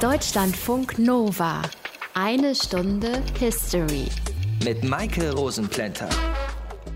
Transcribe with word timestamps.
Deutschlandfunk 0.00 0.98
Nova. 0.98 1.62
Eine 2.12 2.54
Stunde 2.54 3.22
History. 3.38 4.04
Mit 4.62 4.84
Maike 4.84 5.32
Rosenplanter. 5.32 6.10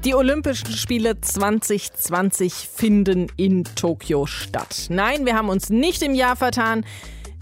Die 0.04 0.14
Olympischen 0.14 0.70
Spiele 0.72 1.18
2020 1.18 2.52
finden 2.52 3.28
in 3.38 3.64
Tokio 3.64 4.26
statt. 4.26 4.88
Nein, 4.90 5.24
wir 5.24 5.34
haben 5.34 5.48
uns 5.48 5.70
nicht 5.70 6.02
im 6.02 6.14
Jahr 6.14 6.36
vertan. 6.36 6.84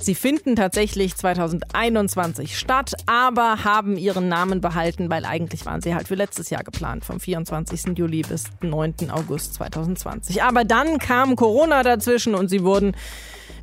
Sie 0.01 0.15
finden 0.15 0.55
tatsächlich 0.55 1.17
2021 1.17 2.57
statt, 2.57 2.93
aber 3.07 3.65
haben 3.65 3.97
ihren 3.97 4.29
Namen 4.29 4.61
behalten, 4.61 5.11
weil 5.11 5.25
eigentlich 5.25 5.67
waren 5.67 5.81
sie 5.81 5.93
halt 5.93 6.07
für 6.07 6.15
letztes 6.15 6.51
Jahr 6.51 6.63
geplant, 6.63 7.05
vom 7.05 7.19
24. 7.19 7.99
Juli 7.99 8.23
bis 8.23 8.45
9. 8.61 9.11
August 9.11 9.55
2020. 9.55 10.41
Aber 10.41 10.65
dann 10.65 10.99
kam 10.99 11.35
Corona 11.35 11.83
dazwischen 11.83 12.37
und 12.37 12.49
sie 12.49 12.63
wurden, 12.63 12.95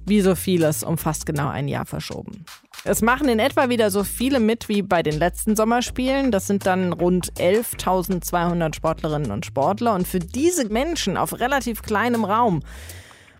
wie 0.05 0.21
so 0.21 0.35
vieles, 0.35 0.83
um 0.83 0.97
fast 0.97 1.25
genau 1.25 1.47
ein 1.47 1.67
Jahr 1.67 1.85
verschoben. 1.85 2.45
Es 2.83 3.01
machen 3.01 3.27
in 3.29 3.39
etwa 3.39 3.69
wieder 3.69 3.89
so 3.89 4.03
viele 4.03 4.39
mit 4.39 4.69
wie 4.69 4.81
bei 4.81 5.01
den 5.01 5.17
letzten 5.17 5.55
Sommerspielen. 5.55 6.31
Das 6.31 6.45
sind 6.45 6.65
dann 6.65 6.93
rund 6.93 7.33
11.200 7.33 8.75
Sportlerinnen 8.75 9.31
und 9.31 9.45
Sportler. 9.45 9.95
Und 9.95 10.07
für 10.07 10.19
diese 10.19 10.69
Menschen 10.69 11.17
auf 11.17 11.39
relativ 11.39 11.81
kleinem 11.81 12.25
Raum 12.25 12.61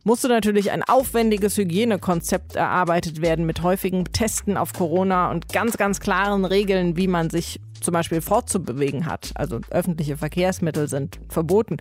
musste 0.03 0.27
natürlich 0.27 0.71
ein 0.71 0.83
aufwendiges 0.83 1.57
Hygienekonzept 1.57 2.55
erarbeitet 2.55 3.21
werden 3.21 3.45
mit 3.45 3.63
häufigen 3.63 4.05
Testen 4.05 4.55
auf 4.55 4.73
Corona 4.73 5.31
und 5.31 5.51
ganz, 5.51 5.77
ganz 5.77 5.99
klaren 5.99 6.45
Regeln, 6.45 6.95
wie 6.95 7.07
man 7.07 7.29
sich 7.29 7.59
zum 7.81 7.93
Beispiel 7.93 8.21
fortzubewegen 8.21 9.05
hat. 9.07 9.31
Also 9.35 9.59
öffentliche 9.69 10.17
Verkehrsmittel 10.17 10.87
sind 10.87 11.19
verboten. 11.29 11.77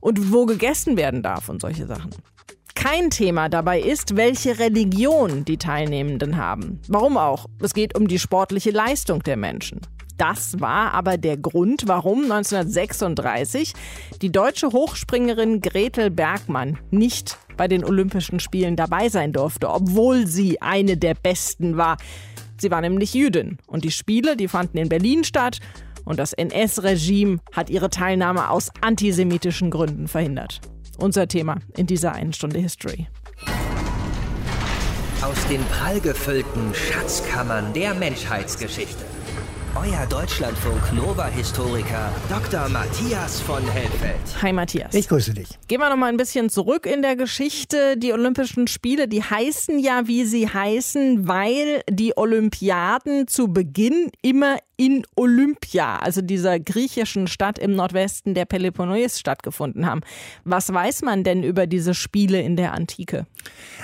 Und 0.00 0.32
wo 0.32 0.46
gegessen 0.46 0.96
werden 0.96 1.22
darf 1.22 1.48
und 1.48 1.60
solche 1.60 1.86
Sachen. 1.86 2.10
Kein 2.76 3.10
Thema 3.10 3.48
dabei 3.48 3.80
ist, 3.80 4.16
welche 4.16 4.60
Religion 4.60 5.44
die 5.44 5.56
Teilnehmenden 5.56 6.36
haben. 6.36 6.78
Warum 6.86 7.16
auch? 7.16 7.46
Es 7.60 7.74
geht 7.74 7.96
um 7.96 8.06
die 8.06 8.20
sportliche 8.20 8.70
Leistung 8.70 9.24
der 9.24 9.36
Menschen. 9.36 9.80
Das 10.18 10.60
war 10.60 10.94
aber 10.94 11.16
der 11.18 11.36
Grund, 11.36 11.88
warum 11.88 12.22
1936 12.30 13.72
die 14.22 14.30
deutsche 14.30 14.68
Hochspringerin 14.68 15.60
Gretel 15.62 16.10
Bergmann 16.10 16.78
nicht 16.90 17.38
bei 17.56 17.66
den 17.66 17.84
Olympischen 17.84 18.40
Spielen 18.40 18.76
dabei 18.76 19.08
sein 19.08 19.32
durfte, 19.32 19.68
obwohl 19.68 20.26
sie 20.26 20.62
eine 20.62 20.96
der 20.96 21.14
besten 21.14 21.76
war. 21.76 21.96
Sie 22.58 22.70
war 22.70 22.82
nämlich 22.82 23.14
Jüdin 23.14 23.58
und 23.66 23.84
die 23.84 23.90
Spiele, 23.90 24.36
die 24.36 24.48
fanden 24.48 24.78
in 24.78 24.88
Berlin 24.88 25.24
statt 25.24 25.58
und 26.04 26.18
das 26.18 26.34
NS-Regime 26.34 27.38
hat 27.52 27.68
ihre 27.68 27.90
Teilnahme 27.90 28.50
aus 28.50 28.70
antisemitischen 28.80 29.70
Gründen 29.70 30.08
verhindert. 30.08 30.60
Unser 30.98 31.28
Thema 31.28 31.58
in 31.76 31.86
dieser 31.86 32.12
einen 32.12 32.32
Stunde 32.32 32.58
History. 32.58 33.06
Aus 35.22 35.46
den 35.48 35.62
prallgefüllten 35.64 36.74
Schatzkammern 36.74 37.72
der 37.72 37.94
Menschheitsgeschichte 37.94 39.04
euer 39.76 40.06
Deutschlandfunk 40.06 40.94
Nova-Historiker 40.94 42.10
Dr. 42.30 42.66
Matthias 42.70 43.42
von 43.42 43.62
Helfeld. 43.62 44.16
Hi 44.40 44.50
Matthias. 44.50 44.94
Ich 44.94 45.06
grüße 45.06 45.34
dich. 45.34 45.48
Gehen 45.68 45.80
wir 45.80 45.90
noch 45.90 45.96
mal 45.96 46.06
ein 46.06 46.16
bisschen 46.16 46.48
zurück 46.48 46.86
in 46.86 47.02
der 47.02 47.14
Geschichte. 47.14 47.98
Die 47.98 48.14
Olympischen 48.14 48.68
Spiele, 48.68 49.06
die 49.06 49.22
heißen 49.22 49.78
ja, 49.78 50.06
wie 50.06 50.24
sie 50.24 50.48
heißen, 50.48 51.28
weil 51.28 51.82
die 51.90 52.16
Olympiaden 52.16 53.28
zu 53.28 53.48
Beginn 53.48 54.10
immer 54.22 54.56
in 54.78 55.04
Olympia, 55.16 55.98
also 55.98 56.20
dieser 56.20 56.60
griechischen 56.60 57.28
Stadt 57.28 57.58
im 57.58 57.74
Nordwesten 57.74 58.34
der 58.34 58.44
Peloponnes 58.44 59.18
stattgefunden 59.18 59.86
haben. 59.86 60.02
Was 60.44 60.72
weiß 60.72 61.02
man 61.02 61.24
denn 61.24 61.42
über 61.42 61.66
diese 61.66 61.94
Spiele 61.94 62.42
in 62.42 62.56
der 62.56 62.74
Antike? 62.74 63.26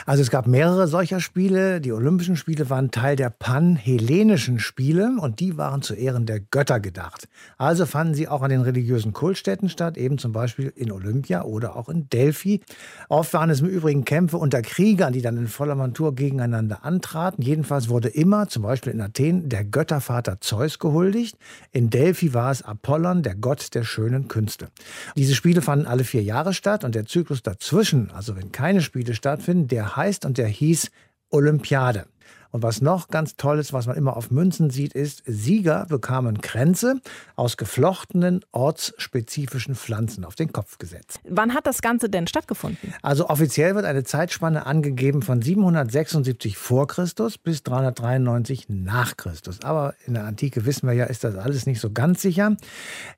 Also 0.04 0.22
es 0.22 0.30
gab 0.30 0.46
mehrere 0.46 0.86
solcher 0.88 1.20
Spiele. 1.20 1.80
Die 1.80 1.92
Olympischen 1.92 2.36
Spiele 2.36 2.68
waren 2.68 2.90
Teil 2.90 3.16
der 3.16 3.30
panhellenischen 3.30 4.58
Spiele 4.58 5.16
und 5.18 5.40
die 5.40 5.56
waren 5.56 5.80
zu 5.80 5.94
Ehren 5.94 6.26
der 6.26 6.40
Götter 6.40 6.78
gedacht. 6.78 7.26
Also 7.56 7.86
fanden 7.86 8.14
sie 8.14 8.28
auch 8.28 8.42
an 8.42 8.50
den 8.50 8.60
religiösen 8.60 9.14
Kultstätten 9.14 9.70
statt, 9.70 9.96
eben 9.96 10.18
zum 10.18 10.32
Beispiel 10.32 10.72
in 10.76 10.92
Olympia 10.92 11.44
oder 11.44 11.76
auch 11.76 11.88
in 11.88 12.10
Delphi. 12.10 12.60
Oft 13.08 13.32
waren 13.32 13.48
es 13.48 13.60
im 13.60 13.68
Übrigen 13.68 14.04
Kämpfe 14.04 14.36
unter 14.36 14.60
Kriegern, 14.60 15.14
die 15.14 15.22
dann 15.22 15.38
in 15.38 15.48
voller 15.48 15.74
Montur 15.74 16.14
gegeneinander 16.14 16.84
antraten. 16.84 17.42
Jedenfalls 17.42 17.88
wurde 17.88 18.08
immer, 18.08 18.48
zum 18.48 18.62
Beispiel 18.62 18.92
in 18.92 19.00
Athen, 19.00 19.48
der 19.48 19.64
Göttervater 19.64 20.40
Zeus 20.40 20.78
gehuldigt. 20.82 21.38
In 21.70 21.88
Delphi 21.88 22.34
war 22.34 22.50
es 22.50 22.60
Apollon, 22.60 23.22
der 23.22 23.34
Gott 23.34 23.74
der 23.74 23.84
schönen 23.84 24.28
Künste. 24.28 24.68
Diese 25.16 25.34
Spiele 25.34 25.62
fanden 25.62 25.86
alle 25.86 26.04
vier 26.04 26.22
Jahre 26.22 26.52
statt 26.52 26.84
und 26.84 26.94
der 26.94 27.06
Zyklus 27.06 27.42
dazwischen, 27.42 28.10
also 28.10 28.36
wenn 28.36 28.52
keine 28.52 28.82
Spiele 28.82 29.14
stattfinden, 29.14 29.68
der 29.68 29.96
heißt 29.96 30.26
und 30.26 30.36
der 30.36 30.48
hieß 30.48 30.90
Olympiade. 31.30 32.04
Und 32.52 32.62
was 32.62 32.82
noch 32.82 33.08
ganz 33.08 33.36
toll 33.36 33.58
ist, 33.58 33.72
was 33.72 33.86
man 33.86 33.96
immer 33.96 34.14
auf 34.16 34.30
Münzen 34.30 34.68
sieht, 34.68 34.92
ist, 34.92 35.22
Sieger 35.26 35.86
bekamen 35.88 36.42
Kränze 36.42 37.00
aus 37.34 37.56
geflochtenen 37.56 38.44
ortsspezifischen 38.52 39.74
Pflanzen 39.74 40.26
auf 40.26 40.34
den 40.34 40.52
Kopf 40.52 40.76
gesetzt. 40.76 41.18
Wann 41.26 41.54
hat 41.54 41.66
das 41.66 41.80
Ganze 41.80 42.10
denn 42.10 42.26
stattgefunden? 42.26 42.92
Also 43.00 43.30
offiziell 43.30 43.74
wird 43.74 43.86
eine 43.86 44.04
Zeitspanne 44.04 44.66
angegeben 44.66 45.22
von 45.22 45.40
776 45.40 46.58
vor 46.58 46.86
Christus 46.86 47.38
bis 47.38 47.62
393 47.62 48.66
nach 48.68 49.16
Christus. 49.16 49.60
Aber 49.62 49.94
in 50.06 50.12
der 50.12 50.24
Antike 50.24 50.66
wissen 50.66 50.86
wir 50.86 50.94
ja, 50.94 51.06
ist 51.06 51.24
das 51.24 51.36
alles 51.36 51.64
nicht 51.64 51.80
so 51.80 51.90
ganz 51.90 52.20
sicher. 52.20 52.56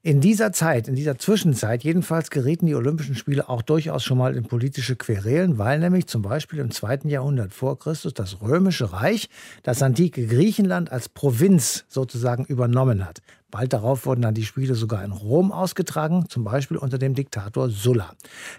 In 0.02 0.20
dieser 0.20 0.52
Zeit, 0.52 0.86
in 0.86 0.94
dieser 0.94 1.18
Zwischenzeit 1.18 1.82
jedenfalls 1.82 2.30
gerieten 2.30 2.66
die 2.66 2.76
Olympischen 2.76 3.16
Spiele 3.16 3.48
auch 3.48 3.62
durchaus 3.62 4.04
schon 4.04 4.18
mal 4.18 4.36
in 4.36 4.44
politische 4.44 4.94
Querelen, 4.94 5.58
weil 5.58 5.80
nämlich 5.80 6.06
zum 6.06 6.22
Beispiel 6.22 6.60
im 6.60 6.70
zweiten 6.70 7.08
Jahrhundert 7.08 7.52
vor 7.52 7.80
Christus 7.80 8.14
das 8.14 8.40
Römische 8.40 8.92
Reich 8.92 9.23
das 9.62 9.82
antike 9.82 10.26
Griechenland 10.26 10.90
als 10.92 11.08
Provinz 11.08 11.84
sozusagen 11.88 12.44
übernommen 12.44 13.04
hat. 13.04 13.20
Bald 13.50 13.72
darauf 13.72 14.04
wurden 14.04 14.22
dann 14.22 14.34
die 14.34 14.44
Spiele 14.44 14.74
sogar 14.74 15.04
in 15.04 15.12
Rom 15.12 15.52
ausgetragen, 15.52 16.24
zum 16.28 16.42
Beispiel 16.42 16.76
unter 16.76 16.98
dem 16.98 17.14
Diktator 17.14 17.70
Sulla. 17.70 18.12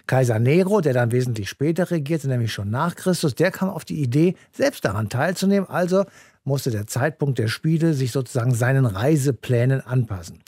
Kaiser 0.06 0.38
Nero, 0.38 0.80
der 0.80 0.94
dann 0.94 1.12
wesentlich 1.12 1.50
später 1.50 1.90
regierte, 1.90 2.28
nämlich 2.28 2.52
schon 2.52 2.70
nach 2.70 2.94
Christus, 2.94 3.34
der 3.34 3.50
kam 3.50 3.68
auf 3.68 3.84
die 3.84 4.00
Idee, 4.00 4.36
selbst 4.52 4.86
daran 4.86 5.10
teilzunehmen. 5.10 5.68
Also 5.68 6.06
musste 6.46 6.70
der 6.70 6.86
Zeitpunkt 6.86 7.38
der 7.38 7.48
Spiele 7.48 7.92
sich 7.92 8.12
sozusagen 8.12 8.54
seinen 8.54 8.86
Reiseplänen 8.86 9.80
anpassen. 9.80 10.40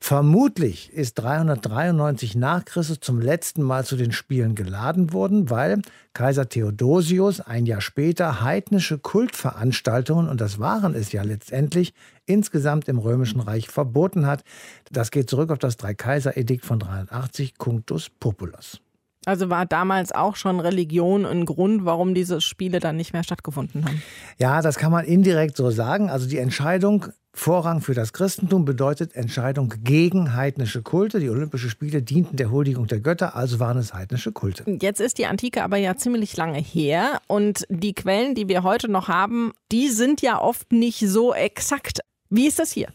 Vermutlich 0.00 0.92
ist 0.92 1.14
393 1.14 2.34
nach 2.34 2.64
Christus 2.64 2.98
zum 3.00 3.20
letzten 3.20 3.62
Mal 3.62 3.84
zu 3.84 3.96
den 3.96 4.10
Spielen 4.12 4.54
geladen 4.54 5.12
worden, 5.12 5.48
weil 5.48 5.82
Kaiser 6.14 6.48
Theodosius 6.48 7.40
ein 7.40 7.66
Jahr 7.66 7.80
später 7.80 8.42
heidnische 8.42 8.98
Kultveranstaltungen, 8.98 10.28
und 10.28 10.40
das 10.40 10.58
waren 10.58 10.94
es 10.94 11.12
ja 11.12 11.22
letztendlich, 11.22 11.94
insgesamt 12.26 12.88
im 12.88 12.98
Römischen 12.98 13.40
Reich 13.40 13.68
verboten 13.68 14.26
hat. 14.26 14.42
Das 14.90 15.10
geht 15.10 15.30
zurück 15.30 15.50
auf 15.50 15.58
das 15.58 15.76
Dreikaiser-Edikt 15.76 16.64
von 16.64 16.78
83, 16.78 17.56
Cunctus 17.56 18.10
Populus. 18.10 18.81
Also 19.24 19.50
war 19.50 19.66
damals 19.66 20.12
auch 20.12 20.36
schon 20.36 20.58
Religion 20.58 21.24
ein 21.24 21.46
Grund, 21.46 21.84
warum 21.84 22.14
diese 22.14 22.40
Spiele 22.40 22.80
dann 22.80 22.96
nicht 22.96 23.12
mehr 23.12 23.22
stattgefunden 23.22 23.84
haben? 23.84 24.02
Ja, 24.38 24.62
das 24.62 24.76
kann 24.76 24.90
man 24.90 25.04
indirekt 25.04 25.56
so 25.56 25.70
sagen. 25.70 26.10
Also 26.10 26.28
die 26.28 26.38
Entscheidung, 26.38 27.06
Vorrang 27.34 27.80
für 27.80 27.94
das 27.94 28.12
Christentum 28.12 28.66
bedeutet 28.66 29.14
Entscheidung 29.14 29.72
gegen 29.82 30.34
heidnische 30.34 30.82
Kulte. 30.82 31.18
Die 31.18 31.30
Olympischen 31.30 31.70
Spiele 31.70 32.02
dienten 32.02 32.36
der 32.36 32.50
Huldigung 32.50 32.88
der 32.88 33.00
Götter, 33.00 33.34
also 33.34 33.58
waren 33.58 33.78
es 33.78 33.94
heidnische 33.94 34.32
Kulte. 34.32 34.64
Jetzt 34.82 35.00
ist 35.00 35.16
die 35.16 35.24
Antike 35.24 35.62
aber 35.62 35.78
ja 35.78 35.96
ziemlich 35.96 36.36
lange 36.36 36.58
her 36.58 37.20
und 37.28 37.64
die 37.70 37.94
Quellen, 37.94 38.34
die 38.34 38.48
wir 38.48 38.64
heute 38.64 38.90
noch 38.90 39.08
haben, 39.08 39.52
die 39.70 39.88
sind 39.88 40.20
ja 40.20 40.38
oft 40.40 40.72
nicht 40.72 40.98
so 40.98 41.32
exakt. 41.32 42.00
Wie 42.28 42.46
ist 42.46 42.58
das 42.58 42.70
hier? 42.70 42.88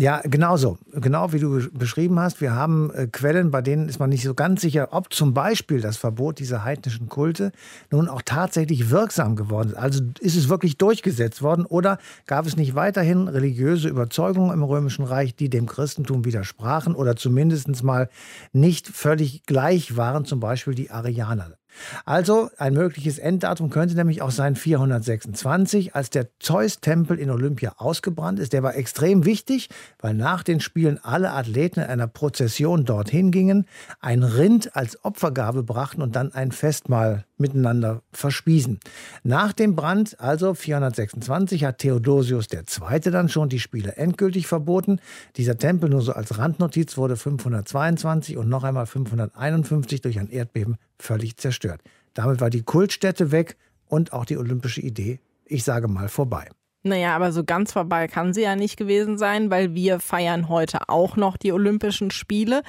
Ja, 0.00 0.22
genau 0.24 0.56
so. 0.56 0.78
Genau 0.94 1.34
wie 1.34 1.38
du 1.38 1.68
beschrieben 1.72 2.18
hast. 2.18 2.40
Wir 2.40 2.54
haben 2.54 2.90
äh, 2.94 3.06
Quellen, 3.06 3.50
bei 3.50 3.60
denen 3.60 3.86
ist 3.86 3.98
man 3.98 4.08
nicht 4.08 4.22
so 4.22 4.32
ganz 4.32 4.62
sicher, 4.62 4.88
ob 4.92 5.12
zum 5.12 5.34
Beispiel 5.34 5.82
das 5.82 5.98
Verbot 5.98 6.38
dieser 6.38 6.64
heidnischen 6.64 7.10
Kulte 7.10 7.52
nun 7.90 8.08
auch 8.08 8.22
tatsächlich 8.24 8.88
wirksam 8.88 9.36
geworden 9.36 9.72
ist. 9.72 9.76
Also 9.76 10.02
ist 10.20 10.36
es 10.36 10.48
wirklich 10.48 10.78
durchgesetzt 10.78 11.42
worden 11.42 11.66
oder 11.66 11.98
gab 12.26 12.46
es 12.46 12.56
nicht 12.56 12.74
weiterhin 12.74 13.28
religiöse 13.28 13.90
Überzeugungen 13.90 14.54
im 14.54 14.62
Römischen 14.62 15.04
Reich, 15.04 15.36
die 15.36 15.50
dem 15.50 15.66
Christentum 15.66 16.24
widersprachen 16.24 16.94
oder 16.94 17.14
zumindest 17.14 17.82
mal 17.84 18.08
nicht 18.54 18.88
völlig 18.88 19.42
gleich 19.42 19.98
waren, 19.98 20.24
zum 20.24 20.40
Beispiel 20.40 20.74
die 20.74 20.90
Arianer. 20.90 21.59
Also 22.04 22.50
ein 22.58 22.74
mögliches 22.74 23.18
Enddatum 23.18 23.70
könnte 23.70 23.94
nämlich 23.94 24.22
auch 24.22 24.30
sein 24.30 24.56
426, 24.56 25.94
als 25.94 26.10
der 26.10 26.28
Zeus-Tempel 26.38 27.18
in 27.18 27.30
Olympia 27.30 27.74
ausgebrannt 27.76 28.38
ist. 28.38 28.52
Der 28.52 28.62
war 28.62 28.76
extrem 28.76 29.24
wichtig, 29.24 29.68
weil 29.98 30.14
nach 30.14 30.42
den 30.42 30.60
Spielen 30.60 30.98
alle 31.02 31.32
Athleten 31.32 31.80
in 31.80 31.86
einer 31.86 32.06
Prozession 32.06 32.84
dorthin 32.84 33.30
gingen, 33.30 33.66
ein 34.00 34.22
Rind 34.22 34.76
als 34.76 35.04
Opfergabe 35.04 35.62
brachten 35.62 36.02
und 36.02 36.16
dann 36.16 36.32
ein 36.32 36.52
Festmahl 36.52 37.24
miteinander 37.38 38.02
verspießen. 38.12 38.78
Nach 39.24 39.52
dem 39.52 39.74
Brand, 39.74 40.20
also 40.20 40.54
426, 40.54 41.64
hat 41.64 41.78
Theodosius 41.78 42.46
II. 42.52 43.00
dann 43.00 43.28
schon 43.28 43.48
die 43.48 43.60
Spiele 43.60 43.96
endgültig 43.96 44.46
verboten. 44.46 45.00
Dieser 45.36 45.56
Tempel, 45.56 45.88
nur 45.88 46.02
so 46.02 46.12
als 46.12 46.38
Randnotiz, 46.38 46.96
wurde 46.96 47.16
522 47.16 48.36
und 48.36 48.48
noch 48.48 48.62
einmal 48.62 48.86
551 48.86 50.02
durch 50.02 50.18
ein 50.18 50.28
Erdbeben 50.28 50.76
völlig 51.02 51.36
zerstört. 51.36 51.80
Damit 52.14 52.40
war 52.40 52.50
die 52.50 52.62
Kultstätte 52.62 53.32
weg 53.32 53.56
und 53.86 54.12
auch 54.12 54.24
die 54.24 54.36
olympische 54.36 54.80
Idee 54.80 55.20
ich 55.50 55.64
sage 55.64 55.88
mal, 55.88 56.08
vorbei. 56.08 56.48
Naja, 56.82 57.14
aber 57.14 57.32
so 57.32 57.44
ganz 57.44 57.72
vorbei 57.72 58.08
kann 58.08 58.32
sie 58.32 58.42
ja 58.42 58.56
nicht 58.56 58.78
gewesen 58.78 59.18
sein, 59.18 59.50
weil 59.50 59.74
wir 59.74 60.00
feiern 60.00 60.48
heute 60.48 60.88
auch 60.88 61.16
noch 61.16 61.36
die 61.36 61.52
Olympischen 61.52 62.10
Spiele. 62.10 62.62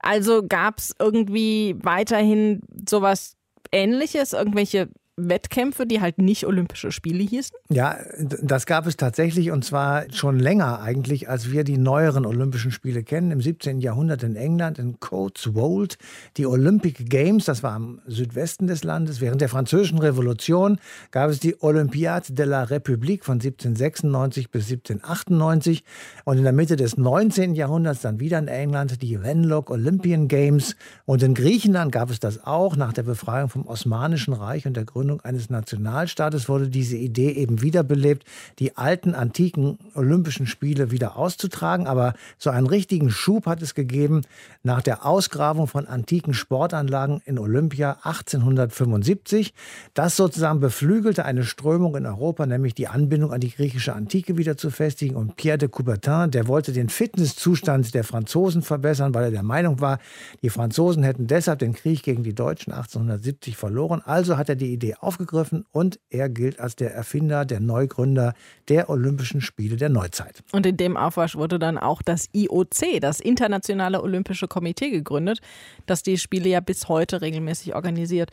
Also 0.00 0.42
gab 0.44 0.78
es 0.78 0.92
irgendwie 0.98 1.76
weiterhin 1.80 2.62
sowas 2.88 3.36
Ähnliches, 3.70 4.32
irgendwelche 4.32 4.88
Wettkämpfe, 5.16 5.86
die 5.86 6.00
halt 6.00 6.18
nicht 6.18 6.46
Olympische 6.46 6.90
Spiele 6.90 7.22
hießen? 7.22 7.56
Ja, 7.68 7.96
das 8.18 8.66
gab 8.66 8.86
es 8.86 8.96
tatsächlich 8.96 9.50
und 9.50 9.64
zwar 9.64 10.04
schon 10.12 10.38
länger 10.38 10.80
eigentlich, 10.80 11.28
als 11.28 11.52
wir 11.52 11.62
die 11.62 11.78
neueren 11.78 12.26
Olympischen 12.26 12.72
Spiele 12.72 13.04
kennen. 13.04 13.30
Im 13.30 13.40
17. 13.40 13.80
Jahrhundert 13.80 14.22
in 14.24 14.34
England, 14.34 14.78
in 14.78 14.98
Coatswold, 14.98 15.98
die 16.36 16.46
Olympic 16.46 17.04
Games, 17.04 17.44
das 17.44 17.62
war 17.62 17.74
am 17.74 18.00
Südwesten 18.06 18.66
des 18.66 18.82
Landes. 18.82 19.20
Während 19.20 19.40
der 19.40 19.48
Französischen 19.48 19.98
Revolution 19.98 20.78
gab 21.12 21.30
es 21.30 21.38
die 21.38 21.62
Olympiade 21.62 22.32
de 22.32 22.46
la 22.46 22.64
République 22.64 23.24
von 23.24 23.34
1796 23.34 24.50
bis 24.50 24.64
1798 24.64 25.84
und 26.24 26.38
in 26.38 26.44
der 26.44 26.52
Mitte 26.52 26.76
des 26.76 26.96
19. 26.96 27.54
Jahrhunderts 27.54 28.00
dann 28.00 28.18
wieder 28.18 28.38
in 28.38 28.48
England 28.48 29.00
die 29.00 29.22
Venlok 29.22 29.70
Olympian 29.70 30.28
Games 30.28 30.76
und 31.04 31.22
in 31.22 31.34
Griechenland 31.34 31.92
gab 31.92 32.10
es 32.10 32.18
das 32.18 32.44
auch 32.44 32.76
nach 32.76 32.92
der 32.92 33.04
Befreiung 33.04 33.48
vom 33.48 33.66
Osmanischen 33.66 34.34
Reich 34.34 34.66
und 34.66 34.76
der 34.76 34.84
Gründung 34.84 35.03
Gründung 35.04 35.20
eines 35.20 35.50
Nationalstaates 35.50 36.48
wurde 36.48 36.68
diese 36.68 36.96
Idee 36.96 37.32
eben 37.32 37.60
wiederbelebt, 37.60 38.24
die 38.58 38.78
alten, 38.78 39.14
antiken 39.14 39.78
Olympischen 39.94 40.46
Spiele 40.46 40.90
wieder 40.90 41.18
auszutragen. 41.18 41.86
Aber 41.86 42.14
so 42.38 42.48
einen 42.48 42.66
richtigen 42.66 43.10
Schub 43.10 43.44
hat 43.44 43.60
es 43.60 43.74
gegeben 43.74 44.22
nach 44.62 44.80
der 44.80 45.04
Ausgrabung 45.04 45.66
von 45.66 45.86
antiken 45.86 46.32
Sportanlagen 46.32 47.20
in 47.26 47.38
Olympia 47.38 47.98
1875. 48.02 49.52
Das 49.92 50.16
sozusagen 50.16 50.60
beflügelte 50.60 51.26
eine 51.26 51.44
Strömung 51.44 51.96
in 51.96 52.06
Europa, 52.06 52.46
nämlich 52.46 52.74
die 52.74 52.88
Anbindung 52.88 53.30
an 53.30 53.40
die 53.40 53.50
griechische 53.50 53.94
Antike 53.94 54.38
wieder 54.38 54.56
zu 54.56 54.70
festigen. 54.70 55.16
Und 55.16 55.36
Pierre 55.36 55.58
de 55.58 55.68
Coubertin, 55.68 56.30
der 56.30 56.48
wollte 56.48 56.72
den 56.72 56.88
Fitnesszustand 56.88 57.92
der 57.92 58.04
Franzosen 58.04 58.62
verbessern, 58.62 59.12
weil 59.12 59.24
er 59.24 59.30
der 59.30 59.42
Meinung 59.42 59.82
war, 59.82 59.98
die 60.40 60.48
Franzosen 60.48 61.02
hätten 61.02 61.26
deshalb 61.26 61.58
den 61.58 61.74
Krieg 61.74 62.02
gegen 62.02 62.22
die 62.22 62.34
Deutschen 62.34 62.72
1870 62.72 63.58
verloren. 63.58 64.00
Also 64.06 64.38
hat 64.38 64.48
er 64.48 64.56
die 64.56 64.72
Idee 64.72 64.93
aufgegriffen 65.00 65.64
und 65.70 66.00
er 66.10 66.28
gilt 66.28 66.60
als 66.60 66.76
der 66.76 66.94
Erfinder, 66.94 67.44
der 67.44 67.60
Neugründer 67.60 68.34
der 68.68 68.90
Olympischen 68.90 69.40
Spiele 69.40 69.76
der 69.76 69.88
Neuzeit. 69.88 70.42
Und 70.52 70.66
in 70.66 70.76
dem 70.76 70.96
Aufwasch 70.96 71.36
wurde 71.36 71.58
dann 71.58 71.78
auch 71.78 72.02
das 72.02 72.28
IOC, 72.32 73.00
das 73.00 73.20
Internationale 73.20 74.02
Olympische 74.02 74.48
Komitee, 74.48 74.90
gegründet, 74.90 75.40
das 75.86 76.02
die 76.02 76.18
Spiele 76.18 76.48
ja 76.48 76.60
bis 76.60 76.88
heute 76.88 77.20
regelmäßig 77.20 77.74
organisiert. 77.74 78.30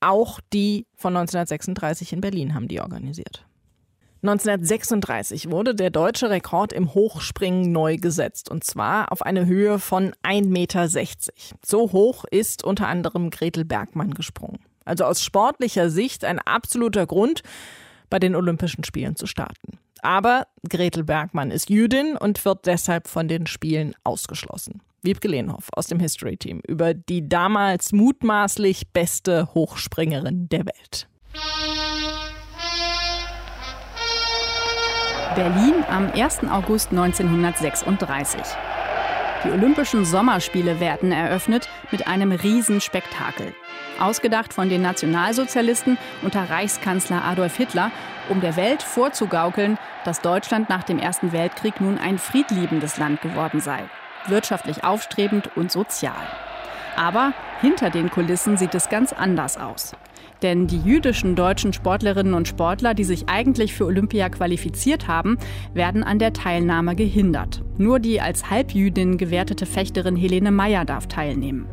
Auch 0.00 0.40
die 0.52 0.86
von 0.96 1.16
1936 1.16 2.12
in 2.12 2.20
Berlin 2.20 2.54
haben 2.54 2.68
die 2.68 2.80
organisiert. 2.80 3.44
1936 4.22 5.48
wurde 5.50 5.76
der 5.76 5.90
deutsche 5.90 6.28
Rekord 6.28 6.72
im 6.72 6.92
Hochspringen 6.92 7.70
neu 7.70 7.98
gesetzt 7.98 8.50
und 8.50 8.64
zwar 8.64 9.12
auf 9.12 9.22
eine 9.22 9.46
Höhe 9.46 9.78
von 9.78 10.12
1,60 10.24 10.48
Meter. 10.48 10.88
So 11.64 11.92
hoch 11.92 12.24
ist 12.28 12.64
unter 12.64 12.88
anderem 12.88 13.30
Gretel 13.30 13.64
Bergmann 13.64 14.14
gesprungen. 14.14 14.58
Also 14.88 15.04
aus 15.04 15.22
sportlicher 15.22 15.90
Sicht 15.90 16.24
ein 16.24 16.38
absoluter 16.38 17.06
Grund, 17.06 17.42
bei 18.10 18.18
den 18.18 18.34
Olympischen 18.34 18.84
Spielen 18.84 19.16
zu 19.16 19.26
starten. 19.26 19.78
Aber 20.00 20.46
Gretel 20.68 21.04
Bergmann 21.04 21.50
ist 21.50 21.68
Jüdin 21.68 22.16
und 22.16 22.42
wird 22.44 22.64
deshalb 22.64 23.06
von 23.06 23.28
den 23.28 23.46
Spielen 23.46 23.94
ausgeschlossen. 24.02 24.80
Wiebke 25.02 25.28
Lehnhoff 25.28 25.68
aus 25.72 25.88
dem 25.88 26.00
History 26.00 26.36
Team 26.38 26.60
über 26.66 26.94
die 26.94 27.28
damals 27.28 27.92
mutmaßlich 27.92 28.88
beste 28.92 29.52
Hochspringerin 29.54 30.48
der 30.48 30.64
Welt. 30.66 31.06
Berlin 35.34 35.84
am 35.88 36.10
1. 36.12 36.44
August 36.44 36.90
1936. 36.90 38.40
Die 39.44 39.50
Olympischen 39.50 40.04
Sommerspiele 40.04 40.80
werden 40.80 41.12
eröffnet 41.12 41.68
mit 41.92 42.08
einem 42.08 42.32
Riesenspektakel. 42.32 43.54
Ausgedacht 44.00 44.52
von 44.52 44.68
den 44.68 44.82
Nationalsozialisten 44.82 45.96
unter 46.22 46.50
Reichskanzler 46.50 47.24
Adolf 47.24 47.56
Hitler, 47.56 47.92
um 48.30 48.40
der 48.40 48.56
Welt 48.56 48.82
vorzugaukeln, 48.82 49.78
dass 50.04 50.22
Deutschland 50.22 50.68
nach 50.68 50.82
dem 50.82 50.98
Ersten 50.98 51.30
Weltkrieg 51.30 51.80
nun 51.80 51.98
ein 51.98 52.18
friedliebendes 52.18 52.98
Land 52.98 53.20
geworden 53.20 53.60
sei. 53.60 53.84
Wirtschaftlich 54.26 54.82
aufstrebend 54.82 55.56
und 55.56 55.70
sozial. 55.70 56.26
Aber 56.96 57.32
hinter 57.60 57.90
den 57.90 58.10
Kulissen 58.10 58.56
sieht 58.56 58.74
es 58.74 58.88
ganz 58.88 59.12
anders 59.12 59.56
aus. 59.56 59.92
Denn 60.42 60.66
die 60.66 60.80
jüdischen 60.80 61.34
deutschen 61.34 61.72
Sportlerinnen 61.72 62.34
und 62.34 62.48
Sportler, 62.48 62.94
die 62.94 63.04
sich 63.04 63.28
eigentlich 63.28 63.74
für 63.74 63.86
Olympia 63.86 64.28
qualifiziert 64.28 65.08
haben, 65.08 65.38
werden 65.74 66.04
an 66.04 66.18
der 66.18 66.32
Teilnahme 66.32 66.94
gehindert. 66.94 67.62
Nur 67.76 67.98
die 67.98 68.20
als 68.20 68.50
Halbjüdin 68.50 69.18
gewertete 69.18 69.66
Fechterin 69.66 70.16
Helene 70.16 70.50
Meyer 70.50 70.84
darf 70.84 71.06
teilnehmen. 71.06 71.66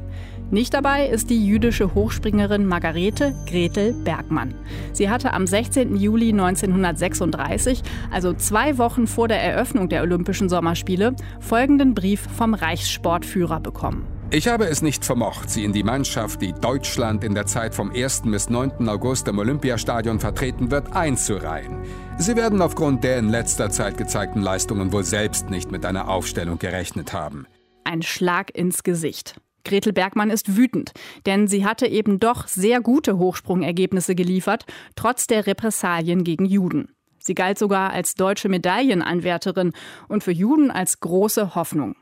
Nicht 0.52 0.76
dabei 0.76 1.08
ist 1.08 1.32
die 1.32 1.44
jüdische 1.44 1.96
Hochspringerin 1.96 2.68
Margarete 2.68 3.34
Gretel 3.48 3.94
Bergmann. 3.94 4.54
Sie 4.94 5.10
hatte 5.10 5.34
am 5.34 5.48
16. 5.48 5.96
Juli 5.96 6.30
1936, 6.30 7.82
also 8.12 8.32
zwei 8.34 8.78
Wochen 8.78 9.08
vor 9.08 9.28
der 9.28 9.42
Eröffnung 9.42 9.90
der 9.90 10.04
Olympischen 10.04 10.48
Sommerspiele, 10.48 11.16
folgenden 11.40 11.96
Brief 11.96 12.28
vom 12.38 12.54
Reichssportführer 12.54 13.60
bekommen. 13.60 14.06
Ich 14.32 14.48
habe 14.48 14.66
es 14.66 14.82
nicht 14.82 15.06
vermocht, 15.06 15.52
sie 15.52 15.64
in 15.64 15.72
die 15.72 15.84
Mannschaft, 15.84 16.42
die 16.42 16.52
Deutschland 16.52 17.24
in 17.24 17.36
der 17.36 17.46
Zeit 17.46 17.76
vom 17.76 17.92
1. 17.92 18.24
bis 18.26 18.50
9. 18.50 18.90
August 18.90 19.28
im 19.28 19.38
Olympiastadion 19.38 20.20
vertreten 20.20 20.72
wird, 20.72 20.94
einzureihen. 20.94 21.84
Sie 22.18 22.36
werden 22.36 22.62
aufgrund 22.62 23.04
der 23.04 23.20
in 23.20 23.30
letzter 23.30 23.70
Zeit 23.70 23.98
gezeigten 23.98 24.42
Leistungen 24.42 24.92
wohl 24.92 25.04
selbst 25.04 25.52
nicht 25.52 25.72
mit 25.72 25.86
einer 25.86 26.10
Aufstellung 26.10 26.58
gerechnet 26.58 27.14
haben. 27.14 27.46
Ein 27.84 28.02
Schlag 28.02 28.50
ins 28.58 28.82
Gesicht. 28.82 29.40
Gretel 29.64 29.94
Bergmann 29.94 30.32
ist 30.32 30.58
wütend, 30.58 30.92
denn 31.28 31.48
sie 31.48 31.64
hatte 31.64 31.86
eben 31.86 32.20
doch 32.20 32.48
sehr 32.48 32.82
gute 32.82 33.20
Hochsprungergebnisse 33.20 34.16
geliefert, 34.16 34.66
trotz 34.96 35.28
der 35.28 35.46
Repressalien 35.46 36.24
gegen 36.24 36.46
Juden. 36.46 36.90
Sie 37.20 37.36
galt 37.36 37.60
sogar 37.60 37.92
als 37.92 38.16
deutsche 38.16 38.50
Medaillenanwärterin 38.50 39.74
und 40.08 40.24
für 40.24 40.32
Juden 40.32 40.72
als 40.72 41.00
große 41.00 41.54
Hoffnung. 41.56 41.96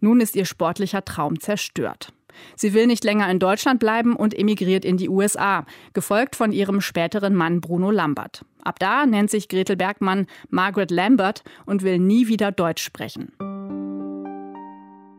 Nun 0.00 0.20
ist 0.20 0.36
ihr 0.36 0.44
sportlicher 0.44 1.04
Traum 1.04 1.40
zerstört. 1.40 2.12
Sie 2.54 2.74
will 2.74 2.86
nicht 2.86 3.04
länger 3.04 3.30
in 3.30 3.38
Deutschland 3.38 3.80
bleiben 3.80 4.14
und 4.14 4.38
emigriert 4.38 4.84
in 4.84 4.96
die 4.96 5.08
USA, 5.08 5.64
gefolgt 5.94 6.36
von 6.36 6.52
ihrem 6.52 6.80
späteren 6.80 7.34
Mann 7.34 7.60
Bruno 7.60 7.90
Lambert. 7.90 8.44
Ab 8.62 8.78
da 8.78 9.06
nennt 9.06 9.30
sich 9.30 9.48
Gretel 9.48 9.76
Bergmann 9.76 10.26
Margaret 10.50 10.90
Lambert 10.90 11.42
und 11.64 11.82
will 11.82 11.98
nie 11.98 12.28
wieder 12.28 12.52
Deutsch 12.52 12.82
sprechen. 12.82 13.32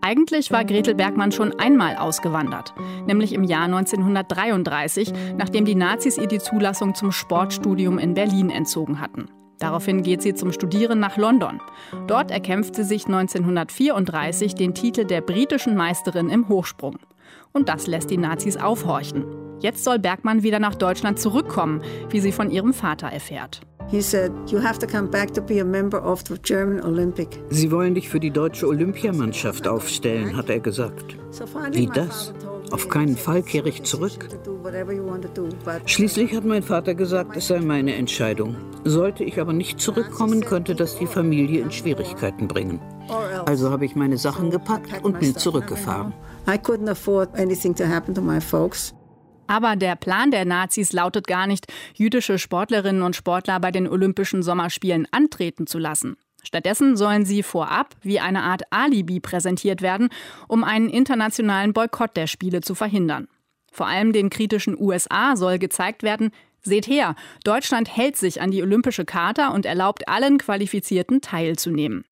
Eigentlich 0.02 0.52
war 0.52 0.64
Gretel 0.64 0.96
Bergmann 0.96 1.32
schon 1.32 1.60
einmal 1.60 1.98
ausgewandert, 1.98 2.74
nämlich 3.08 3.34
im 3.34 3.44
Jahr 3.44 3.66
1933, 3.66 5.12
nachdem 5.38 5.66
die 5.66 5.76
Nazis 5.76 6.18
ihr 6.18 6.28
die 6.28 6.40
Zulassung 6.40 6.96
zum 6.96 7.12
Sportstudium 7.12 7.98
in 7.98 8.14
Berlin 8.14 8.50
entzogen 8.50 9.02
hatten. 9.02 9.28
Daraufhin 9.60 10.04
geht 10.04 10.22
sie 10.22 10.34
zum 10.34 10.52
Studieren 10.52 11.00
nach 11.00 11.18
London. 11.18 11.60
Dort 12.08 12.32
erkämpft 12.32 12.76
sie 12.76 12.84
sich 12.84 13.06
1934 13.06 14.56
den 14.56 14.74
Titel 14.74 15.06
der 15.06 15.22
britischen 15.22 15.76
Meisterin 15.76 16.30
im 16.30 16.48
Hochsprung. 16.48 17.00
Und 17.54 17.70
das 17.70 17.88
lässt 17.88 18.10
die 18.10 18.18
Nazis 18.18 18.58
aufhorchen. 18.58 19.26
Jetzt 19.60 19.84
soll 19.84 19.98
Bergmann 19.98 20.44
wieder 20.44 20.60
nach 20.60 20.76
Deutschland 20.76 21.20
zurückkommen, 21.20 21.82
wie 22.10 22.20
sie 22.20 22.32
von 22.32 22.52
ihrem 22.52 22.74
Vater 22.74 23.08
erfährt. 23.08 23.62
Sie 27.50 27.72
wollen 27.72 27.96
dich 27.96 28.10
für 28.10 28.20
die 28.20 28.32
deutsche 28.32 28.68
Olympiamannschaft 28.68 29.68
aufstellen, 29.68 30.36
hat 30.36 30.50
er 30.50 30.60
gesagt. 30.60 31.16
Wie 31.72 31.88
das? 31.88 32.34
Auf 32.72 32.90
keinen 32.90 33.18
Fall 33.18 33.44
kehre 33.44 33.70
ich 33.70 33.84
zurück. 33.84 34.28
Schließlich 35.86 36.36
hat 36.36 36.46
mein 36.46 36.64
Vater 36.64 36.96
gesagt, 36.96 37.38
es 37.38 37.48
sei 37.48 37.60
meine 37.60 37.96
Entscheidung. 37.96 38.56
Sollte 38.84 39.24
ich 39.24 39.40
aber 39.40 39.54
nicht 39.54 39.80
zurückkommen, 39.80 40.42
könnte 40.42 40.76
das 40.76 40.98
die 40.98 41.08
Familie 41.08 41.62
in 41.62 41.72
Schwierigkeiten 41.72 42.48
bringen. 42.48 42.82
Also 43.46 43.70
habe 43.70 43.86
ich 43.86 43.96
meine 43.96 44.18
Sachen 44.18 44.50
gepackt 44.50 45.04
und 45.04 45.20
bin 45.20 45.36
zurückgefahren. 45.36 46.14
Aber 49.50 49.76
der 49.78 49.96
Plan 49.96 50.32
der 50.32 50.46
Nazis 50.46 50.92
lautet 50.92 51.26
gar 51.26 51.48
nicht, 51.48 51.68
jüdische 51.94 52.38
Sportlerinnen 52.38 53.02
und 53.02 53.16
Sportler 53.16 53.60
bei 53.62 53.72
den 53.72 53.88
Olympischen 53.88 54.44
Sommerspielen 54.44 55.08
antreten 55.12 55.68
zu 55.68 55.80
lassen. 55.80 56.18
Stattdessen 56.48 56.96
sollen 56.96 57.26
sie 57.26 57.44
vorab 57.44 57.94
wie 58.04 58.22
eine 58.22 58.44
Art 58.44 58.64
Alibi 58.70 59.20
präsentiert 59.20 59.82
werden, 59.82 60.08
um 60.48 60.64
einen 60.64 60.90
internationalen 60.90 61.74
Boykott 61.74 62.16
der 62.16 62.28
Spiele 62.28 62.62
zu 62.62 62.74
verhindern. 62.74 63.28
Vor 63.70 63.86
allem 63.86 64.14
den 64.14 64.30
kritischen 64.30 64.80
USA 64.80 65.36
soll 65.36 65.60
gezeigt 65.60 66.04
werden, 66.04 66.32
seht 66.62 66.88
her, 66.88 67.16
Deutschland 67.44 67.94
hält 67.94 68.16
sich 68.16 68.40
an 68.40 68.52
die 68.52 68.64
olympische 68.64 69.04
Charta 69.04 69.50
und 69.50 69.66
erlaubt 69.66 70.08
allen 70.08 70.38
Qualifizierten 70.38 71.20
teilzunehmen. 71.20 72.06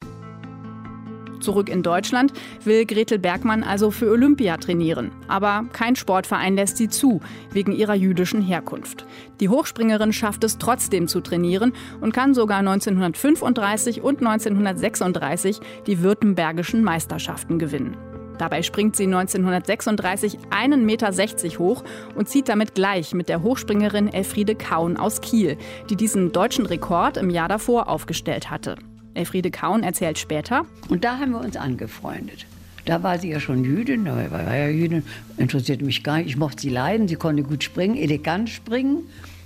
Zurück 1.40 1.70
in 1.70 1.84
Deutschland 1.84 2.34
will 2.64 2.86
Gretel 2.86 3.20
Bergmann 3.20 3.64
also 3.64 3.92
für 3.92 4.10
Olympia 4.10 4.58
trainieren. 4.58 5.12
Aber 5.28 5.66
kein 5.74 5.96
Sportverein 5.96 6.56
lässt 6.56 6.78
sie 6.78 6.90
zu, 6.90 7.22
wegen 7.52 7.72
ihrer 7.72 7.96
jüdischen 7.96 8.42
Herkunft. 8.42 9.06
Die 9.40 9.50
Hochspringerin 9.50 10.14
schafft 10.14 10.44
es 10.44 10.58
trotzdem 10.58 11.08
zu 11.08 11.22
trainieren 11.22 11.74
und 12.02 12.14
kann 12.14 12.34
sogar 12.34 12.60
1935 12.60 14.02
und 14.02 14.20
1936 14.20 15.60
die 15.88 16.02
württembergischen 16.02 16.84
Meisterschaften 16.84 17.60
gewinnen. 17.60 17.96
Dabei 18.38 18.64
springt 18.64 18.96
sie 18.96 19.06
1936 19.06 20.40
1,60 20.50 20.78
Meter 20.78 21.60
hoch 21.60 21.84
und 22.16 22.28
zieht 22.28 22.50
damit 22.50 22.76
gleich 22.76 23.14
mit 23.14 23.30
der 23.30 23.44
Hochspringerin 23.44 24.12
Elfriede 24.12 24.56
Kaun 24.56 24.98
aus 24.98 25.22
Kiel, 25.22 25.58
die 25.90 25.96
diesen 25.96 26.32
deutschen 26.32 26.66
Rekord 26.66 27.18
im 27.18 27.30
Jahr 27.30 27.48
davor 27.48 27.88
aufgestellt 27.88 28.52
hatte. 28.52 28.76
Elfriede 29.16 29.52
Kaun 29.52 29.84
erzählt 29.84 30.20
später. 30.20 30.66
Und 30.90 31.04
da 31.04 31.20
haben 31.20 31.32
wir 31.32 31.40
uns 31.40 31.58
angefreundet. 31.58 32.46
Da 32.86 33.02
war 33.02 33.18
sie 33.18 33.32
ja 33.32 33.40
schon 33.40 33.64
Jüdin, 33.64 34.06
da 34.06 34.16
war 34.30 34.56
ja 34.56 34.68
Jüdin, 34.68 35.04
interessierte 35.38 35.84
mich 35.84 36.04
gar 36.04 36.18
nicht. 36.18 36.28
Ich 36.28 36.38
mochte 36.38 36.62
sie 36.62 36.70
leiden, 36.70 37.08
sie 37.08 37.16
konnte 37.16 37.42
gut 37.42 37.64
springen, 37.64 37.98
elegant 37.98 38.50
springen. 38.50 39.00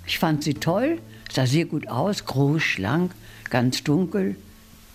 Ich 0.05 0.19
fand 0.19 0.43
sie 0.43 0.55
toll, 0.55 0.99
sah 1.31 1.45
sehr 1.45 1.65
gut 1.65 1.88
aus, 1.88 2.25
groß, 2.25 2.61
schlank, 2.61 3.11
ganz 3.49 3.83
dunkel. 3.83 4.35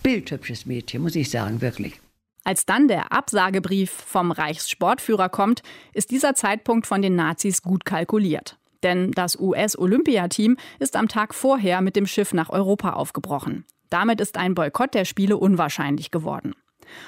Bildhübsches 0.03 0.67
Mädchen, 0.67 1.01
muss 1.01 1.15
ich 1.15 1.31
sagen, 1.31 1.61
wirklich. 1.61 1.99
Als 2.43 2.67
dann 2.67 2.87
der 2.87 3.11
Absagebrief 3.11 3.89
vom 3.89 4.31
Reichssportführer 4.31 5.29
kommt, 5.29 5.63
ist 5.93 6.11
dieser 6.11 6.35
Zeitpunkt 6.35 6.85
von 6.85 7.01
den 7.01 7.15
Nazis 7.15 7.63
gut 7.63 7.85
kalkuliert. 7.85 8.59
Denn 8.83 9.11
das 9.13 9.39
US-Olympiateam 9.39 10.57
ist 10.77 10.95
am 10.95 11.07
Tag 11.07 11.33
vorher 11.33 11.81
mit 11.81 11.95
dem 11.95 12.05
Schiff 12.05 12.33
nach 12.33 12.51
Europa 12.51 12.91
aufgebrochen. 12.93 13.65
Damit 13.89 14.21
ist 14.21 14.37
ein 14.37 14.55
Boykott 14.55 14.93
der 14.93 15.05
Spiele 15.05 15.37
unwahrscheinlich 15.37 16.11
geworden. 16.11 16.55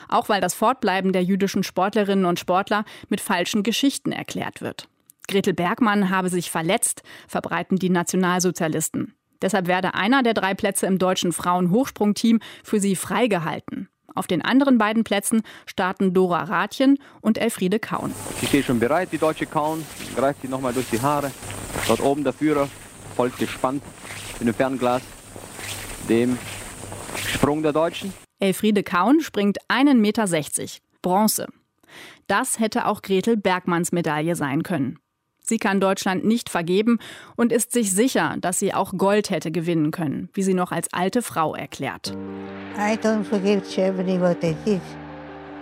Auch 0.10 0.30
weil 0.30 0.42
das 0.42 0.54
Fortbleiben 0.54 1.14
der 1.14 1.24
jüdischen 1.24 1.64
Sportlerinnen 1.64 2.26
und 2.26 2.40
Sportler 2.40 2.86
mit 3.10 3.22
falschen 3.22 3.64
Geschichten 3.64 4.12
erklärt 4.12 4.62
wird. 4.62 4.90
Gretel 5.28 5.54
Bergmann 5.54 6.10
habe 6.10 6.30
sich 6.30 6.50
verletzt, 6.50 7.04
verbreiten 7.28 7.78
die 7.78 7.90
Nationalsozialisten. 7.90 9.14
Deshalb 9.42 9.68
werde 9.68 9.94
einer 9.94 10.24
der 10.24 10.34
drei 10.34 10.54
Plätze 10.54 10.88
im 10.88 10.98
deutschen 10.98 11.32
Frauenhochsprungteam 11.32 12.40
für 12.64 12.80
sie 12.80 12.96
freigehalten. 12.96 13.90
Auf 14.16 14.26
den 14.26 14.42
anderen 14.42 14.80
beiden 14.80 15.04
Plätzen 15.04 15.44
starten 15.68 16.14
Dora 16.14 16.44
Rathjen 16.44 16.98
und 17.22 17.38
Elfriede 17.38 17.78
Kaun. 17.78 18.14
Sie 18.40 18.48
steht 18.48 18.66
schon 18.66 18.80
bereit, 18.80 19.10
die 19.12 19.20
deutsche 19.20 19.46
Kaun, 19.46 19.86
greift 20.16 20.42
sie 20.42 20.48
nochmal 20.48 20.74
durch 20.74 20.90
die 20.90 21.00
Haare. 21.00 21.32
Dort 21.88 22.00
oben 22.00 22.24
der 22.24 22.34
Führer 22.34 22.68
folgt 23.16 23.38
gespannt 23.38 23.84
in 24.40 24.48
dem 24.48 24.56
Fernglas 24.56 25.04
dem 26.10 26.40
Sprung 27.26 27.64
der 27.64 27.74
Deutschen. 27.74 28.14
Elfriede 28.40 28.84
Kaun 28.84 29.22
springt 29.22 29.58
1,60 29.70 29.96
Meter, 29.96 30.26
Bronze. 31.02 31.48
Das 32.28 32.60
hätte 32.60 32.86
auch 32.86 33.02
Gretel 33.02 33.38
Bergmanns 33.38 33.92
Medaille 33.92 34.36
sein 34.36 34.64
können. 34.64 35.00
Sie 35.40 35.58
kann 35.58 35.80
Deutschland 35.80 36.26
nicht 36.26 36.50
vergeben 36.50 37.00
und 37.38 37.54
ist 37.54 37.72
sich 37.72 37.94
sicher, 37.94 38.36
dass 38.42 38.60
sie 38.60 38.74
auch 38.74 38.94
Gold 38.98 39.30
hätte 39.30 39.50
gewinnen 39.50 39.92
können, 39.92 40.30
wie 40.34 40.44
sie 40.44 40.54
noch 40.54 40.74
als 40.74 40.92
alte 40.92 41.22
Frau 41.22 41.56
erklärt. 41.56 42.16
I 42.78 42.96
don't 42.96 43.24
forgive 43.24 43.62
Germany 43.74 44.20
what 44.20 44.42
they 44.42 44.56
did. 44.66 44.82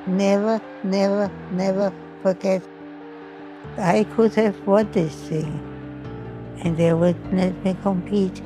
Never, 0.08 0.60
never, 0.84 1.30
never 1.56 1.92
forget. 2.24 2.64
I 3.78 4.06
could 4.16 4.36
have 4.36 4.56
won 4.66 4.92
this 4.92 5.14
thing 5.30 5.60
and 6.64 6.76
they 6.76 6.94
would 6.94 7.16
let 7.32 7.54
me 7.64 7.76
compete. 7.84 8.42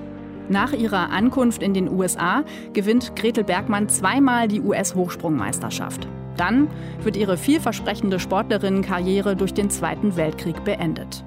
Nach 0.49 0.73
ihrer 0.73 1.11
Ankunft 1.11 1.61
in 1.61 1.75
den 1.75 1.87
USA 1.89 2.43
gewinnt 2.73 3.15
Gretel 3.15 3.43
Bergmann 3.43 3.87
zweimal 3.87 4.47
die 4.47 4.61
US-Hochsprungmeisterschaft. 4.61 6.07
Dann 6.37 6.67
wird 7.03 7.17
ihre 7.17 7.37
vielversprechende 7.37 8.19
Sportlerinnenkarriere 8.19 9.35
durch 9.35 9.53
den 9.53 9.69
Zweiten 9.69 10.15
Weltkrieg 10.15 10.63
beendet. 10.63 11.23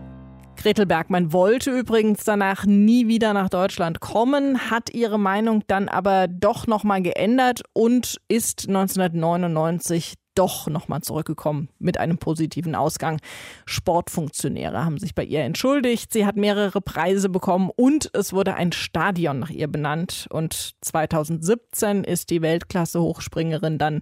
Gretel 0.56 0.86
Bergmann 0.86 1.32
wollte 1.32 1.70
übrigens 1.70 2.24
danach 2.24 2.66
nie 2.66 3.06
wieder 3.06 3.32
nach 3.32 3.48
Deutschland 3.48 4.00
kommen, 4.00 4.70
hat 4.70 4.94
ihre 4.94 5.18
Meinung 5.18 5.62
dann 5.66 5.88
aber 5.88 6.28
doch 6.28 6.66
nochmal 6.66 7.02
geändert 7.02 7.62
und 7.72 8.20
ist 8.28 8.68
1999 8.68 10.14
doch 10.34 10.66
nochmal 10.68 11.02
zurückgekommen 11.02 11.68
mit 11.78 11.98
einem 11.98 12.18
positiven 12.18 12.74
Ausgang. 12.74 13.20
Sportfunktionäre 13.66 14.84
haben 14.84 14.98
sich 14.98 15.14
bei 15.14 15.24
ihr 15.24 15.40
entschuldigt. 15.40 16.12
Sie 16.12 16.26
hat 16.26 16.36
mehrere 16.36 16.80
Preise 16.80 17.28
bekommen 17.28 17.70
und 17.74 18.10
es 18.14 18.32
wurde 18.32 18.54
ein 18.54 18.72
Stadion 18.72 19.38
nach 19.38 19.50
ihr 19.50 19.68
benannt. 19.68 20.26
Und 20.30 20.74
2017 20.80 22.04
ist 22.04 22.30
die 22.30 22.42
Weltklasse-Hochspringerin 22.42 23.78
dann 23.78 24.00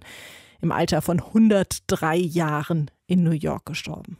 im 0.61 0.71
Alter 0.71 1.01
von 1.01 1.19
103 1.19 2.15
Jahren 2.15 2.91
in 3.07 3.23
New 3.23 3.31
York 3.31 3.65
gestorben. 3.65 4.17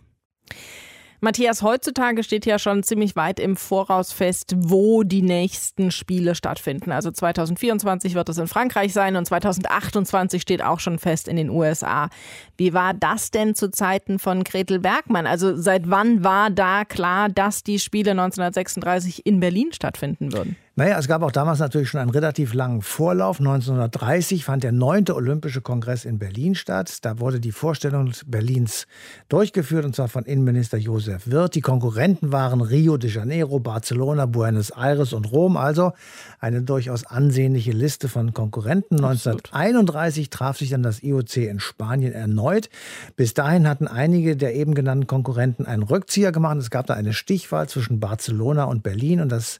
Matthias, 1.24 1.62
heutzutage 1.62 2.24
steht 2.24 2.48
ja 2.48 2.58
schon 2.58 2.82
ziemlich 2.82 3.16
weit 3.16 3.40
im 3.40 3.56
Voraus 3.56 4.12
fest, 4.12 4.56
wo 4.58 5.04
die 5.04 5.22
nächsten 5.22 5.92
Spiele 5.92 6.34
stattfinden. 6.34 6.92
Also 6.92 7.12
2024 7.12 8.16
wird 8.16 8.28
es 8.30 8.40
in 8.40 8.48
Frankreich 8.48 8.92
sein 8.92 9.16
und 9.16 9.26
2028 9.26 10.42
steht 10.42 10.64
auch 10.64 10.80
schon 10.80 10.98
fest 10.98 11.28
in 11.28 11.36
den 11.36 11.52
USA. 11.52 12.10
Wie 12.58 12.74
war 12.74 12.96
das 12.96 13.30
denn 13.30 13.54
zu 13.54 13.70
Zeiten 13.70 14.18
von 14.18 14.44
Gretel 14.44 14.80
Bergmann? 14.80 15.28
Also 15.28 15.56
seit 15.56 15.92
wann 15.92 16.24
war 16.24 16.50
da 16.50 16.86
klar, 16.86 17.30
dass 17.30 17.62
die 17.62 17.78
Spiele 17.78 18.12
1936 18.12 19.24
in 19.24 19.40
Berlin 19.40 19.74
stattfinden 19.74 20.34
würden? 20.34 20.56
Naja, 20.76 20.98
es 20.98 21.10
gab 21.10 21.22
auch 21.22 21.34
damals 21.34 21.60
natürlich 21.60 21.90
schon 21.90 22.00
einen 22.00 22.12
relativ 22.12 22.54
langen 22.54 22.82
Vorlauf. 22.82 23.40
1930 23.40 24.46
fand 24.46 24.64
der 24.64 24.72
neunte 24.72 25.16
Olympische 25.16 25.60
Kongress 25.60 26.06
in 26.06 26.18
Berlin 26.18 26.56
statt. 26.56 27.00
Da 27.02 27.20
wurde 27.20 27.42
die 27.42 27.52
Vorstellung 27.52 28.14
Berlins 28.26 28.88
durchgeführt, 29.28 29.84
und 29.84 29.94
zwar 29.94 30.08
von 30.08 30.24
Innenminister 30.24 30.78
Josef 30.78 31.30
Wirth. 31.30 31.56
Die 31.56 31.62
Konkurrenten 31.62 32.32
waren 32.32 32.62
Rio 32.62 32.96
de 32.96 33.10
Janeiro, 33.10 33.60
Barcelona, 33.60 34.28
Buenos 34.28 34.70
Aires 34.70 35.12
und 35.12 35.30
Rom. 35.34 35.58
Also 35.58 35.92
eine 36.40 36.62
durchaus 36.62 37.06
ansehnliche 37.06 37.74
Liste 37.74 38.08
von 38.08 38.34
Konkurrenten. 38.34 39.04
Absolut. 39.04 39.54
1931 39.54 40.30
traf 40.30 40.58
sich 40.58 40.70
dann 40.70 40.84
das 40.84 41.04
IOC 41.04 41.36
in 41.36 41.60
Spanien 41.60 42.14
erneut. 42.14 42.70
Bis 43.18 43.34
dahin 43.34 43.68
hatten 43.68 43.90
einige 43.90 44.38
der 44.38 44.56
eben 44.56 44.74
genannten 44.74 45.06
Konkurrenten 45.06 45.66
einen 45.66 45.84
Rückzieher 45.84 46.32
gemacht. 46.32 46.56
Es 46.56 46.70
gab 46.70 46.88
da 46.88 46.94
eine 46.94 47.12
Stichwahl 47.12 47.68
zwischen 47.68 48.00
Barcelona 48.00 48.64
und 48.64 48.84
Berlin 48.84 49.20
und 49.20 49.30
das 49.30 49.60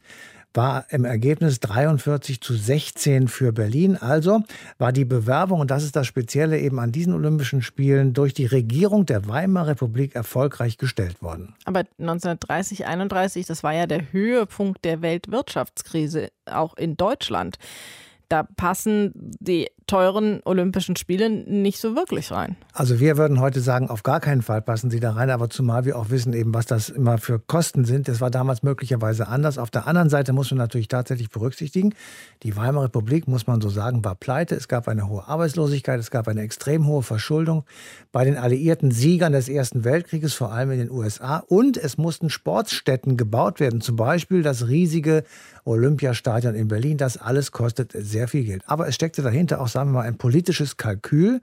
war 0.54 0.86
im 0.90 1.06
Ergebnis 1.06 1.60
43 1.60 2.42
zu 2.42 2.54
16 2.54 3.28
für 3.28 3.54
Berlin. 3.54 3.98
Also 3.98 4.44
war 4.78 4.92
die 4.92 5.06
Bewerbung, 5.06 5.60
und 5.62 5.72
das 5.72 5.84
ist 5.84 5.96
das 5.96 6.08
Spezielle 6.08 6.60
eben 6.60 6.80
an 6.80 6.92
diesen 6.92 7.14
Olympischen 7.14 7.62
Spielen, 7.62 8.14
durch 8.14 8.34
die 8.34 8.46
Regierung 8.46 9.06
der 9.06 9.28
Weimarer 9.28 9.68
Republik 9.70 10.16
erfolgreich 10.16 10.78
gestellt 10.78 11.22
worden. 11.22 11.56
Aber 11.66 11.84
1930, 12.00 12.86
31, 12.86 13.46
das 13.46 13.64
war 13.64 13.74
ja 13.74 13.88
der 13.88 14.12
Höhepunkt 14.12 14.84
der 14.84 15.02
Weltwirtschaftskrise, 15.02 16.30
auch 16.46 16.76
in 16.76 16.98
Deutschland 16.98 17.58
da 18.32 18.44
passen 18.44 19.12
die 19.14 19.70
teuren 19.88 20.42
Olympischen 20.46 20.96
Spiele 20.96 21.30
nicht 21.30 21.80
so 21.80 21.96
wirklich 21.96 22.32
rein. 22.32 22.56
Also 22.74 23.00
wir 23.00 23.18
würden 23.18 23.40
heute 23.40 23.60
sagen, 23.60 23.90
auf 23.90 24.04
gar 24.04 24.20
keinen 24.20 24.42
Fall 24.42 24.62
passen 24.62 24.90
sie 24.90 25.00
da 25.00 25.12
rein, 25.12 25.30
aber 25.30 25.50
zumal 25.50 25.86
wir 25.86 25.98
auch 25.98 26.10
wissen 26.10 26.34
eben, 26.34 26.54
was 26.54 26.66
das 26.66 26.90
immer 26.90 27.18
für 27.18 27.40
Kosten 27.40 27.84
sind. 27.86 28.08
Das 28.08 28.22
war 28.22 28.32
damals 28.32 28.64
möglicherweise 28.64 29.28
anders. 29.28 29.58
Auf 29.58 29.72
der 29.72 29.88
anderen 29.88 30.10
Seite 30.10 30.34
muss 30.34 30.52
man 30.52 30.60
natürlich 30.60 30.88
tatsächlich 30.88 31.30
berücksichtigen, 31.30 31.94
die 32.44 32.56
Weimarer 32.56 32.86
Republik, 32.86 33.28
muss 33.28 33.48
man 33.48 33.62
so 33.62 33.70
sagen, 33.70 34.06
war 34.06 34.16
pleite. 34.16 34.56
Es 34.56 34.68
gab 34.68 34.88
eine 34.88 35.10
hohe 35.10 35.28
Arbeitslosigkeit, 35.28 36.00
es 36.00 36.12
gab 36.12 36.28
eine 36.28 36.42
extrem 36.42 36.88
hohe 36.88 37.04
Verschuldung 37.04 37.66
bei 38.12 38.24
den 38.24 38.38
alliierten 38.38 38.92
Siegern 38.92 39.34
des 39.34 39.50
Ersten 39.50 39.84
Weltkrieges, 39.84 40.34
vor 40.34 40.52
allem 40.52 40.72
in 40.72 40.80
den 40.80 40.92
USA. 40.92 41.44
Und 41.48 41.78
es 41.78 41.98
mussten 41.98 42.30
Sportstätten 42.30 43.18
gebaut 43.18 43.60
werden, 43.60 43.82
zum 43.82 43.96
Beispiel 43.96 44.44
das 44.44 44.68
riesige 44.68 45.24
Olympiastadion 45.66 46.56
in 46.56 46.68
Berlin. 46.68 46.98
Das 46.98 47.18
alles 47.18 47.52
kostet 47.52 47.92
sehr 47.94 48.28
viel 48.28 48.44
Geld. 48.44 48.64
Aber 48.66 48.88
es 48.88 48.96
steckte 48.96 49.22
dahinter 49.22 49.62
auch, 49.62 49.68
sagen 49.72 49.92
wir 49.92 50.00
mal, 50.00 50.08
ein 50.08 50.18
politisches 50.18 50.78
Kalkül. 50.78 51.42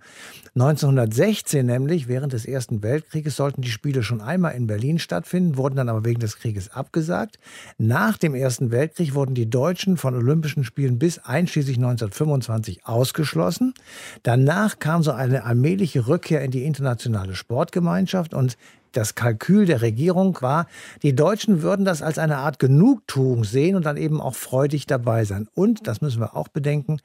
1916 0.55 1.65
nämlich, 1.65 2.09
während 2.09 2.33
des 2.33 2.47
Ersten 2.47 2.83
Weltkrieges, 2.83 3.37
sollten 3.37 3.63
die 3.63 3.71
Spiele 3.71 4.03
schon 4.03 4.21
einmal 4.21 4.55
in 4.55 4.67
Berlin 4.67 4.99
stattfinden, 4.99 5.57
wurden 5.57 5.77
dann 5.77 5.89
aber 5.89 6.05
wegen 6.05 6.21
des 6.21 6.39
Krieges 6.39 6.71
abgesagt. 6.71 7.39
Nach 7.79 8.17
dem 8.17 8.35
Ersten 8.35 8.71
Weltkrieg 8.71 9.15
wurden 9.15 9.35
die 9.35 9.49
Deutschen 9.49 9.97
von 9.97 10.15
Olympischen 10.15 10.65
Spielen 10.65 10.99
bis 10.99 11.19
einschließlich 11.19 11.77
1925 11.77 12.87
ausgeschlossen. 12.87 13.75
Danach 14.23 14.79
kam 14.79 15.03
so 15.03 15.13
eine 15.13 15.45
allmähliche 15.45 16.07
Rückkehr 16.07 16.43
in 16.43 16.51
die 16.51 16.65
internationale 16.65 17.35
Sportgemeinschaft 17.35 18.35
und 18.35 18.57
das 18.92 19.14
Kalkül 19.14 19.66
der 19.66 19.83
Regierung 19.83 20.38
war, 20.40 20.66
die 21.02 21.14
Deutschen 21.14 21.62
würden 21.62 21.85
das 21.85 22.02
als 22.02 22.18
eine 22.18 22.38
Art 22.38 22.59
Genugtuung 22.59 23.45
sehen 23.45 23.76
und 23.76 23.87
dann 23.87 23.97
eben 23.97 24.21
auch 24.21 24.35
freudig 24.35 24.87
dabei 24.87 25.25
sein. 25.25 25.49
Und, 25.54 25.87
das 25.87 26.00
müssen 26.00 26.21
wir 26.21 26.37
auch 26.37 26.49
bedenken, 26.49 26.99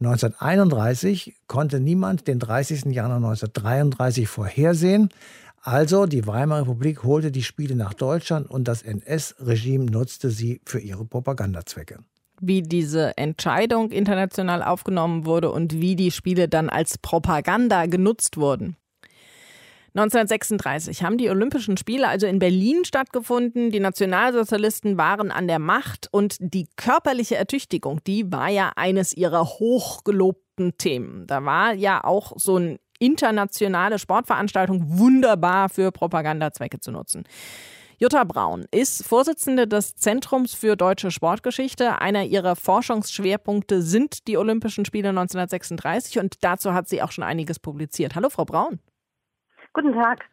1931 0.00 1.34
konnte 1.48 1.80
niemand 1.80 2.28
den 2.28 2.38
30. 2.38 2.86
Januar 2.86 3.16
1933 3.16 4.28
vorhersehen. 4.28 5.08
Also 5.60 6.06
die 6.06 6.26
Weimarer 6.26 6.62
Republik 6.62 7.02
holte 7.02 7.32
die 7.32 7.42
Spiele 7.42 7.74
nach 7.74 7.94
Deutschland 7.94 8.48
und 8.48 8.68
das 8.68 8.82
NS-Regime 8.82 9.86
nutzte 9.86 10.30
sie 10.30 10.60
für 10.64 10.78
ihre 10.78 11.04
Propagandazwecke. 11.04 11.98
wie 12.40 12.62
diese 12.62 13.16
Entscheidung 13.16 13.90
international 13.90 14.62
aufgenommen 14.62 15.26
wurde 15.26 15.50
und 15.50 15.80
wie 15.80 15.96
die 15.96 16.12
Spiele 16.12 16.48
dann 16.48 16.68
als 16.68 16.96
Propaganda 16.96 17.86
genutzt 17.86 18.36
wurden. 18.36 18.76
1936 19.98 21.02
haben 21.02 21.18
die 21.18 21.28
Olympischen 21.28 21.76
Spiele 21.76 22.06
also 22.06 22.26
in 22.26 22.38
Berlin 22.38 22.84
stattgefunden. 22.84 23.72
Die 23.72 23.80
Nationalsozialisten 23.80 24.96
waren 24.96 25.32
an 25.32 25.48
der 25.48 25.58
Macht 25.58 26.08
und 26.12 26.36
die 26.38 26.68
körperliche 26.76 27.34
Ertüchtigung, 27.34 28.00
die 28.04 28.30
war 28.30 28.48
ja 28.48 28.72
eines 28.76 29.12
ihrer 29.12 29.44
hochgelobten 29.44 30.78
Themen. 30.78 31.26
Da 31.26 31.44
war 31.44 31.72
ja 31.74 32.04
auch 32.04 32.32
so 32.36 32.56
eine 32.56 32.78
internationale 33.00 33.98
Sportveranstaltung 33.98 34.84
wunderbar 34.98 35.68
für 35.68 35.90
Propagandazwecke 35.90 36.78
zu 36.78 36.92
nutzen. 36.92 37.24
Jutta 37.98 38.22
Braun 38.22 38.66
ist 38.70 39.04
Vorsitzende 39.04 39.66
des 39.66 39.96
Zentrums 39.96 40.54
für 40.54 40.76
deutsche 40.76 41.10
Sportgeschichte. 41.10 42.00
Einer 42.00 42.24
ihrer 42.24 42.54
Forschungsschwerpunkte 42.54 43.82
sind 43.82 44.28
die 44.28 44.36
Olympischen 44.36 44.84
Spiele 44.84 45.08
1936 45.08 46.20
und 46.20 46.44
dazu 46.44 46.72
hat 46.72 46.88
sie 46.88 47.02
auch 47.02 47.10
schon 47.10 47.24
einiges 47.24 47.58
publiziert. 47.58 48.14
Hallo, 48.14 48.30
Frau 48.30 48.44
Braun. 48.44 48.78
Guten 49.72 49.92
Tag. 49.92 50.24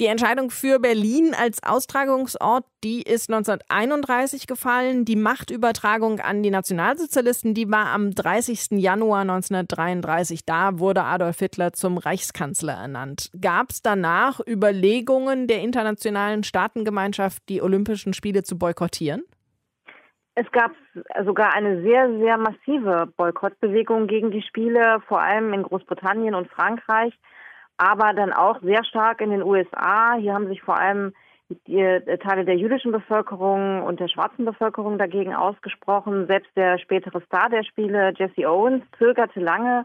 Die 0.00 0.06
Entscheidung 0.06 0.50
für 0.50 0.78
Berlin 0.78 1.34
als 1.36 1.62
Austragungsort, 1.62 2.64
die 2.84 3.02
ist 3.02 3.30
1931 3.30 4.46
gefallen. 4.46 5.04
Die 5.04 5.16
Machtübertragung 5.16 6.20
an 6.20 6.42
die 6.42 6.50
Nationalsozialisten, 6.50 7.54
die 7.54 7.70
war 7.70 7.86
am 7.86 8.12
30. 8.12 8.78
Januar 8.78 9.22
1933. 9.22 10.44
Da 10.44 10.78
wurde 10.78 11.02
Adolf 11.02 11.38
Hitler 11.38 11.72
zum 11.72 11.98
Reichskanzler 11.98 12.74
ernannt. 12.74 13.30
Gab 13.40 13.70
es 13.70 13.82
danach 13.82 14.40
Überlegungen 14.46 15.48
der 15.48 15.62
internationalen 15.62 16.44
Staatengemeinschaft, 16.44 17.42
die 17.48 17.62
Olympischen 17.62 18.12
Spiele 18.12 18.44
zu 18.44 18.58
boykottieren? 18.58 19.24
Es 20.36 20.48
gab 20.52 20.70
sogar 21.24 21.52
eine 21.54 21.82
sehr, 21.82 22.16
sehr 22.18 22.38
massive 22.38 23.12
Boykottbewegung 23.16 24.06
gegen 24.06 24.30
die 24.30 24.42
Spiele, 24.42 25.02
vor 25.08 25.20
allem 25.20 25.52
in 25.52 25.64
Großbritannien 25.64 26.36
und 26.36 26.48
Frankreich 26.48 27.12
aber 27.78 28.12
dann 28.12 28.32
auch 28.32 28.60
sehr 28.60 28.84
stark 28.84 29.20
in 29.20 29.30
den 29.30 29.42
USA. 29.42 30.16
Hier 30.18 30.34
haben 30.34 30.48
sich 30.48 30.60
vor 30.60 30.78
allem 30.78 31.14
die 31.66 31.78
äh, 31.78 32.18
Teile 32.18 32.44
der 32.44 32.56
jüdischen 32.56 32.92
Bevölkerung 32.92 33.82
und 33.82 34.00
der 34.00 34.08
schwarzen 34.08 34.44
Bevölkerung 34.44 34.98
dagegen 34.98 35.34
ausgesprochen. 35.34 36.26
Selbst 36.26 36.50
der 36.56 36.78
spätere 36.78 37.20
Star 37.22 37.48
der 37.48 37.64
Spiele, 37.64 38.12
Jesse 38.16 38.50
Owens, 38.50 38.84
zögerte 38.98 39.40
lange 39.40 39.84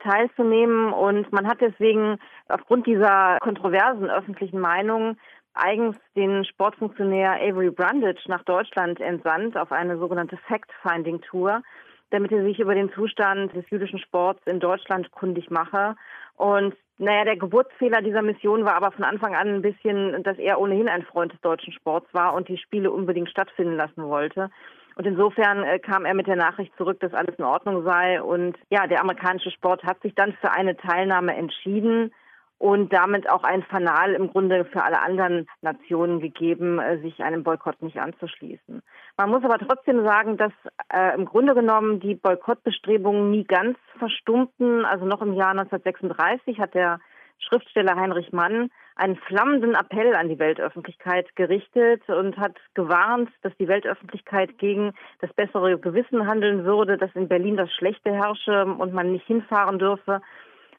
teilzunehmen 0.00 0.92
und 0.92 1.30
man 1.32 1.46
hat 1.46 1.60
deswegen 1.60 2.18
aufgrund 2.48 2.86
dieser 2.86 3.38
kontroversen 3.40 4.08
öffentlichen 4.08 4.58
Meinung 4.58 5.16
eigens 5.54 5.96
den 6.16 6.44
Sportfunktionär 6.44 7.32
Avery 7.42 7.70
Brundage 7.70 8.22
nach 8.28 8.44
Deutschland 8.44 9.00
entsandt 9.00 9.56
auf 9.56 9.72
eine 9.72 9.98
sogenannte 9.98 10.38
Fact-Finding-Tour, 10.48 11.62
damit 12.10 12.32
er 12.32 12.44
sich 12.44 12.60
über 12.60 12.74
den 12.74 12.92
Zustand 12.92 13.54
des 13.54 13.68
jüdischen 13.68 13.98
Sports 13.98 14.40
in 14.46 14.60
Deutschland 14.60 15.10
kundig 15.10 15.50
mache. 15.50 15.96
Und 16.36 16.74
naja, 17.00 17.24
der 17.24 17.36
Geburtsfehler 17.36 18.02
dieser 18.02 18.20
Mission 18.20 18.66
war 18.66 18.74
aber 18.74 18.92
von 18.92 19.04
Anfang 19.04 19.34
an 19.34 19.48
ein 19.48 19.62
bisschen, 19.62 20.22
dass 20.22 20.36
er 20.38 20.60
ohnehin 20.60 20.86
ein 20.86 21.02
Freund 21.02 21.32
des 21.32 21.40
deutschen 21.40 21.72
Sports 21.72 22.06
war 22.12 22.34
und 22.34 22.48
die 22.48 22.58
Spiele 22.58 22.90
unbedingt 22.90 23.30
stattfinden 23.30 23.74
lassen 23.74 24.04
wollte. 24.04 24.50
Und 24.96 25.06
insofern 25.06 25.62
äh, 25.62 25.78
kam 25.78 26.04
er 26.04 26.12
mit 26.12 26.26
der 26.26 26.36
Nachricht 26.36 26.76
zurück, 26.76 27.00
dass 27.00 27.14
alles 27.14 27.36
in 27.38 27.44
Ordnung 27.44 27.84
sei. 27.84 28.20
Und 28.20 28.58
ja, 28.68 28.86
der 28.86 29.00
amerikanische 29.00 29.50
Sport 29.50 29.82
hat 29.82 30.02
sich 30.02 30.14
dann 30.14 30.34
für 30.42 30.52
eine 30.52 30.76
Teilnahme 30.76 31.34
entschieden 31.34 32.12
und 32.60 32.92
damit 32.92 33.28
auch 33.30 33.42
ein 33.42 33.62
Fanal 33.62 34.12
im 34.12 34.30
Grunde 34.30 34.66
für 34.66 34.84
alle 34.84 35.00
anderen 35.00 35.48
Nationen 35.62 36.20
gegeben, 36.20 36.78
äh, 36.78 36.98
sich 36.98 37.24
einem 37.24 37.42
Boykott 37.42 37.80
nicht 37.80 37.98
anzuschließen. 37.98 38.82
Man 39.16 39.30
muss 39.30 39.42
aber 39.42 39.58
trotzdem 39.58 40.04
sagen, 40.04 40.36
dass 40.36 40.52
äh, 40.92 41.14
im 41.14 41.24
Grunde 41.24 41.54
genommen 41.54 42.00
die 42.00 42.14
Boykottbestrebungen 42.14 43.30
nie 43.30 43.44
ganz 43.44 43.78
verstummten. 43.98 44.84
Also 44.84 45.06
noch 45.06 45.22
im 45.22 45.32
Jahr 45.32 45.52
1936 45.52 46.58
hat 46.60 46.74
der 46.74 47.00
Schriftsteller 47.38 47.96
Heinrich 47.96 48.30
Mann 48.30 48.70
einen 48.94 49.16
flammenden 49.16 49.74
Appell 49.74 50.14
an 50.14 50.28
die 50.28 50.38
Weltöffentlichkeit 50.38 51.34
gerichtet 51.36 52.06
und 52.10 52.36
hat 52.36 52.58
gewarnt, 52.74 53.30
dass 53.40 53.56
die 53.56 53.68
Weltöffentlichkeit 53.68 54.58
gegen 54.58 54.92
das 55.22 55.32
bessere 55.32 55.78
Gewissen 55.78 56.26
handeln 56.26 56.66
würde, 56.66 56.98
dass 56.98 57.10
in 57.14 57.26
Berlin 57.26 57.56
das 57.56 57.72
Schlechte 57.72 58.12
herrsche 58.12 58.66
und 58.66 58.92
man 58.92 59.12
nicht 59.12 59.26
hinfahren 59.26 59.78
dürfe. 59.78 60.20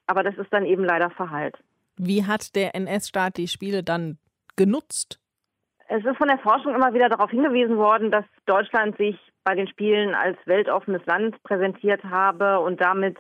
Aber 0.06 0.22
das 0.22 0.38
ist 0.38 0.54
dann 0.54 0.66
eben 0.66 0.84
leider 0.84 1.10
verhallt. 1.10 1.58
Wie 2.04 2.26
hat 2.26 2.56
der 2.56 2.74
NS-Staat 2.74 3.38
die 3.38 3.48
Spiele 3.48 3.84
dann 3.84 4.18
genutzt? 4.56 5.20
Es 5.88 6.04
ist 6.04 6.18
von 6.18 6.30
der 6.30 6.40
Forschung 6.40 6.74
immer 6.74 6.96
wieder 6.96 7.10
darauf 7.10 7.30
hingewiesen 7.30 7.78
worden, 7.78 8.10
dass 8.10 8.26
Deutschland 8.48 8.98
sich 8.98 9.16
bei 9.44 9.54
den 9.54 9.68
Spielen 9.68 10.16
als 10.16 10.36
weltoffenes 10.46 11.06
Land 11.06 11.42
präsentiert 11.44 12.04
habe 12.04 12.60
und 12.60 12.82
damit 12.82 13.18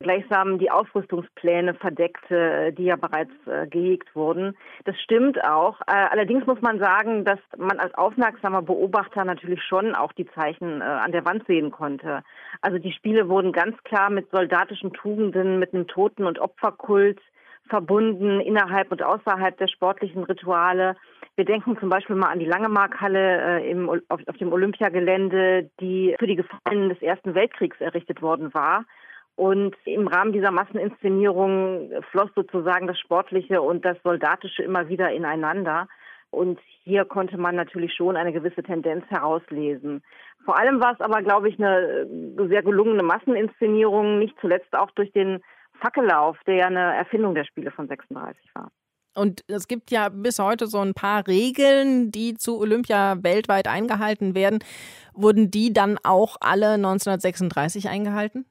gleichsam 0.00 0.58
die 0.58 0.70
Aufrüstungspläne 0.70 1.72
verdeckte, 1.72 2.74
die 2.74 2.84
ja 2.84 2.96
bereits 2.96 3.32
äh, 3.46 3.66
gehegt 3.66 4.14
wurden. 4.14 4.56
Das 4.84 5.00
stimmt 5.00 5.42
auch. 5.42 5.80
Äh, 5.86 5.94
allerdings 6.10 6.46
muss 6.46 6.60
man 6.60 6.78
sagen, 6.78 7.24
dass 7.24 7.40
man 7.56 7.80
als 7.80 7.94
aufmerksamer 7.94 8.60
Beobachter 8.60 9.24
natürlich 9.24 9.62
schon 9.62 9.94
auch 9.94 10.12
die 10.12 10.28
Zeichen 10.34 10.82
äh, 10.82 10.84
an 10.84 11.12
der 11.12 11.24
Wand 11.24 11.46
sehen 11.46 11.70
konnte. 11.70 12.22
Also 12.60 12.78
die 12.78 12.92
Spiele 12.92 13.30
wurden 13.30 13.52
ganz 13.52 13.82
klar 13.84 14.10
mit 14.10 14.30
soldatischen 14.30 14.92
Tugenden, 14.92 15.58
mit 15.58 15.72
einem 15.72 15.86
Toten- 15.86 16.26
und 16.26 16.38
Opferkult 16.38 17.20
verbunden 17.68 18.40
innerhalb 18.40 18.90
und 18.90 19.02
außerhalb 19.02 19.56
der 19.56 19.68
sportlichen 19.68 20.24
Rituale. 20.24 20.96
Wir 21.36 21.44
denken 21.44 21.78
zum 21.78 21.88
Beispiel 21.88 22.16
mal 22.16 22.30
an 22.30 22.40
die 22.40 22.46
Langemarkhalle 22.46 23.60
äh, 23.60 23.70
im, 23.70 23.88
auf, 23.88 24.20
auf 24.26 24.36
dem 24.38 24.52
Olympiagelände, 24.52 25.70
die 25.80 26.16
für 26.18 26.26
die 26.26 26.36
Gefallenen 26.36 26.88
des 26.88 27.00
Ersten 27.00 27.34
Weltkriegs 27.34 27.80
errichtet 27.80 28.22
worden 28.22 28.52
war. 28.54 28.84
Und 29.36 29.76
im 29.84 30.08
Rahmen 30.08 30.32
dieser 30.32 30.50
Masseninszenierung 30.50 31.92
floss 32.10 32.30
sozusagen 32.34 32.88
das 32.88 32.98
Sportliche 32.98 33.62
und 33.62 33.84
das 33.84 33.96
Soldatische 34.02 34.64
immer 34.64 34.88
wieder 34.88 35.12
ineinander. 35.12 35.86
Und 36.30 36.58
hier 36.82 37.04
konnte 37.04 37.38
man 37.38 37.54
natürlich 37.54 37.94
schon 37.94 38.16
eine 38.16 38.32
gewisse 38.32 38.62
Tendenz 38.62 39.04
herauslesen. 39.08 40.02
Vor 40.44 40.58
allem 40.58 40.80
war 40.80 40.92
es 40.92 41.00
aber, 41.00 41.22
glaube 41.22 41.48
ich, 41.48 41.58
eine 41.58 42.06
sehr 42.48 42.62
gelungene 42.62 43.02
Masseninszenierung, 43.02 44.18
nicht 44.18 44.34
zuletzt 44.40 44.74
auch 44.74 44.90
durch 44.90 45.12
den 45.12 45.40
Fackellauf, 45.80 46.36
der 46.46 46.54
ja 46.54 46.66
eine 46.66 46.96
Erfindung 46.96 47.34
der 47.34 47.44
Spiele 47.44 47.70
von 47.70 47.88
36 47.88 48.54
war. 48.54 48.70
Und 49.14 49.42
es 49.48 49.66
gibt 49.66 49.90
ja 49.90 50.10
bis 50.10 50.38
heute 50.38 50.66
so 50.68 50.78
ein 50.78 50.94
paar 50.94 51.26
Regeln, 51.26 52.12
die 52.12 52.34
zu 52.34 52.60
Olympia 52.60 53.16
weltweit 53.22 53.66
eingehalten 53.66 54.36
werden. 54.36 54.60
Wurden 55.12 55.50
die 55.50 55.72
dann 55.72 55.98
auch 56.04 56.36
alle 56.40 56.74
1936 56.74 57.88
eingehalten? 57.88 58.46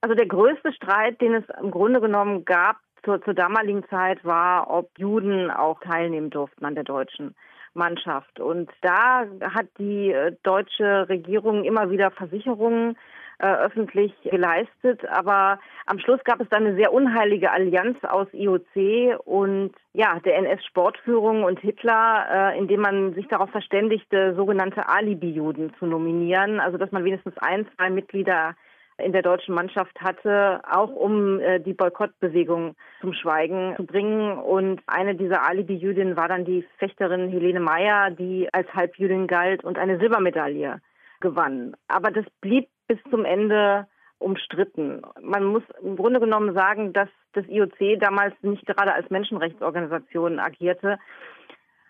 Also 0.00 0.14
der 0.14 0.26
größte 0.26 0.72
Streit, 0.72 1.20
den 1.20 1.34
es 1.34 1.44
im 1.60 1.70
Grunde 1.70 2.00
genommen 2.00 2.44
gab 2.44 2.78
zur, 3.04 3.22
zur 3.22 3.34
damaligen 3.34 3.84
Zeit, 3.88 4.24
war, 4.24 4.68
ob 4.70 4.90
Juden 4.98 5.50
auch 5.52 5.80
teilnehmen 5.80 6.30
durften 6.30 6.64
an 6.64 6.74
der 6.74 6.84
deutschen 6.84 7.36
Mannschaft. 7.74 8.40
Und 8.40 8.70
da 8.82 9.26
hat 9.40 9.66
die 9.78 10.10
äh, 10.10 10.34
deutsche 10.42 11.08
Regierung 11.08 11.64
immer 11.64 11.90
wieder 11.90 12.10
Versicherungen 12.10 12.96
äh, 13.38 13.46
öffentlich 13.46 14.12
geleistet. 14.22 15.06
Aber 15.08 15.58
am 15.86 15.98
Schluss 15.98 16.22
gab 16.24 16.40
es 16.40 16.48
dann 16.48 16.66
eine 16.66 16.76
sehr 16.76 16.92
unheilige 16.92 17.50
Allianz 17.50 17.98
aus 18.04 18.28
IOC 18.32 19.20
und 19.24 19.72
ja, 19.92 20.18
der 20.20 20.36
NS-Sportführung 20.38 21.44
und 21.44 21.60
Hitler, 21.60 22.52
äh, 22.54 22.58
indem 22.58 22.80
man 22.80 23.14
sich 23.14 23.28
darauf 23.28 23.50
verständigte, 23.50 24.34
sogenannte 24.34 24.88
Alibi-Juden 24.88 25.74
zu 25.78 25.86
nominieren. 25.86 26.60
Also 26.60 26.78
dass 26.78 26.92
man 26.92 27.04
wenigstens 27.04 27.36
ein, 27.38 27.66
zwei 27.76 27.90
Mitglieder 27.90 28.54
in 28.98 29.12
der 29.12 29.22
deutschen 29.22 29.54
Mannschaft 29.54 30.00
hatte, 30.00 30.60
auch 30.70 30.90
um 30.90 31.38
äh, 31.40 31.60
die 31.60 31.74
Boykottbewegung 31.74 32.76
zum 33.00 33.12
Schweigen 33.12 33.74
zu 33.76 33.84
bringen. 33.84 34.38
Und 34.38 34.80
eine 34.86 35.14
dieser 35.14 35.46
Alibi-Jüdinnen 35.46 36.16
war 36.16 36.28
dann 36.28 36.44
die 36.44 36.64
Fechterin 36.78 37.28
Helene 37.28 37.60
Meyer, 37.60 38.10
die 38.10 38.48
als 38.52 38.72
Halbjüdin 38.72 39.26
galt 39.26 39.64
und 39.64 39.78
eine 39.78 39.98
Silbermedaille 39.98 40.80
gewann. 41.20 41.76
Aber 41.88 42.10
das 42.10 42.24
blieb 42.40 42.68
bis 42.86 42.98
zum 43.10 43.24
Ende 43.24 43.86
umstritten. 44.18 45.02
Man 45.20 45.44
muss 45.44 45.62
im 45.82 45.96
Grunde 45.96 46.20
genommen 46.20 46.54
sagen, 46.54 46.92
dass 46.92 47.08
das 47.32 47.46
IOC 47.48 48.00
damals 48.00 48.34
nicht 48.42 48.66
gerade 48.66 48.92
als 48.94 49.10
Menschenrechtsorganisation 49.10 50.38
agierte. 50.38 50.98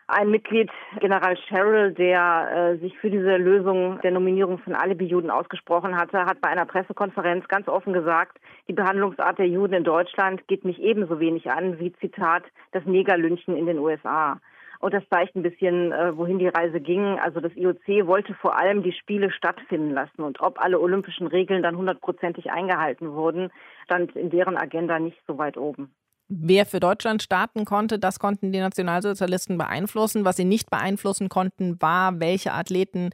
Ein 0.08 0.30
Mitglied, 0.30 0.70
General 1.00 1.36
Sherrill, 1.36 1.92
der 1.92 2.48
äh, 2.52 2.78
sich 2.78 2.96
für 2.98 3.10
diese 3.10 3.36
Lösung 3.38 4.00
der 4.02 4.12
Nominierung 4.12 4.58
von 4.58 4.74
Alibi-Juden 4.76 5.30
ausgesprochen 5.30 5.96
hatte, 5.96 6.26
hat 6.26 6.40
bei 6.40 6.48
einer 6.48 6.64
Pressekonferenz 6.64 7.48
ganz 7.48 7.66
offen 7.66 7.92
gesagt, 7.92 8.38
die 8.68 8.72
Behandlungsart 8.72 9.38
der 9.38 9.48
Juden 9.48 9.74
in 9.74 9.82
Deutschland 9.82 10.46
geht 10.46 10.64
mich 10.64 10.80
ebenso 10.80 11.18
wenig 11.18 11.50
an 11.50 11.80
wie, 11.80 11.92
Zitat, 11.94 12.44
das 12.70 12.84
Negerlynchen 12.84 13.56
in 13.56 13.66
den 13.66 13.80
USA. 13.80 14.40
Und 14.80 14.94
das 14.94 15.02
zeigt 15.08 15.36
ein 15.36 15.42
bisschen, 15.42 15.92
äh, 15.92 16.16
wohin 16.16 16.38
die 16.38 16.48
Reise 16.48 16.80
ging. 16.80 17.18
Also 17.18 17.40
das 17.40 17.52
IOC 17.56 18.06
wollte 18.06 18.34
vor 18.34 18.58
allem 18.58 18.82
die 18.82 18.92
Spiele 18.92 19.30
stattfinden 19.30 19.90
lassen. 19.90 20.22
Und 20.22 20.40
ob 20.40 20.60
alle 20.60 20.80
olympischen 20.80 21.26
Regeln 21.26 21.62
dann 21.62 21.76
hundertprozentig 21.76 22.50
eingehalten 22.50 23.12
wurden, 23.12 23.50
stand 23.84 24.14
in 24.16 24.30
deren 24.30 24.56
Agenda 24.56 24.98
nicht 24.98 25.18
so 25.26 25.38
weit 25.38 25.56
oben. 25.56 25.92
Wer 26.28 26.66
für 26.66 26.80
Deutschland 26.80 27.22
starten 27.22 27.64
konnte, 27.64 28.00
das 28.00 28.18
konnten 28.18 28.50
die 28.50 28.58
Nationalsozialisten 28.58 29.58
beeinflussen. 29.58 30.24
Was 30.24 30.36
sie 30.36 30.44
nicht 30.44 30.70
beeinflussen 30.70 31.28
konnten, 31.28 31.80
war, 31.80 32.18
welche 32.18 32.52
Athleten 32.52 33.10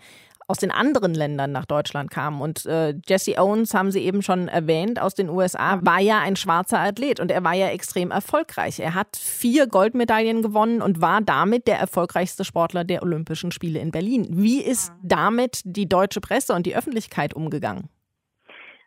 aus 0.49 0.59
den 0.59 0.71
anderen 0.71 1.15
Ländern 1.15 1.53
nach 1.53 1.67
Deutschland 1.67 2.11
kamen. 2.11 2.41
Und 2.41 2.67
äh, 2.67 2.95
Jesse 3.07 3.39
Owens, 3.39 3.75
haben 3.75 3.91
Sie 3.91 4.05
eben 4.05 4.23
schon 4.23 4.49
erwähnt, 4.49 5.01
aus 5.01 5.15
den 5.15 5.29
USA, 5.29 5.79
war 5.83 6.01
ja 6.01 6.21
ein 6.21 6.37
schwarzer 6.37 6.81
Athlet 6.81 7.21
und 7.21 7.31
er 7.31 7.45
war 7.45 7.55
ja 7.55 7.69
extrem 7.69 8.11
erfolgreich. 8.11 8.81
Er 8.81 8.95
hat 8.95 9.17
vier 9.17 9.67
Goldmedaillen 9.67 10.43
gewonnen 10.43 10.83
und 10.83 11.01
war 11.01 11.21
damit 11.21 11.67
der 11.67 11.79
erfolgreichste 11.79 12.45
Sportler 12.45 12.85
der 12.85 13.03
Olympischen 13.03 13.53
Spiele 13.53 13.81
in 13.81 13.91
Berlin. 13.91 14.27
Wie 14.31 14.63
ist 14.63 14.93
damit 15.03 15.63
die 15.65 15.89
deutsche 15.89 16.21
Presse 16.21 16.55
und 16.55 16.67
die 16.67 16.77
Öffentlichkeit 16.77 17.35
umgegangen? 17.35 17.89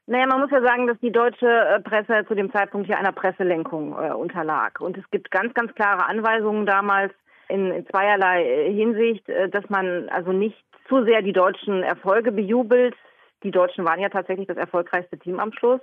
Naja, 0.08 0.28
man 0.28 0.42
muss 0.42 0.52
ja 0.52 0.62
sagen, 0.62 0.86
dass 0.86 1.00
die 1.00 1.12
deutsche 1.12 1.48
äh, 1.48 1.80
Presse 1.82 2.26
zu 2.28 2.36
dem 2.36 2.52
Zeitpunkt 2.52 2.86
hier 2.86 2.98
einer 2.98 3.12
Presselenkung 3.12 3.94
äh, 3.94 4.14
unterlag. 4.14 4.80
Und 4.80 4.98
es 4.98 5.10
gibt 5.10 5.32
ganz, 5.32 5.54
ganz 5.56 5.74
klare 5.74 6.06
Anweisungen 6.06 6.68
damals 6.68 7.12
in, 7.48 7.86
zweierlei 7.92 8.44
äh, 8.44 8.74
Hinsicht, 8.74 9.28
äh, 9.30 9.50
dass 9.50 9.68
man 9.70 10.08
also 10.10 10.32
nicht 10.32 10.64
zu 10.88 11.04
sehr 11.04 11.22
die 11.22 11.34
deutschen 11.34 11.84
Erfolge 11.84 12.32
bejubelt. 12.32 12.96
Die 13.44 13.52
Deutschen 13.52 13.86
waren 13.86 14.00
ja 14.00 14.10
tatsächlich 14.10 14.48
das 14.48 14.58
erfolgreichste 14.58 15.18
Team 15.18 15.40
am 15.40 15.54
Schluss. 15.54 15.82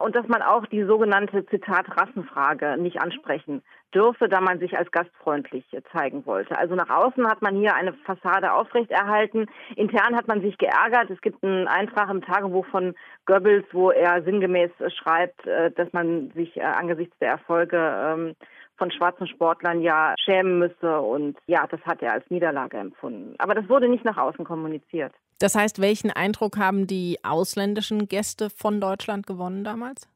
Und 0.00 0.14
dass 0.14 0.28
man 0.28 0.42
auch 0.42 0.64
die 0.66 0.84
sogenannte 0.84 1.44
Zitat 1.46 1.86
Rassenfrage 1.96 2.76
nicht 2.78 3.00
ansprechen 3.00 3.62
dürfe, 3.92 4.28
da 4.28 4.40
man 4.40 4.60
sich 4.60 4.78
als 4.78 4.92
gastfreundlich 4.92 5.64
zeigen 5.92 6.24
wollte. 6.24 6.56
Also 6.56 6.76
nach 6.76 6.88
außen 6.88 7.26
hat 7.26 7.42
man 7.42 7.56
hier 7.56 7.74
eine 7.74 7.92
Fassade 7.92 8.52
aufrechterhalten. 8.52 9.46
Intern 9.74 10.14
hat 10.14 10.28
man 10.28 10.40
sich 10.40 10.56
geärgert. 10.56 11.10
Es 11.10 11.20
gibt 11.20 11.42
einen 11.42 11.66
Eintrag 11.66 12.10
im 12.10 12.22
Tagebuch 12.22 12.66
von 12.66 12.94
Goebbels, 13.26 13.66
wo 13.72 13.90
er 13.90 14.22
sinngemäß 14.22 14.70
schreibt, 14.94 15.44
äh, 15.46 15.72
dass 15.72 15.92
man 15.92 16.30
sich 16.30 16.56
äh, 16.56 16.62
angesichts 16.62 17.18
der 17.18 17.30
Erfolge 17.30 17.76
ähm, 17.76 18.36
von 18.78 18.90
schwarzen 18.90 19.26
Sportlern 19.26 19.82
ja 19.82 20.14
schämen 20.24 20.58
müsse. 20.58 21.00
Und 21.00 21.36
ja, 21.46 21.66
das 21.66 21.80
hat 21.82 22.00
er 22.02 22.12
als 22.12 22.24
Niederlage 22.30 22.78
empfunden. 22.78 23.34
Aber 23.38 23.54
das 23.54 23.68
wurde 23.68 23.88
nicht 23.88 24.04
nach 24.04 24.16
außen 24.16 24.44
kommuniziert. 24.44 25.12
Das 25.40 25.54
heißt, 25.54 25.80
welchen 25.80 26.10
Eindruck 26.10 26.56
haben 26.56 26.86
die 26.86 27.18
ausländischen 27.22 28.08
Gäste 28.08 28.50
von 28.50 28.80
Deutschland 28.80 29.26
gewonnen 29.26 29.64
damals? 29.64 30.08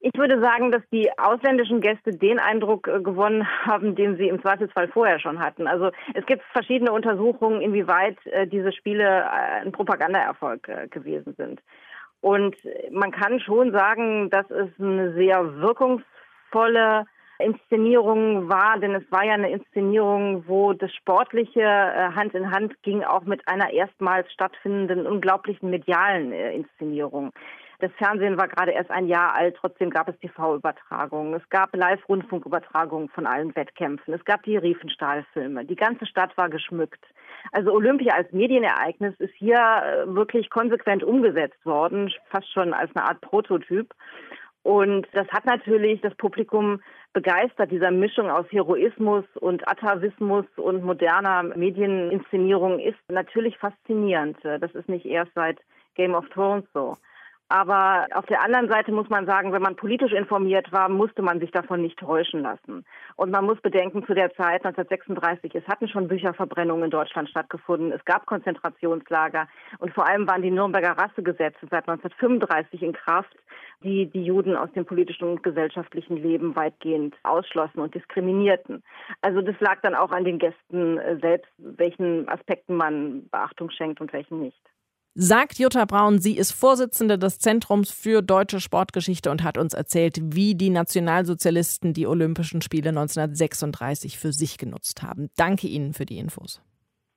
Ich 0.00 0.12
würde 0.14 0.40
sagen, 0.40 0.70
dass 0.70 0.82
die 0.92 1.10
ausländischen 1.18 1.80
Gäste 1.80 2.12
den 2.12 2.38
Eindruck 2.38 2.86
äh, 2.86 3.00
gewonnen 3.00 3.46
haben, 3.66 3.96
den 3.96 4.16
sie 4.16 4.28
im 4.28 4.40
Zweifelsfall 4.40 4.88
vorher 4.88 5.18
schon 5.18 5.40
hatten. 5.40 5.66
Also 5.66 5.90
es 6.14 6.24
gibt 6.26 6.42
verschiedene 6.52 6.92
Untersuchungen, 6.92 7.60
inwieweit 7.60 8.16
äh, 8.26 8.46
diese 8.46 8.72
Spiele 8.72 9.04
äh, 9.04 9.62
ein 9.62 9.72
Propagandaerfolg 9.72 10.90
gewesen 10.90 11.34
sind. 11.36 11.60
Und 12.20 12.56
man 12.90 13.12
kann 13.12 13.40
schon 13.40 13.72
sagen, 13.72 14.30
dass 14.30 14.50
es 14.50 14.68
eine 14.78 15.12
sehr 15.14 15.60
wirkungsvolle 15.60 17.04
Inszenierung 17.38 18.48
war, 18.48 18.78
denn 18.78 18.94
es 18.94 19.04
war 19.10 19.24
ja 19.24 19.34
eine 19.34 19.50
Inszenierung, 19.50 20.44
wo 20.46 20.72
das 20.72 20.92
Sportliche 20.94 21.60
äh, 21.60 22.12
Hand 22.14 22.34
in 22.34 22.50
Hand 22.50 22.82
ging, 22.82 23.04
auch 23.04 23.22
mit 23.22 23.46
einer 23.46 23.70
erstmals 23.70 24.32
stattfindenden 24.32 25.06
unglaublichen 25.06 25.70
medialen 25.70 26.32
äh, 26.32 26.54
Inszenierung. 26.54 27.32
Das 27.78 27.92
Fernsehen 27.98 28.38
war 28.38 28.48
gerade 28.48 28.72
erst 28.72 28.90
ein 28.90 29.06
Jahr 29.06 29.34
alt, 29.34 29.56
trotzdem 29.60 29.90
gab 29.90 30.08
es 30.08 30.18
TV-Übertragungen. 30.20 31.34
Es 31.34 31.46
gab 31.50 31.76
Live-Rundfunkübertragungen 31.76 33.10
von 33.10 33.26
allen 33.26 33.54
Wettkämpfen. 33.54 34.14
Es 34.14 34.24
gab 34.24 34.42
die 34.44 34.56
Riefenstahl-Filme. 34.56 35.66
Die 35.66 35.76
ganze 35.76 36.06
Stadt 36.06 36.34
war 36.38 36.48
geschmückt. 36.48 37.04
Also 37.52 37.72
Olympia 37.72 38.14
als 38.14 38.32
Medienereignis 38.32 39.14
ist 39.18 39.34
hier 39.34 39.58
äh, 39.58 40.14
wirklich 40.14 40.48
konsequent 40.48 41.04
umgesetzt 41.04 41.64
worden, 41.66 42.10
fast 42.30 42.50
schon 42.50 42.72
als 42.72 42.90
eine 42.96 43.06
Art 43.06 43.20
Prototyp. 43.20 43.92
Und 44.66 45.06
das 45.12 45.28
hat 45.28 45.46
natürlich 45.46 46.00
das 46.00 46.12
Publikum 46.16 46.80
begeistert, 47.12 47.70
dieser 47.70 47.92
Mischung 47.92 48.28
aus 48.28 48.46
Heroismus 48.50 49.24
und 49.36 49.68
Atavismus 49.68 50.44
und 50.56 50.82
moderner 50.82 51.44
Medieninszenierung 51.44 52.80
ist 52.80 52.98
natürlich 53.06 53.56
faszinierend. 53.58 54.36
Das 54.42 54.74
ist 54.74 54.88
nicht 54.88 55.06
erst 55.06 55.30
seit 55.36 55.60
Game 55.94 56.16
of 56.16 56.28
Thrones 56.30 56.64
so. 56.74 56.96
Aber 57.48 58.08
auf 58.12 58.26
der 58.26 58.42
anderen 58.42 58.68
Seite 58.68 58.90
muss 58.90 59.08
man 59.08 59.24
sagen, 59.24 59.52
wenn 59.52 59.62
man 59.62 59.76
politisch 59.76 60.12
informiert 60.12 60.72
war, 60.72 60.88
musste 60.88 61.22
man 61.22 61.38
sich 61.38 61.52
davon 61.52 61.80
nicht 61.80 61.96
täuschen 61.96 62.42
lassen. 62.42 62.84
Und 63.14 63.30
man 63.30 63.44
muss 63.44 63.60
bedenken, 63.60 64.04
zu 64.04 64.14
der 64.14 64.34
Zeit 64.34 64.64
1936, 64.64 65.54
es 65.54 65.66
hatten 65.68 65.88
schon 65.88 66.08
Bücherverbrennungen 66.08 66.86
in 66.86 66.90
Deutschland 66.90 67.28
stattgefunden, 67.28 67.92
es 67.92 68.04
gab 68.04 68.26
Konzentrationslager 68.26 69.46
und 69.78 69.94
vor 69.94 70.08
allem 70.08 70.26
waren 70.26 70.42
die 70.42 70.50
Nürnberger 70.50 70.98
Rassegesetze 70.98 71.68
seit 71.70 71.88
1935 71.88 72.82
in 72.82 72.92
Kraft, 72.92 73.36
die 73.84 74.06
die 74.06 74.24
Juden 74.24 74.56
aus 74.56 74.72
dem 74.72 74.84
politischen 74.84 75.28
und 75.28 75.44
gesellschaftlichen 75.44 76.16
Leben 76.16 76.56
weitgehend 76.56 77.14
ausschlossen 77.22 77.78
und 77.78 77.94
diskriminierten. 77.94 78.82
Also 79.22 79.40
das 79.40 79.54
lag 79.60 79.80
dann 79.82 79.94
auch 79.94 80.10
an 80.10 80.24
den 80.24 80.40
Gästen 80.40 80.98
äh, 80.98 81.16
selbst, 81.20 81.52
welchen 81.58 82.28
Aspekten 82.28 82.74
man 82.74 83.28
Beachtung 83.28 83.70
schenkt 83.70 84.00
und 84.00 84.12
welchen 84.12 84.40
nicht 84.40 84.60
sagt 85.16 85.58
Jutta 85.58 85.86
Braun. 85.86 86.18
Sie 86.18 86.36
ist 86.36 86.52
Vorsitzende 86.52 87.18
des 87.18 87.38
Zentrums 87.38 87.90
für 87.90 88.22
deutsche 88.22 88.60
Sportgeschichte 88.60 89.30
und 89.30 89.42
hat 89.42 89.58
uns 89.58 89.74
erzählt, 89.74 90.18
wie 90.22 90.54
die 90.54 90.70
Nationalsozialisten 90.70 91.94
die 91.94 92.06
Olympischen 92.06 92.60
Spiele 92.60 92.90
1936 92.90 94.18
für 94.18 94.32
sich 94.32 94.58
genutzt 94.58 95.02
haben. 95.02 95.30
Danke 95.36 95.66
Ihnen 95.66 95.94
für 95.94 96.06
die 96.06 96.18
Infos. 96.18 96.60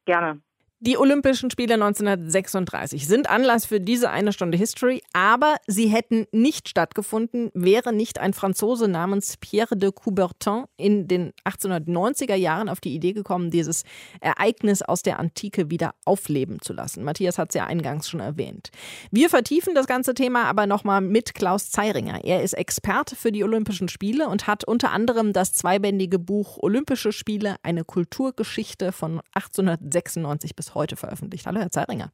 Gerne. 0.06 0.42
Die 0.82 0.98
Olympischen 0.98 1.52
Spiele 1.52 1.74
1936 1.74 3.06
sind 3.06 3.30
Anlass 3.30 3.66
für 3.66 3.82
diese 3.82 4.12
eine 4.12 4.32
Stunde 4.32 4.58
History, 4.58 5.02
aber 5.12 5.58
sie 5.68 5.88
hätten 5.88 6.26
nicht 6.32 6.70
stattgefunden, 6.70 7.52
wäre 7.54 7.92
nicht 7.92 8.18
ein 8.18 8.32
Franzose 8.32 8.88
namens 8.88 9.36
Pierre 9.36 9.76
de 9.76 9.92
Coubertin 9.92 10.64
in 10.78 11.10
den 11.10 11.34
1890er 11.44 12.36
Jahren 12.36 12.70
auf 12.70 12.80
die 12.80 12.96
Idee 12.96 13.12
gekommen, 13.12 13.52
dieses 13.52 13.84
Ereignis 14.22 14.82
aus 14.82 15.04
der 15.04 15.20
Antike 15.20 15.70
wieder 15.70 15.96
aufleben 16.06 16.62
zu 16.62 16.72
lassen. 16.72 17.04
Matthias 17.04 17.38
hat 17.38 17.50
es 17.50 17.56
ja 17.56 17.66
eingangs 17.66 18.08
schon 18.08 18.22
erwähnt. 18.22 18.70
Wir 19.12 19.30
vertiefen 19.30 19.76
das 19.76 19.86
ganze 19.86 20.14
Thema 20.14 20.46
aber 20.46 20.66
nochmal 20.66 21.02
mit 21.02 21.36
Klaus 21.36 21.72
Zeiringer. 21.72 22.24
Er 22.24 22.42
ist 22.42 22.54
Experte 22.54 23.18
für 23.18 23.34
die 23.34 23.44
Olympischen 23.44 23.90
Spiele 23.90 24.30
und 24.30 24.48
hat 24.48 24.64
unter 24.64 24.92
anderem 24.92 25.34
das 25.34 25.52
zweibändige 25.52 26.20
Buch 26.20 26.58
Olympische 26.58 27.12
Spiele, 27.12 27.58
eine 27.64 27.84
Kulturgeschichte 27.84 28.94
von 28.94 29.20
1896 29.34 30.56
bis 30.56 30.69
heute 30.76 30.96
veröffentlicht. 30.96 31.46
Hallo, 31.46 31.60
Herr 31.60 31.70
Zeiringer. 31.70 32.12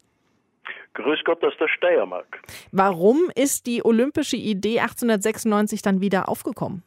Grüß 0.93 1.19
Gott 1.25 1.43
aus 1.43 1.53
der 1.59 1.67
Steiermark. 1.67 2.39
Warum 2.71 3.29
ist 3.35 3.65
die 3.65 3.83
olympische 3.83 4.37
Idee 4.37 4.79
1896 4.79 5.81
dann 5.81 6.01
wieder 6.01 6.29
aufgekommen? 6.29 6.83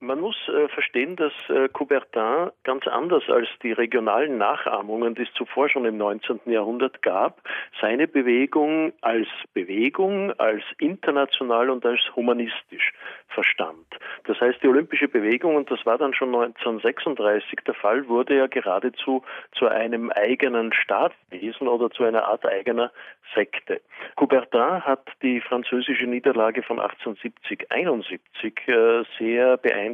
Man 0.00 0.20
muss 0.20 0.36
äh, 0.48 0.68
verstehen, 0.68 1.16
dass 1.16 1.32
äh, 1.48 1.68
Coubertin 1.68 2.50
ganz 2.64 2.86
anders 2.86 3.22
als 3.28 3.48
die 3.62 3.72
regionalen 3.72 4.36
Nachahmungen, 4.36 5.14
die 5.14 5.22
es 5.22 5.32
zuvor 5.32 5.68
schon 5.68 5.86
im 5.86 5.96
19. 5.96 6.40
Jahrhundert 6.46 7.00
gab, 7.00 7.40
seine 7.80 8.06
Bewegung 8.06 8.92
als 9.00 9.28
Bewegung, 9.54 10.32
als 10.38 10.62
international 10.78 11.70
und 11.70 11.86
als 11.86 12.00
humanistisch 12.14 12.92
verstand. 13.28 13.86
Das 14.24 14.40
heißt, 14.40 14.62
die 14.62 14.68
olympische 14.68 15.08
Bewegung, 15.08 15.56
und 15.56 15.70
das 15.70 15.84
war 15.86 15.96
dann 15.96 16.12
schon 16.12 16.34
1936 16.34 17.60
der 17.66 17.74
Fall, 17.74 18.06
wurde 18.08 18.36
ja 18.36 18.46
geradezu 18.46 19.22
zu 19.52 19.68
einem 19.68 20.10
eigenen 20.10 20.72
Staatswesen 20.72 21.66
oder 21.66 21.90
zu 21.90 22.04
einer 22.04 22.24
Art 22.24 22.46
eigener 22.46 22.92
Sekte. 23.34 23.80
Coubertin 24.16 24.84
hat 24.84 25.06
die 25.22 25.40
französische 25.40 26.06
Niederlage 26.06 26.62
von 26.62 26.78
1870-71 26.78 28.20
äh, 28.66 29.04
sehr 29.18 29.56
beeindruckt. 29.56 29.93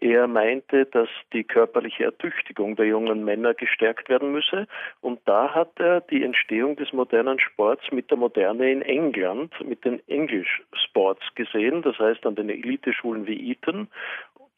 Er 0.00 0.26
meinte, 0.26 0.86
dass 0.86 1.08
die 1.32 1.44
körperliche 1.44 2.04
Ertüchtigung 2.04 2.76
der 2.76 2.86
jungen 2.86 3.24
Männer 3.24 3.54
gestärkt 3.54 4.08
werden 4.08 4.32
müsse. 4.32 4.66
Und 5.00 5.20
da 5.24 5.54
hat 5.54 5.72
er 5.78 6.00
die 6.00 6.22
Entstehung 6.22 6.76
des 6.76 6.92
modernen 6.92 7.40
Sports 7.40 7.84
mit 7.90 8.10
der 8.10 8.18
Moderne 8.18 8.70
in 8.70 8.82
England, 8.82 9.52
mit 9.64 9.84
den 9.84 10.00
English 10.08 10.62
Sports 10.72 11.22
gesehen. 11.34 11.82
Das 11.82 11.98
heißt, 11.98 12.24
an 12.26 12.36
den 12.36 12.50
Eliteschulen 12.50 13.26
wie 13.26 13.50
Eton 13.52 13.88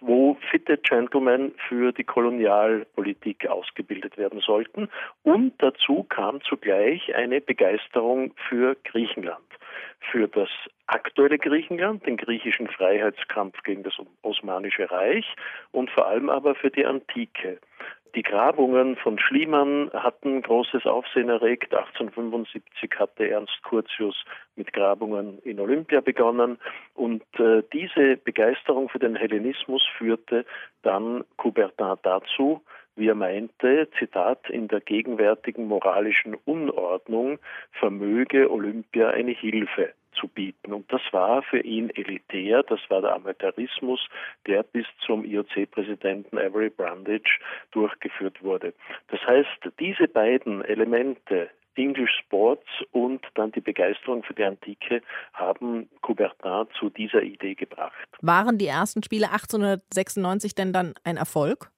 wo 0.01 0.37
fitte 0.51 0.79
Gentlemen 0.79 1.53
für 1.69 1.93
die 1.93 2.05
Kolonialpolitik 2.05 3.47
ausgebildet 3.47 4.17
werden 4.17 4.41
sollten. 4.41 4.89
Und 5.23 5.55
dazu 5.59 6.05
kam 6.05 6.41
zugleich 6.43 7.15
eine 7.15 7.41
Begeisterung 7.41 8.33
für 8.49 8.77
Griechenland, 8.85 9.45
für 10.11 10.29
das 10.29 10.49
aktuelle 10.87 11.39
Griechenland, 11.39 12.05
den 12.07 12.17
griechischen 12.17 12.69
Freiheitskampf 12.69 13.63
gegen 13.63 13.83
das 13.83 13.95
Osmanische 14.23 14.91
Reich 14.91 15.27
und 15.73 15.91
vor 15.91 16.07
allem 16.07 16.29
aber 16.29 16.55
für 16.55 16.71
die 16.71 16.85
Antike. 16.85 17.61
Die 18.17 18.23
Grabungen 18.23 18.97
von 18.97 19.21
Schliemann 19.21 19.91
hatten 19.93 20.43
großes 20.43 20.85
Aufsehen 20.85 21.29
erregt. 21.29 21.73
1875 21.73 22.91
hatte 22.99 23.29
Ernst 23.29 23.63
Curtius 23.63 24.17
mit 24.57 24.73
Grabungen 24.73 25.39
in 25.45 25.61
Olympia 25.61 26.01
begonnen 26.01 26.59
und 26.95 27.23
äh, 27.39 27.63
diese 27.73 28.17
Begeisterung 28.17 28.89
für 28.89 28.99
den 28.99 29.15
Hellenismus 29.15 29.83
führte 29.97 30.45
dann 30.83 31.25
Coubertin 31.37 31.95
dazu, 32.03 32.63
wie 32.97 33.09
er 33.09 33.15
meinte, 33.15 33.89
Zitat, 33.99 34.51
in 34.51 34.67
der 34.67 34.81
gegenwärtigen 34.81 35.69
moralischen 35.69 36.35
Unordnung 36.45 37.39
vermöge 37.71 38.51
Olympia 38.51 39.11
eine 39.11 39.33
Hilfe 39.33 39.93
zu 40.13 40.29
bieten. 40.29 40.73
Und 40.73 40.93
das 40.93 41.03
war 41.13 41.43
für 41.43 41.61
ihn 41.61 41.91
elitär, 41.91 42.63
das 42.63 42.81
war 42.89 43.01
der 43.01 43.15
Amateurismus, 43.15 44.01
der 44.47 44.63
bis 44.63 44.87
zum 45.05 45.25
IOC-Präsidenten 45.25 46.39
Avery 46.39 46.71
Brundage 46.71 47.39
durchgeführt 47.73 48.43
wurde. 48.43 48.75
Das 49.09 49.21
heißt, 49.27 49.73
diese 49.79 50.09
beiden 50.09 50.65
Elemente, 50.65 51.51
English 51.77 52.11
Sports 52.25 52.67
und 52.93 53.25
dann 53.35 53.53
die 53.53 53.61
Begeisterung 53.61 54.23
für 54.23 54.35
die 54.35 54.45
Antike 54.45 55.03
haben 55.33 55.89
Coubertin 56.03 56.67
zu 56.79 56.91
dieser 56.91 57.23
Idee 57.23 57.55
gebracht. 57.55 57.95
Waren 58.21 58.59
die 58.59 58.67
ersten 58.67 59.03
Spiele 59.03 59.31
1896 59.31 60.55
denn 60.55 60.73
dann 60.73 60.95
ein 61.05 61.17
Erfolg? 61.17 61.71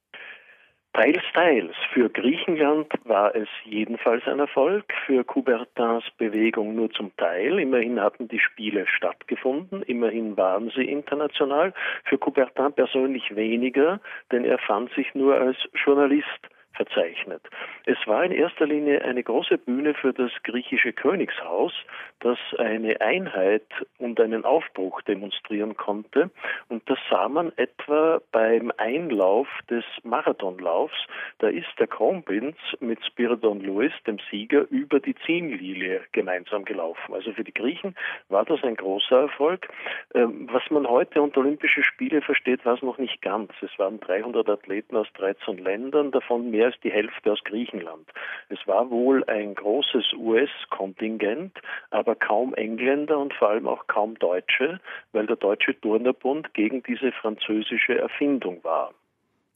Teils, 0.95 1.23
teils. 1.33 1.75
Für 1.95 2.11
Griechenland 2.11 2.93
war 3.05 3.35
es 3.35 3.49
jedenfalls 3.65 4.27
ein 4.27 4.41
Erfolg, 4.41 4.93
für 5.07 5.25
Coubertins 5.25 6.05
Bewegung 6.19 6.75
nur 6.75 6.91
zum 6.91 7.17
Teil. 7.17 7.59
Immerhin 7.61 7.99
hatten 7.99 8.29
die 8.29 8.39
Spiele 8.39 8.87
stattgefunden, 8.87 9.83
immerhin 9.83 10.37
waren 10.37 10.71
sie 10.77 10.85
international. 10.85 11.73
Für 12.05 12.19
Coubertin 12.19 12.75
persönlich 12.75 13.35
weniger, 13.35 14.01
denn 14.31 14.45
er 14.45 14.59
fand 14.59 14.93
sich 14.93 15.15
nur 15.15 15.35
als 15.41 15.57
Journalist 15.83 16.49
verzeichnet. 16.75 17.43
Es 17.87 17.99
war 18.07 18.25
in 18.25 18.33
erster 18.33 18.67
Linie 18.67 19.03
eine 19.03 19.23
große 19.23 19.59
Bühne 19.59 19.95
für 19.95 20.13
das 20.13 20.31
griechische 20.43 20.93
Königshaus, 20.93 21.73
das 22.21 22.39
eine 22.59 23.01
Einheit 23.01 23.67
und 23.99 24.21
einen 24.21 24.45
Aufbruch 24.45 25.03
demonstrieren 25.03 25.77
konnte. 25.77 26.31
Und 26.69 26.89
das 26.89 26.99
sah 27.11 27.29
man 27.29 27.53
etwa 27.57 28.21
beim 28.31 28.73
Einlauf 28.77 29.49
des 29.69 29.85
Marathonlaufs. 30.03 30.97
Da 31.39 31.49
ist 31.49 31.69
der 31.79 31.87
Kronprinz 31.87 32.57
mit 32.81 33.05
Spiridon 33.05 33.61
Lewis, 33.61 33.93
dem 34.07 34.19
Sieger, 34.31 34.67
über 34.71 35.01
die 35.01 35.15
Ziellinie 35.27 36.03
gemeinsam 36.13 36.65
gelaufen. 36.65 37.15
Also 37.15 37.33
für 37.33 37.45
die 37.45 37.55
Griechen 37.55 37.95
war 38.29 38.45
das 38.45 38.63
ein 38.63 38.77
großer 38.77 39.23
Erfolg. 39.23 39.69
Ähm, 40.15 40.49
was 40.51 40.63
man 40.71 40.87
heute 40.87 41.21
unter 41.21 41.41
Olympische 41.41 41.83
Spiele 41.83 42.23
versteht, 42.23 42.65
war 42.65 42.75
es 42.75 42.83
noch 42.83 42.99
nicht 42.99 43.21
ganz. 43.23 43.51
Es 43.63 43.77
waren 43.79 44.01
300 44.01 44.49
Athleten 44.49 44.97
aus 44.97 45.09
13 45.15 45.59
Ländern, 45.59 46.13
davon 46.13 46.51
mehr 46.51 46.72
als 46.73 46.81
die 46.83 46.91
Hälfte 46.91 47.33
aus 47.33 47.41
Griechenland. 47.45 48.09
Es 48.49 48.59
war 48.67 48.91
wohl 48.91 49.25
ein 49.25 49.55
großes 49.55 50.13
US-Kontingent, 50.17 51.59
aber 51.91 52.15
kaum 52.15 52.55
Engländer 52.55 53.19
und 53.19 53.35
vor 53.35 53.51
allem 53.51 53.69
auch 53.69 53.87
kaum 53.87 54.19
Deutsche, 54.19 54.81
weil 55.13 55.27
der 55.27 55.37
Deutsche 55.37 55.79
Turnerbund 55.81 56.55
gegen 56.55 56.83
diese 56.83 57.13
französische 57.13 57.99
Erfindung 57.99 58.63
war. 58.65 58.93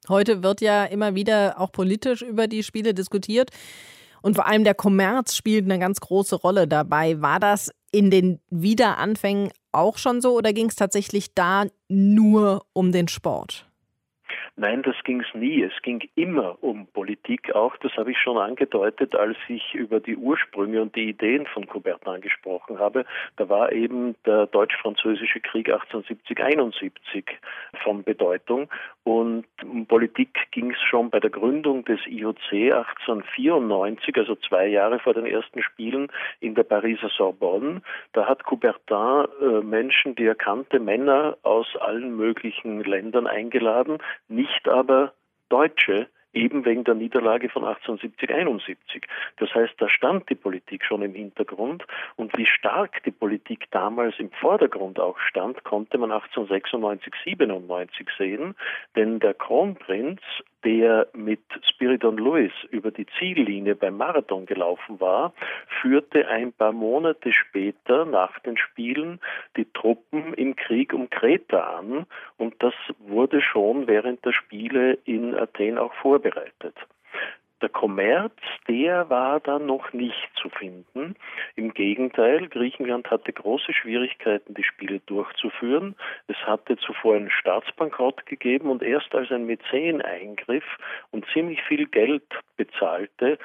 Heute 0.09 0.43
wird 0.43 0.61
ja 0.61 0.85
immer 0.85 1.15
wieder 1.15 1.57
auch 1.59 1.73
politisch 1.73 2.23
über 2.23 2.47
die 2.47 2.63
Spiele 2.63 2.95
diskutiert. 2.95 3.51
Und 4.23 4.35
vor 4.35 4.47
allem 4.47 4.65
der 4.65 4.75
Kommerz 4.75 5.35
spielt 5.35 5.65
eine 5.65 5.79
ganz 5.79 6.01
große 6.01 6.37
Rolle 6.37 6.67
dabei. 6.67 7.21
War 7.21 7.41
das 7.41 7.71
in 7.93 8.11
den 8.11 8.41
Wiederanfängen 8.51 9.51
auch 9.73 9.99
schon 9.99 10.21
so 10.21 10.37
oder 10.37 10.53
ging 10.53 10.69
es 10.69 10.77
tatsächlich 10.77 11.35
da 11.35 11.65
nur 11.89 12.65
um 12.73 12.93
den 12.93 13.09
Sport? 13.09 13.67
Nein, 14.59 14.83
das 14.83 14.97
ging 15.05 15.21
es 15.21 15.35
nie. 15.35 15.63
Es 15.63 15.83
ging 15.83 16.09
immer 16.15 16.57
um 16.63 16.87
Politik 16.87 17.55
auch. 17.55 17.77
Das 17.77 17.93
habe 17.99 18.13
ich 18.13 18.19
schon 18.19 18.39
angedeutet, 18.39 19.15
als 19.15 19.37
ich 19.49 19.75
über 19.75 20.01
die 20.01 20.17
Ursprünge 20.17 20.81
und 20.81 20.97
die 20.97 21.11
Ideen 21.11 21.47
von 21.47 21.67
Coubertin 21.67 22.23
gesprochen 22.23 22.79
habe. 22.79 23.05
Da 23.37 23.51
war 23.51 23.71
eben 23.73 24.15
der 24.25 24.47
deutsch-französische 24.47 25.41
Krieg 25.41 25.69
1870-71 25.69 27.25
von 27.85 28.03
Bedeutung. 28.03 28.71
Und 29.07 29.47
um 29.63 29.87
Politik 29.87 30.37
ging 30.51 30.73
es 30.73 30.83
schon 30.83 31.11
bei 31.11 31.21
der 31.21 31.31
Gründung 31.31 31.85
des 31.85 32.01
IOC 32.09 32.51
1894, 32.53 34.17
also 34.17 34.35
zwei 34.35 34.67
Jahre 34.67 34.99
vor 34.99 35.15
den 35.15 35.27
ersten 35.27 35.63
Spielen 35.63 36.09
in 36.41 36.57
der 36.57 36.65
Pariser 36.65 37.09
Sorbonne. 37.17 37.83
Da 38.15 38.27
hat 38.27 38.43
Coubertin 38.43 39.27
äh, 39.41 39.61
Menschen, 39.63 40.17
die 40.17 40.25
er 40.25 40.35
kannte, 40.35 40.81
Männer 40.81 41.39
aus 41.45 41.69
allen 41.77 42.17
möglichen 42.17 42.83
Ländern 42.83 43.29
eingeladen, 43.29 43.99
nicht 44.27 44.69
aber 44.69 45.13
Deutsche, 45.51 46.09
eben 46.37 46.65
wegen 46.65 46.85
der 46.85 46.95
Niederlage 46.95 47.49
von 47.49 47.65
1870, 47.65 48.31
71. 48.31 49.07
Das 49.39 49.53
heißt, 49.55 49.75
da 49.79 49.89
stand 49.89 50.29
die 50.31 50.35
Politik 50.35 50.85
schon 50.85 51.03
im 51.03 51.15
Hintergrund 51.15 51.85
und 52.17 52.37
wie 52.37 52.47
stark 52.47 53.03
die 53.05 53.11
Politik 53.11 53.67
damals 53.71 54.15
im 54.19 54.31
Vordergrund 54.31 55.01
auch 55.01 55.19
stand, 55.19 55.65
konnte 55.65 55.99
man 55.99 56.13
1896, 56.13 57.13
97 57.25 58.09
sehen, 58.19 58.55
denn 58.95 59.19
der 59.19 59.35
Kronprinz 59.35 60.21
der 60.65 61.09
mit 61.13 61.41
Spiridon 61.71 62.19
Lewis 62.19 62.53
über 62.71 62.91
die 62.91 63.07
Ziellinie 63.19 63.75
beim 63.75 63.97
Marathon 63.97 64.47
gelaufen 64.47 65.01
war, 65.01 65.33
führte 65.81 66.29
ein 66.29 66.53
paar 66.53 66.73
Monate 66.73 67.33
später 67.33 68.05
nach 68.05 68.39
den 68.41 68.57
Spielen 68.57 69.21
die 69.57 69.71
Truppen 69.73 70.35
im 70.35 70.57
Krieg 70.57 70.93
um 70.93 71.11
Kreta 71.11 71.79
an 71.79 72.07
und 72.37 72.55
das 72.63 72.75
wurde 72.99 73.41
schon 73.41 73.87
während 73.87 74.25
der 74.25 74.33
Spiele 74.33 74.99
in 75.05 75.35
Athen 75.35 75.79
auch 75.79 75.95
vorbereitet. 75.95 76.75
Der 77.63 77.71
Kommerz, 77.71 78.35
der 78.69 79.09
war 79.09 79.41
da 79.41 79.59
noch 79.59 79.93
nicht 79.95 80.29
zu 80.41 80.51
finden. 80.51 81.17
Im 81.55 81.73
Gegenteil, 81.73 82.49
Griechenland 82.49 83.11
hatte 83.11 83.33
große 83.33 83.73
Schwierigkeiten, 83.73 84.53
die 84.53 84.63
Spiele 84.63 85.01
durchzuführen. 85.07 85.97
Es 86.27 86.37
hatte 86.45 86.77
zuvor 86.77 87.17
einen 87.17 87.31
Staatsbankrott 87.31 88.27
gegeben 88.27 88.69
und 88.69 88.83
erst 88.83 89.15
als 89.15 89.31
ein 89.31 89.47
Mäzen 89.47 90.03
eingriff 90.03 90.65
und 91.13 91.25
ziemlich 91.33 91.63
viel 91.63 91.87
Geld 91.87 92.25
bezahlte, 92.57 93.39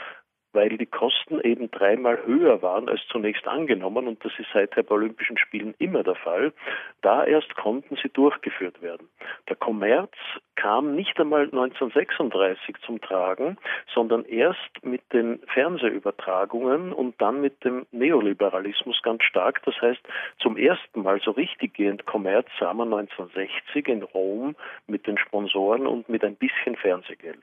weil 0.53 0.69
die 0.69 0.85
Kosten 0.85 1.39
eben 1.41 1.71
dreimal 1.71 2.25
höher 2.25 2.61
waren 2.61 2.89
als 2.89 3.01
zunächst 3.09 3.47
angenommen 3.47 4.07
und 4.07 4.23
das 4.23 4.31
ist 4.37 4.49
seither 4.53 4.83
bei 4.83 4.95
Olympischen 4.95 5.37
Spielen 5.37 5.73
immer 5.79 6.03
der 6.03 6.15
Fall. 6.15 6.53
Da 7.01 7.23
erst 7.23 7.55
konnten 7.55 7.97
sie 8.01 8.09
durchgeführt 8.09 8.81
werden. 8.81 9.07
Der 9.49 9.55
Kommerz 9.55 10.11
kam 10.55 10.95
nicht 10.95 11.19
einmal 11.19 11.45
1936 11.45 12.75
zum 12.85 13.01
Tragen, 13.01 13.57
sondern 13.93 14.25
erst 14.25 14.83
mit 14.83 15.01
den 15.13 15.39
Fernsehübertragungen 15.47 16.93
und 16.93 17.19
dann 17.21 17.41
mit 17.41 17.63
dem 17.63 17.85
Neoliberalismus 17.91 19.01
ganz 19.01 19.23
stark. 19.23 19.61
Das 19.65 19.75
heißt, 19.81 20.01
zum 20.39 20.57
ersten 20.57 21.01
Mal 21.01 21.19
so 21.23 21.31
richtig 21.31 21.73
gehend 21.73 22.05
Kommerz 22.05 22.47
sah 22.59 22.73
man 22.73 22.93
1960 22.93 23.87
in 23.87 24.03
Rom 24.03 24.55
mit 24.87 25.07
den 25.07 25.17
Sponsoren 25.17 25.87
und 25.87 26.09
mit 26.09 26.23
ein 26.23 26.35
bisschen 26.35 26.75
Fernsehgeld. 26.75 27.41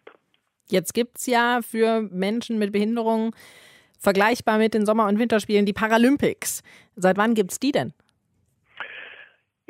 Jetzt 0.71 0.95
gibt 0.95 1.19
es 1.19 1.27
ja 1.27 1.61
für 1.63 2.03
Menschen 2.11 2.59
mit 2.59 2.73
Behinderungen 2.73 3.33
vergleichbar 3.99 4.59
mit 4.59 4.75
den 4.75 4.87
Sommer- 4.87 5.09
und 5.09 5.19
Winterspielen 5.19 5.67
die 5.67 5.73
Paralympics. 5.73 6.63
Seit 6.97 7.17
wann 7.17 7.35
gibt 7.35 7.53
es 7.53 7.59
die 7.59 7.73
denn? 7.73 7.93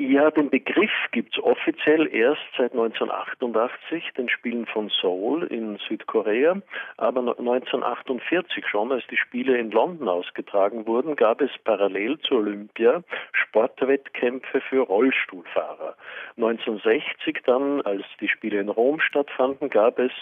Ja, 0.01 0.31
den 0.31 0.49
Begriff 0.49 0.93
gibt 1.11 1.35
es 1.35 1.43
offiziell 1.43 2.07
erst 2.15 2.39
seit 2.57 2.71
1988, 2.71 4.11
den 4.17 4.29
Spielen 4.29 4.65
von 4.65 4.89
Seoul 4.89 5.43
in 5.43 5.77
Südkorea. 5.89 6.61
Aber 6.95 7.19
1948 7.19 8.65
schon, 8.65 8.93
als 8.93 9.03
die 9.11 9.17
Spiele 9.17 9.57
in 9.57 9.71
London 9.71 10.07
ausgetragen 10.07 10.87
wurden, 10.87 11.17
gab 11.17 11.41
es 11.41 11.51
parallel 11.65 12.17
zu 12.19 12.35
Olympia 12.35 13.03
Sportwettkämpfe 13.33 14.61
für 14.61 14.83
Rollstuhlfahrer. 14.83 15.97
1960 16.37 17.41
dann, 17.45 17.81
als 17.81 18.05
die 18.21 18.29
Spiele 18.29 18.61
in 18.61 18.69
Rom 18.69 19.01
stattfanden, 19.01 19.69
gab 19.69 19.99
es 19.99 20.13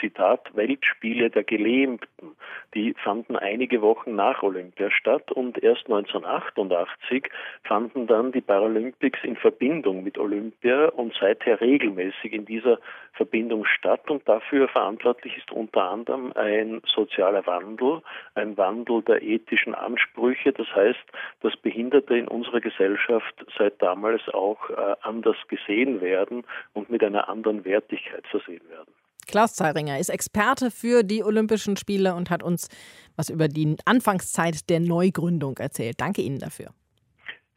Zitat, 0.00 0.54
Weltspiele 0.54 1.30
der 1.30 1.44
Gelähmten. 1.44 2.36
Die 2.74 2.94
fanden 2.94 3.36
einige 3.36 3.82
Wochen 3.82 4.14
nach 4.14 4.42
Olympia 4.42 4.90
statt 4.90 5.30
und 5.32 5.62
erst 5.62 5.86
1988 5.86 7.30
fanden 7.62 8.06
dann 8.06 8.32
die 8.32 8.40
Paralympics 8.40 9.20
in 9.22 9.36
Verbindung 9.36 10.02
mit 10.02 10.18
Olympia 10.18 10.86
und 10.88 11.14
seither 11.20 11.60
regelmäßig 11.60 12.32
in 12.32 12.44
dieser 12.44 12.78
Verbindung 13.12 13.64
statt 13.64 14.10
und 14.10 14.28
dafür 14.28 14.68
verantwortlich 14.68 15.36
ist 15.36 15.52
unter 15.52 15.90
anderem 15.90 16.32
ein 16.34 16.82
sozialer 16.92 17.46
Wandel, 17.46 18.02
ein 18.34 18.56
Wandel 18.56 19.02
der 19.02 19.22
ethischen 19.22 19.74
Ansprüche. 19.74 20.52
Das 20.52 20.66
heißt, 20.74 21.04
dass 21.40 21.56
Behinderte 21.56 22.16
in 22.16 22.28
unserer 22.28 22.60
Gesellschaft 22.60 23.34
seit 23.56 23.80
damals 23.80 24.22
auch 24.30 24.68
äh, 24.70 24.96
anders 25.02 25.36
gesehen 25.48 26.00
werden 26.00 26.44
und 26.72 26.90
mit 26.90 27.04
einer 27.04 27.28
anderen 27.28 27.64
Wertigkeit 27.64 28.26
versehen 28.26 28.68
werden. 28.68 28.92
Klaus 29.26 29.54
Zeiringer 29.54 29.98
ist 29.98 30.08
Experte 30.08 30.70
für 30.70 31.02
die 31.02 31.24
Olympischen 31.24 31.76
Spiele 31.76 32.14
und 32.14 32.30
hat 32.30 32.42
uns 32.42 32.68
was 33.16 33.28
über 33.28 33.48
die 33.48 33.76
Anfangszeit 33.84 34.68
der 34.68 34.80
Neugründung 34.80 35.56
erzählt. 35.58 36.00
Danke 36.00 36.22
Ihnen 36.22 36.38
dafür. 36.38 36.70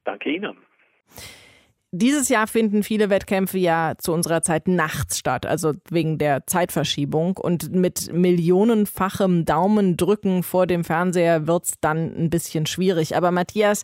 Danke 0.04 0.30
Ihnen. 0.30 0.58
Dieses 1.92 2.28
Jahr 2.28 2.48
finden 2.48 2.84
viele 2.84 3.10
Wettkämpfe 3.10 3.58
ja 3.58 3.94
zu 3.98 4.12
unserer 4.12 4.42
Zeit 4.42 4.68
nachts 4.68 5.18
statt, 5.18 5.46
also 5.46 5.72
wegen 5.90 6.18
der 6.18 6.46
Zeitverschiebung. 6.46 7.38
Und 7.38 7.72
mit 7.72 8.12
millionenfachem 8.12 9.46
Daumendrücken 9.46 10.44
vor 10.44 10.68
dem 10.68 10.84
Fernseher 10.84 11.48
wird 11.48 11.64
es 11.64 11.74
dann 11.80 12.14
ein 12.14 12.30
bisschen 12.30 12.66
schwierig. 12.66 13.16
Aber 13.16 13.32
Matthias, 13.32 13.84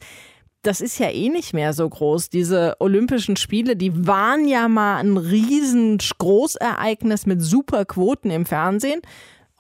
das 0.64 0.82
ist 0.82 0.98
ja 0.98 1.10
eh 1.10 1.30
nicht 1.30 1.54
mehr 1.54 1.74
so 1.74 1.88
groß. 1.88 2.30
Diese 2.30 2.76
Olympischen 2.80 3.36
Spiele, 3.36 3.76
die 3.76 4.08
waren 4.08 4.48
ja 4.48 4.68
mal 4.68 4.98
ein 4.98 5.18
riesen 5.18 6.00
Großereignis 6.18 7.26
mit 7.26 7.42
super 7.42 7.86
Quoten 7.86 8.32
im 8.32 8.46
Fernsehen. 8.46 9.02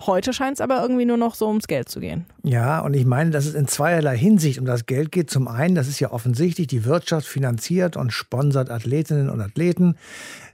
Heute 0.06 0.34
scheint 0.34 0.56
es 0.56 0.62
aber 0.62 0.82
irgendwie 0.82 1.06
nur 1.06 1.18
noch 1.18 1.36
so 1.36 1.48
ums 1.48 1.68
Geld 1.68 1.88
zu 1.88 2.00
gehen. 2.00 2.26
Ja, 2.44 2.80
und 2.80 2.94
ich 2.94 3.06
meine, 3.06 3.32
dass 3.32 3.46
es 3.46 3.54
in 3.54 3.68
zweierlei 3.68 4.18
Hinsicht 4.18 4.60
um 4.60 4.66
das 4.66 4.86
Geld 4.86 5.12
geht. 5.12 5.30
Zum 5.30 5.48
einen, 5.48 5.76
das 5.76 5.88
ist 5.88 6.00
ja 6.00 6.12
offensichtlich, 6.12 6.68
die 6.68 6.84
Wirtschaft 6.84 7.28
finanziert 7.28 7.96
und 7.96 8.12
sponsert 8.12 8.70
Athletinnen 8.70 9.30
und 9.30 9.39
Athleten. 9.39 9.96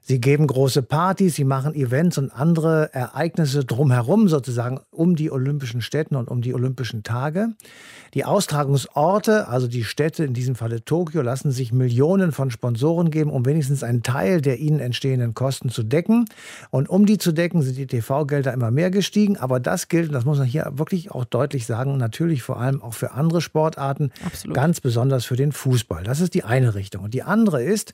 Sie 0.01 0.19
geben 0.19 0.47
große 0.47 0.81
Partys, 0.81 1.35
sie 1.35 1.43
machen 1.43 1.75
Events 1.75 2.17
und 2.17 2.31
andere 2.31 2.93
Ereignisse 2.93 3.63
drumherum, 3.65 4.27
sozusagen 4.27 4.79
um 4.91 5.15
die 5.15 5.31
Olympischen 5.31 5.81
Städten 5.81 6.15
und 6.15 6.29
um 6.29 6.41
die 6.41 6.53
Olympischen 6.53 7.03
Tage. 7.03 7.49
Die 8.13 8.25
Austragungsorte, 8.25 9.47
also 9.47 9.67
die 9.67 9.83
Städte, 9.83 10.23
in 10.23 10.33
diesem 10.33 10.55
Falle 10.55 10.83
Tokio, 10.83 11.21
lassen 11.21 11.51
sich 11.51 11.71
Millionen 11.71 12.31
von 12.31 12.49
Sponsoren 12.49 13.11
geben, 13.11 13.29
um 13.29 13.45
wenigstens 13.45 13.83
einen 13.83 14.01
Teil 14.01 14.41
der 14.41 14.59
ihnen 14.59 14.79
entstehenden 14.79 15.33
Kosten 15.33 15.69
zu 15.69 15.83
decken. 15.83 16.25
Und 16.71 16.89
um 16.89 17.05
die 17.05 17.17
zu 17.17 17.31
decken, 17.31 17.61
sind 17.61 17.77
die 17.77 17.87
TV-Gelder 17.87 18.53
immer 18.53 18.71
mehr 18.71 18.89
gestiegen. 18.89 19.37
Aber 19.37 19.59
das 19.59 19.89
gilt, 19.89 20.07
und 20.07 20.13
das 20.13 20.25
muss 20.25 20.39
man 20.39 20.47
hier 20.47 20.71
wirklich 20.75 21.11
auch 21.11 21.25
deutlich 21.25 21.65
sagen, 21.65 21.97
natürlich 21.97 22.41
vor 22.41 22.59
allem 22.59 22.81
auch 22.81 22.93
für 22.93 23.11
andere 23.11 23.41
Sportarten, 23.41 24.11
Absolut. 24.25 24.55
ganz 24.55 24.81
besonders 24.81 25.25
für 25.25 25.35
den 25.35 25.51
Fußball. 25.51 26.03
Das 26.03 26.19
ist 26.19 26.33
die 26.33 26.43
eine 26.43 26.73
Richtung. 26.75 27.03
Und 27.03 27.13
die 27.13 27.23
andere 27.23 27.61
ist, 27.61 27.93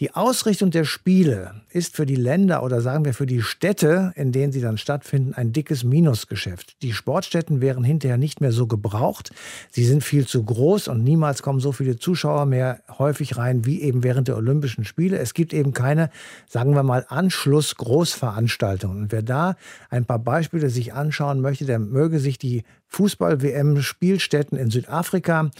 die 0.00 0.14
Ausrichtung 0.14 0.70
der 0.70 0.84
Spiele 0.84 1.43
ist 1.70 1.96
für 1.96 2.06
die 2.06 2.16
Länder 2.16 2.62
oder 2.62 2.80
sagen 2.80 3.04
wir 3.04 3.14
für 3.14 3.26
die 3.26 3.42
Städte, 3.42 4.12
in 4.16 4.32
denen 4.32 4.52
sie 4.52 4.60
dann 4.60 4.78
stattfinden, 4.78 5.34
ein 5.34 5.52
dickes 5.52 5.84
Minusgeschäft. 5.84 6.80
Die 6.82 6.92
Sportstätten 6.92 7.60
wären 7.60 7.84
hinterher 7.84 8.18
nicht 8.18 8.40
mehr 8.40 8.52
so 8.52 8.66
gebraucht. 8.66 9.32
Sie 9.70 9.84
sind 9.84 10.04
viel 10.04 10.26
zu 10.26 10.44
groß 10.44 10.88
und 10.88 11.02
niemals 11.02 11.42
kommen 11.42 11.60
so 11.60 11.72
viele 11.72 11.96
Zuschauer 11.96 12.46
mehr 12.46 12.80
häufig 12.98 13.36
rein 13.36 13.64
wie 13.64 13.82
eben 13.82 14.02
während 14.02 14.28
der 14.28 14.36
Olympischen 14.36 14.84
Spiele. 14.84 15.18
Es 15.18 15.34
gibt 15.34 15.52
eben 15.52 15.72
keine, 15.72 16.10
sagen 16.48 16.74
wir 16.74 16.82
mal, 16.82 17.04
Anschluss-Großveranstaltungen. 17.08 19.02
Und 19.02 19.12
wer 19.12 19.22
da 19.22 19.56
ein 19.90 20.04
paar 20.04 20.18
Beispiele 20.18 20.70
sich 20.70 20.92
anschauen 20.92 21.40
möchte, 21.40 21.64
der 21.64 21.78
möge 21.78 22.18
sich 22.18 22.38
die 22.38 22.64
Fußball-WM-Spielstätten 22.88 24.56
in 24.56 24.70
Südafrika 24.70 25.50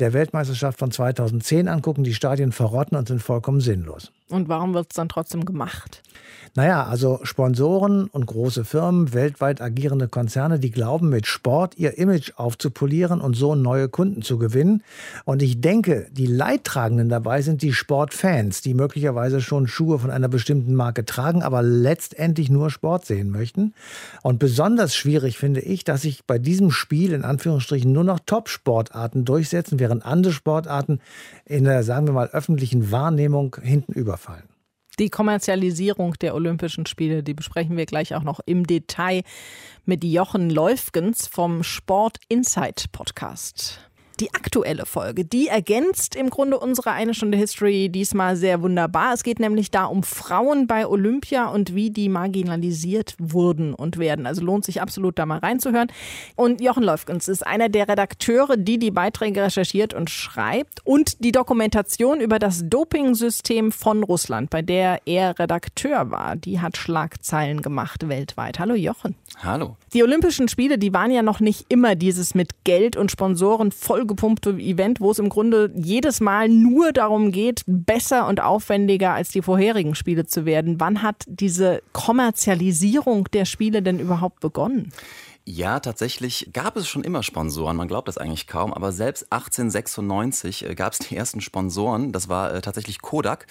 der 0.00 0.12
Weltmeisterschaft 0.12 0.78
von 0.78 0.90
2010 0.90 1.68
angucken. 1.68 2.04
Die 2.04 2.14
Stadien 2.14 2.52
verrotten 2.52 2.96
und 2.96 3.08
sind 3.08 3.22
vollkommen 3.22 3.60
sinnlos. 3.60 4.12
Und 4.30 4.48
warum 4.48 4.74
wird 4.74 4.88
es 4.90 4.96
dann 4.96 5.08
trotzdem 5.08 5.44
gemacht? 5.44 6.02
Naja, 6.54 6.84
also 6.84 7.20
Sponsoren 7.22 8.08
und 8.08 8.26
große 8.26 8.64
Firmen, 8.64 9.12
weltweit 9.12 9.60
agierende 9.60 10.08
Konzerne, 10.08 10.58
die 10.58 10.70
glauben, 10.70 11.08
mit 11.08 11.26
Sport 11.26 11.76
ihr 11.78 11.98
Image 11.98 12.32
aufzupolieren 12.36 13.20
und 13.20 13.34
so 13.34 13.54
neue 13.54 13.88
Kunden 13.88 14.22
zu 14.22 14.38
gewinnen. 14.38 14.82
Und 15.24 15.42
ich 15.42 15.60
denke, 15.60 16.08
die 16.10 16.26
Leidtragenden 16.26 17.08
dabei 17.08 17.42
sind 17.42 17.62
die 17.62 17.72
Sportfans, 17.72 18.60
die 18.60 18.74
möglicherweise 18.74 19.40
schon 19.40 19.68
Schuhe 19.68 19.98
von 19.98 20.10
einer 20.10 20.28
bestimmten 20.28 20.74
Marke 20.74 21.04
tragen, 21.04 21.42
aber 21.42 21.62
letztendlich 21.62 22.50
nur 22.50 22.70
Sport 22.70 23.06
sehen 23.06 23.30
möchten. 23.30 23.74
Und 24.22 24.38
besonders 24.38 24.96
schwierig 24.96 25.38
finde 25.38 25.60
ich, 25.60 25.84
dass 25.84 26.02
sich 26.02 26.24
bei 26.24 26.38
diesem 26.38 26.70
Spiel 26.70 27.12
in 27.12 27.24
Anführungsstrichen 27.24 27.92
nur 27.92 28.04
noch 28.04 28.20
Top-Sportarten 28.24 29.24
durchsetzen, 29.24 29.78
während 29.78 30.04
andere 30.04 30.32
Sportarten 30.32 31.00
in 31.44 31.64
der, 31.64 31.82
sagen 31.82 32.06
wir 32.06 32.12
mal, 32.12 32.28
öffentlichen 32.28 32.90
Wahrnehmung 32.90 33.56
hinten 33.62 33.92
überfallen. 34.18 34.48
Die 34.98 35.10
Kommerzialisierung 35.10 36.14
der 36.14 36.34
Olympischen 36.34 36.84
Spiele, 36.86 37.22
die 37.22 37.34
besprechen 37.34 37.76
wir 37.76 37.86
gleich 37.86 38.16
auch 38.16 38.24
noch 38.24 38.40
im 38.46 38.66
Detail 38.66 39.22
mit 39.84 40.02
Jochen 40.02 40.50
Läufgens 40.50 41.28
vom 41.28 41.62
Sport 41.62 42.18
Insight 42.28 42.90
Podcast 42.90 43.87
die 44.20 44.34
aktuelle 44.34 44.86
Folge. 44.86 45.24
Die 45.24 45.48
ergänzt 45.48 46.16
im 46.16 46.30
Grunde 46.30 46.58
unsere 46.58 46.92
eine 46.92 47.14
Stunde 47.14 47.38
History 47.38 47.88
diesmal 47.88 48.36
sehr 48.36 48.62
wunderbar. 48.62 49.14
Es 49.14 49.22
geht 49.22 49.40
nämlich 49.40 49.70
da 49.70 49.84
um 49.84 50.02
Frauen 50.02 50.66
bei 50.66 50.86
Olympia 50.86 51.48
und 51.48 51.74
wie 51.74 51.90
die 51.90 52.08
marginalisiert 52.08 53.14
wurden 53.18 53.74
und 53.74 53.98
werden. 53.98 54.26
Also 54.26 54.42
lohnt 54.42 54.64
sich 54.64 54.82
absolut 54.82 55.18
da 55.18 55.26
mal 55.26 55.38
reinzuhören. 55.38 55.88
Und 56.36 56.60
Jochen 56.60 56.82
Läufgens 56.82 57.28
ist 57.28 57.46
einer 57.46 57.68
der 57.68 57.88
Redakteure, 57.88 58.56
die 58.56 58.78
die 58.78 58.90
Beiträge 58.90 59.42
recherchiert 59.42 59.94
und 59.94 60.10
schreibt 60.10 60.84
und 60.84 61.22
die 61.24 61.32
Dokumentation 61.32 62.20
über 62.20 62.38
das 62.38 62.64
Dopingsystem 62.64 63.72
von 63.72 64.02
Russland, 64.02 64.50
bei 64.50 64.62
der 64.62 65.00
er 65.06 65.38
Redakteur 65.38 66.10
war, 66.10 66.36
die 66.36 66.60
hat 66.60 66.76
Schlagzeilen 66.76 67.62
gemacht 67.62 68.08
weltweit. 68.08 68.58
Hallo 68.58 68.74
Jochen. 68.74 69.14
Hallo. 69.42 69.76
Die 69.92 70.02
Olympischen 70.02 70.48
Spiele, 70.48 70.78
die 70.78 70.92
waren 70.92 71.10
ja 71.10 71.22
noch 71.22 71.40
nicht 71.40 71.66
immer 71.68 71.94
dieses 71.94 72.34
mit 72.34 72.64
Geld 72.64 72.96
und 72.96 73.10
Sponsoren 73.10 73.72
vollgepumpte 74.08 74.50
Event, 74.50 75.00
wo 75.00 75.10
es 75.10 75.18
im 75.18 75.28
Grunde 75.28 75.70
jedes 75.74 76.20
Mal 76.20 76.48
nur 76.48 76.92
darum 76.92 77.30
geht, 77.30 77.62
besser 77.66 78.26
und 78.26 78.40
aufwendiger 78.40 79.12
als 79.12 79.28
die 79.30 79.42
vorherigen 79.42 79.94
Spiele 79.94 80.26
zu 80.26 80.44
werden. 80.44 80.80
Wann 80.80 81.02
hat 81.02 81.24
diese 81.26 81.82
Kommerzialisierung 81.92 83.28
der 83.32 83.44
Spiele 83.44 83.82
denn 83.82 84.00
überhaupt 84.00 84.40
begonnen? 84.40 84.92
Ja, 85.50 85.80
tatsächlich 85.80 86.50
gab 86.52 86.76
es 86.76 86.86
schon 86.86 87.02
immer 87.02 87.22
Sponsoren. 87.22 87.74
Man 87.74 87.88
glaubt 87.88 88.06
das 88.06 88.18
eigentlich 88.18 88.46
kaum. 88.46 88.74
Aber 88.74 88.92
selbst 88.92 89.32
1896 89.32 90.66
äh, 90.66 90.74
gab 90.74 90.92
es 90.92 90.98
die 90.98 91.16
ersten 91.16 91.40
Sponsoren. 91.40 92.12
Das 92.12 92.28
war 92.28 92.52
äh, 92.52 92.60
tatsächlich 92.60 93.00
Kodak. 93.00 93.46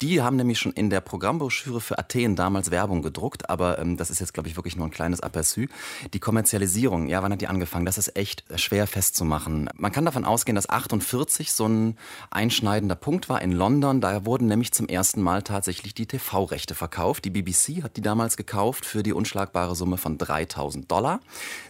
Die 0.00 0.22
haben 0.22 0.36
nämlich 0.36 0.58
schon 0.58 0.72
in 0.72 0.88
der 0.88 1.02
Programmbroschüre 1.02 1.82
für 1.82 1.98
Athen 1.98 2.34
damals 2.34 2.70
Werbung 2.70 3.02
gedruckt. 3.02 3.50
Aber 3.50 3.78
ähm, 3.78 3.98
das 3.98 4.08
ist 4.08 4.20
jetzt, 4.20 4.32
glaube 4.32 4.48
ich, 4.48 4.56
wirklich 4.56 4.76
nur 4.76 4.86
ein 4.86 4.90
kleines 4.90 5.22
Aperçu. 5.22 5.68
Die 6.14 6.18
Kommerzialisierung, 6.18 7.08
ja, 7.08 7.22
wann 7.22 7.32
hat 7.32 7.42
die 7.42 7.46
angefangen? 7.46 7.84
Das 7.84 7.98
ist 7.98 8.16
echt 8.16 8.44
schwer 8.58 8.86
festzumachen. 8.86 9.68
Man 9.74 9.92
kann 9.92 10.06
davon 10.06 10.24
ausgehen, 10.24 10.56
dass 10.56 10.70
48 10.70 11.52
so 11.52 11.66
ein 11.66 11.98
einschneidender 12.30 12.96
Punkt 12.96 13.28
war 13.28 13.42
in 13.42 13.52
London. 13.52 14.00
Da 14.00 14.24
wurden 14.24 14.48
nämlich 14.48 14.72
zum 14.72 14.88
ersten 14.88 15.20
Mal 15.20 15.42
tatsächlich 15.42 15.92
die 15.92 16.06
TV-Rechte 16.06 16.74
verkauft. 16.74 17.26
Die 17.26 17.30
BBC 17.30 17.82
hat 17.82 17.98
die 17.98 18.02
damals 18.02 18.38
gekauft 18.38 18.86
für 18.86 19.02
die 19.02 19.12
unschlagbare 19.12 19.74
Summe 19.74 19.98
von 19.98 20.16
3000 20.16 20.90
Dollar. 20.90 21.20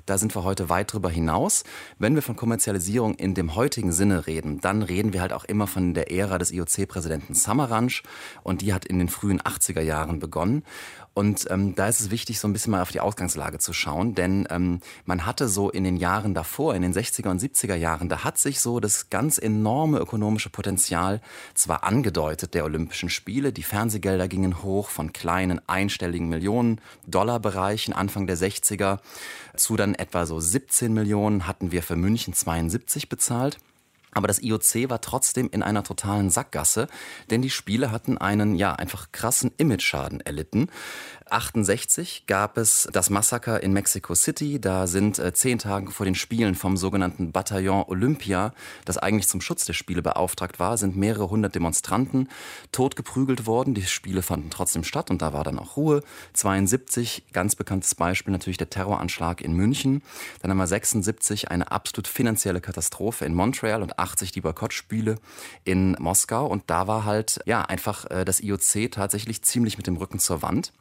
Da 0.07 0.19
sind 0.19 0.35
wir 0.35 0.45
heute 0.45 0.69
weit 0.69 0.93
drüber 0.93 1.11
hinaus. 1.11 1.65
Wenn 1.99 2.15
wir 2.15 2.23
von 2.23 2.37
Kommerzialisierung 2.37 3.15
in 3.15 3.35
dem 3.35 3.55
heutigen 3.55 3.93
Sinne 3.93 4.27
reden, 4.27 4.61
dann 4.61 4.83
reden 4.83 5.13
wir 5.13 5.21
halt 5.21 5.33
auch 5.33 5.45
immer 5.45 5.67
von 5.67 5.95
der 5.95 6.11
Ära 6.11 6.39
des 6.39 6.53
IOC-Präsidenten 6.53 7.35
Samaranch 7.35 8.03
und 8.43 8.63
die 8.63 8.75
hat 8.75 8.85
in 8.85 8.99
den 8.99 9.09
frühen 9.09 9.41
80er 9.41 9.81
Jahren 9.81 10.19
begonnen. 10.19 10.65
Und 11.15 11.49
ähm, 11.49 11.77
da 11.77 11.87
ist 11.87 12.01
es 12.01 12.11
wichtig, 12.11 12.41
so 12.41 12.49
ein 12.49 12.53
bisschen 12.53 12.73
mal 12.73 12.83
auf 12.83 12.91
die 12.91 12.99
Ausgangslage 12.99 13.61
zu 13.61 13.73
schauen, 13.73 14.17
denn 14.17 14.49
ähm, 14.51 14.81
man 15.05 15.25
hatte 15.25 15.49
so 15.49 15.71
in 15.71 15.85
den 15.85 15.97
Jahren 15.97 16.35
davor, 16.35 16.75
in 16.75 16.83
den 16.83 16.93
60er 16.93 17.31
und 17.31 17.41
70er 17.41 17.77
Jahren, 17.77 18.09
da 18.09 18.25
hat 18.25 18.37
sich 18.37 18.61
so 18.61 18.81
das 18.81 19.11
ganz 19.11 19.39
enorme 19.39 19.99
ökonomische 19.99 20.51
Potenzial 20.51 21.21
zwar 21.55 21.85
angedeutet 21.85 22.55
der 22.55 22.65
Olympischen 22.65 23.11
Spiele, 23.11 23.53
die 23.53 23.63
Fernsehgelder 23.63 24.27
gingen 24.27 24.65
hoch 24.65 24.91
von 24.91 25.13
kleinen 25.13 25.61
einstelligen 25.69 26.29
Millionen 26.29 26.81
Dollar 27.07 27.39
Bereichen 27.39 27.95
Anfang 27.95 28.27
der 28.27 28.37
60er 28.37 28.99
zu 29.55 29.77
dann 29.77 29.95
etwa 29.95 30.27
so 30.27 30.41
17 30.41 30.93
Millionen 30.93 31.47
hatten 31.47 31.71
wir 31.71 31.85
für 31.85 31.95
München 31.97 32.35
72 32.35 33.09
bezahlt. 33.09 33.59
Aber 34.15 34.29
das 34.29 34.41
IOC 34.43 34.89
war 34.89 35.01
trotzdem 35.01 35.49
in 35.51 35.63
einer 35.63 35.83
totalen 35.83 36.31
Sackgasse, 36.31 36.89
denn 37.31 37.43
die 37.43 37.51
Spiele 37.51 37.91
hatten 37.91 38.17
einen, 38.17 38.55
ja, 38.55 38.73
einfach 38.73 39.13
krassen 39.13 39.53
Imageschaden 39.57 40.21
erlitten. 40.21 40.71
68 41.31 42.27
gab 42.27 42.59
es 42.59 42.89
das 42.93 43.11
Massaker 43.11 43.63
in 43.63 43.73
Mexico 43.73 44.15
City. 44.15 44.61
Da 44.61 44.87
sind 44.87 45.19
äh, 45.19 45.33
zehn 45.33 45.59
Tage 45.59 45.91
vor 45.91 46.05
den 46.05 46.15
Spielen 46.15 46.55
vom 46.55 46.77
sogenannten 46.77 47.33
Bataillon 47.33 47.85
Olympia, 47.87 48.53
das 48.85 48.99
eigentlich 48.99 49.29
zum 49.29 49.41
Schutz 49.41 49.65
der 49.65 49.73
Spiele 49.73 50.03
beauftragt 50.03 50.59
war, 50.59 50.77
sind 50.77 50.97
mehrere 50.97 51.31
hundert 51.31 51.55
Demonstranten 51.55 52.29
totgeprügelt 52.73 53.47
worden. 53.47 53.75
Die 53.75 53.83
Spiele 53.83 54.23
fanden 54.23 54.51
trotzdem 54.51 54.85
statt 54.85 55.11
und 55.11 55.23
da 55.23 55.33
war 55.33 55.45
dann 55.45 55.59
auch 55.59 55.77
Ruhe. 55.77 56.03
72, 56.35 57.25
ganz 57.33 57.57
bekanntes 57.57 57.95
Beispiel 57.95 58.33
natürlich 58.33 58.59
der 58.59 58.71
Terroranschlag 58.71 59.41
in 59.41 59.55
München. 59.55 60.03
Dann 60.43 60.51
haben 60.51 60.59
wir 60.59 60.67
76 60.67 61.51
eine 61.51 61.71
absolut 61.71 62.07
finanzielle 62.07 62.61
Katastrophe 62.61 63.25
in 63.25 63.35
Montreal 63.35 63.83
und 63.83 63.99
80 63.99 64.33
die 64.33 64.41
Boykottspiele 64.41 65.17
in 65.65 65.97
Moskau. 65.99 66.47
Und 66.47 66.65
da 66.69 66.87
war 66.87 67.05
halt 67.05 67.41
ja 67.47 67.63
einfach 67.63 68.11
äh, 68.11 68.25
das 68.25 68.41
IOC 68.41 68.91
tatsächlich 68.91 69.43
ziemlich 69.43 69.77
mit 69.77 69.87
dem 69.87 69.97
Rücken 69.97 70.19
zur 70.19 70.43
Wand. 70.43 70.73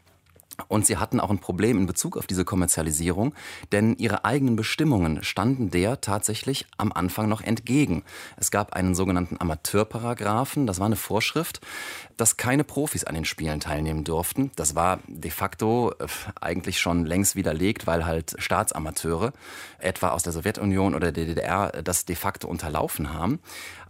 Und 0.67 0.85
sie 0.85 0.97
hatten 0.97 1.19
auch 1.19 1.29
ein 1.29 1.39
Problem 1.39 1.77
in 1.77 1.85
Bezug 1.85 2.17
auf 2.17 2.27
diese 2.27 2.45
Kommerzialisierung, 2.45 3.33
denn 3.71 3.95
ihre 3.95 4.23
eigenen 4.23 4.55
Bestimmungen 4.55 5.23
standen 5.23 5.71
der 5.71 6.01
tatsächlich 6.01 6.65
am 6.77 6.91
Anfang 6.91 7.27
noch 7.27 7.41
entgegen. 7.41 8.03
Es 8.37 8.51
gab 8.51 8.73
einen 8.73 8.95
sogenannten 8.95 9.39
Amateurparagraphen, 9.39 10.67
das 10.67 10.79
war 10.79 10.85
eine 10.85 10.95
Vorschrift, 10.95 11.61
dass 12.17 12.37
keine 12.37 12.63
Profis 12.63 13.03
an 13.03 13.15
den 13.15 13.25
Spielen 13.25 13.59
teilnehmen 13.59 14.03
durften. 14.03 14.51
Das 14.55 14.75
war 14.75 14.99
de 15.07 15.31
facto 15.31 15.93
äh, 15.99 16.05
eigentlich 16.39 16.79
schon 16.79 17.05
längst 17.05 17.35
widerlegt, 17.35 17.87
weil 17.87 18.05
halt 18.05 18.35
Staatsamateure, 18.37 19.33
etwa 19.79 20.09
aus 20.09 20.23
der 20.23 20.33
Sowjetunion 20.33 20.93
oder 20.93 21.11
der 21.11 21.25
DDR, 21.25 21.81
das 21.83 22.05
de 22.05 22.15
facto 22.15 22.47
unterlaufen 22.47 23.13
haben. 23.13 23.39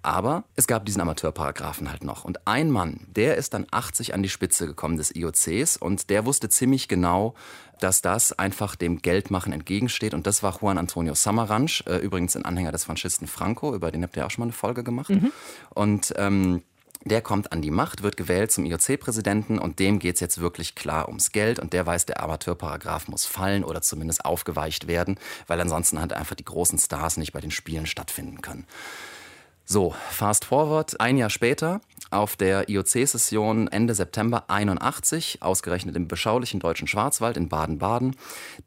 Aber 0.04 0.44
es 0.56 0.68
gab 0.68 0.86
diesen 0.86 1.02
Amateurparagraphen 1.02 1.90
halt 1.90 2.04
noch. 2.04 2.26
Und 2.26 2.46
ein 2.46 2.70
Mann, 2.70 3.08
der 3.08 3.38
ist 3.38 3.54
dann 3.54 3.66
80 3.72 4.14
an 4.14 4.22
die 4.22 4.30
Spitze 4.30 4.68
gekommen 4.68 4.98
des 4.98 5.16
IOCs 5.16 5.78
und 5.78 6.10
der 6.10 6.26
wusste 6.26 6.50
ziemlich 6.50 6.88
genau, 6.88 7.34
dass 7.80 8.02
das 8.02 8.38
einfach 8.38 8.76
dem 8.76 9.02
Geldmachen 9.02 9.54
entgegensteht. 9.54 10.14
Und 10.14 10.28
das 10.28 10.44
war 10.44 10.60
Juan 10.62 10.78
Antonio 10.78 11.16
Samaranch, 11.16 11.84
äh, 11.88 11.98
übrigens 11.98 12.36
ein 12.36 12.46
Anhänger 12.46 12.72
des 12.72 12.84
Faschisten 12.84 13.28
Franco, 13.28 13.74
über 13.74 13.92
den 13.92 14.04
habt 14.04 14.16
ihr 14.16 14.26
auch 14.26 14.32
schon 14.32 14.42
mal 14.42 14.48
eine 14.48 14.54
Folge 14.54 14.84
gemacht. 14.84 15.10
Mhm. 15.10 15.32
Und 15.70 16.14
ähm, 16.18 16.64
Der 17.06 17.22
kommt 17.22 17.52
an 17.52 17.62
die 17.62 17.72
Macht, 17.72 18.02
wird 18.02 18.16
gewählt 18.16 18.52
zum 18.52 18.66
IOC-Präsidenten 18.66 19.60
und 19.60 19.80
dem 19.80 20.00
geht 20.00 20.16
es 20.16 20.22
jetzt 20.22 20.40
wirklich 20.40 20.74
klar 20.74 21.10
ums 21.10 21.34
Geld 21.34 21.60
und 21.60 21.74
der 21.74 21.86
weiß, 21.86 22.06
der 22.06 22.24
Amateurparagraf 22.24 23.10
muss 23.10 23.26
fallen 23.26 23.66
oder 23.66 23.82
zumindest 23.82 24.24
aufgeweicht 24.24 24.88
werden, 24.88 25.20
weil 25.48 25.60
ansonsten 25.60 26.00
halt 26.00 26.14
einfach 26.14 26.36
die 26.36 26.46
großen 26.46 26.80
Stars 26.80 27.18
nicht 27.18 27.34
bei 27.34 27.42
den 27.42 27.52
Spielen 27.52 27.88
stattfinden 27.88 28.42
können. 28.42 28.66
So, 29.66 29.96
fast 30.10 30.44
forward, 30.44 31.00
ein 31.00 31.18
Jahr 31.18 31.30
später, 31.30 31.80
auf 32.12 32.36
der 32.36 32.70
IOC-Session 32.70 33.70
Ende 33.70 33.96
September 33.96 34.44
81, 34.50 35.42
ausgerechnet 35.42 35.96
im 35.96 36.08
beschaulichen 36.10 36.60
deutschen 36.60 36.88
Schwarzwald 36.88 37.38
in 37.38 37.48
Baden-Baden. 37.50 38.16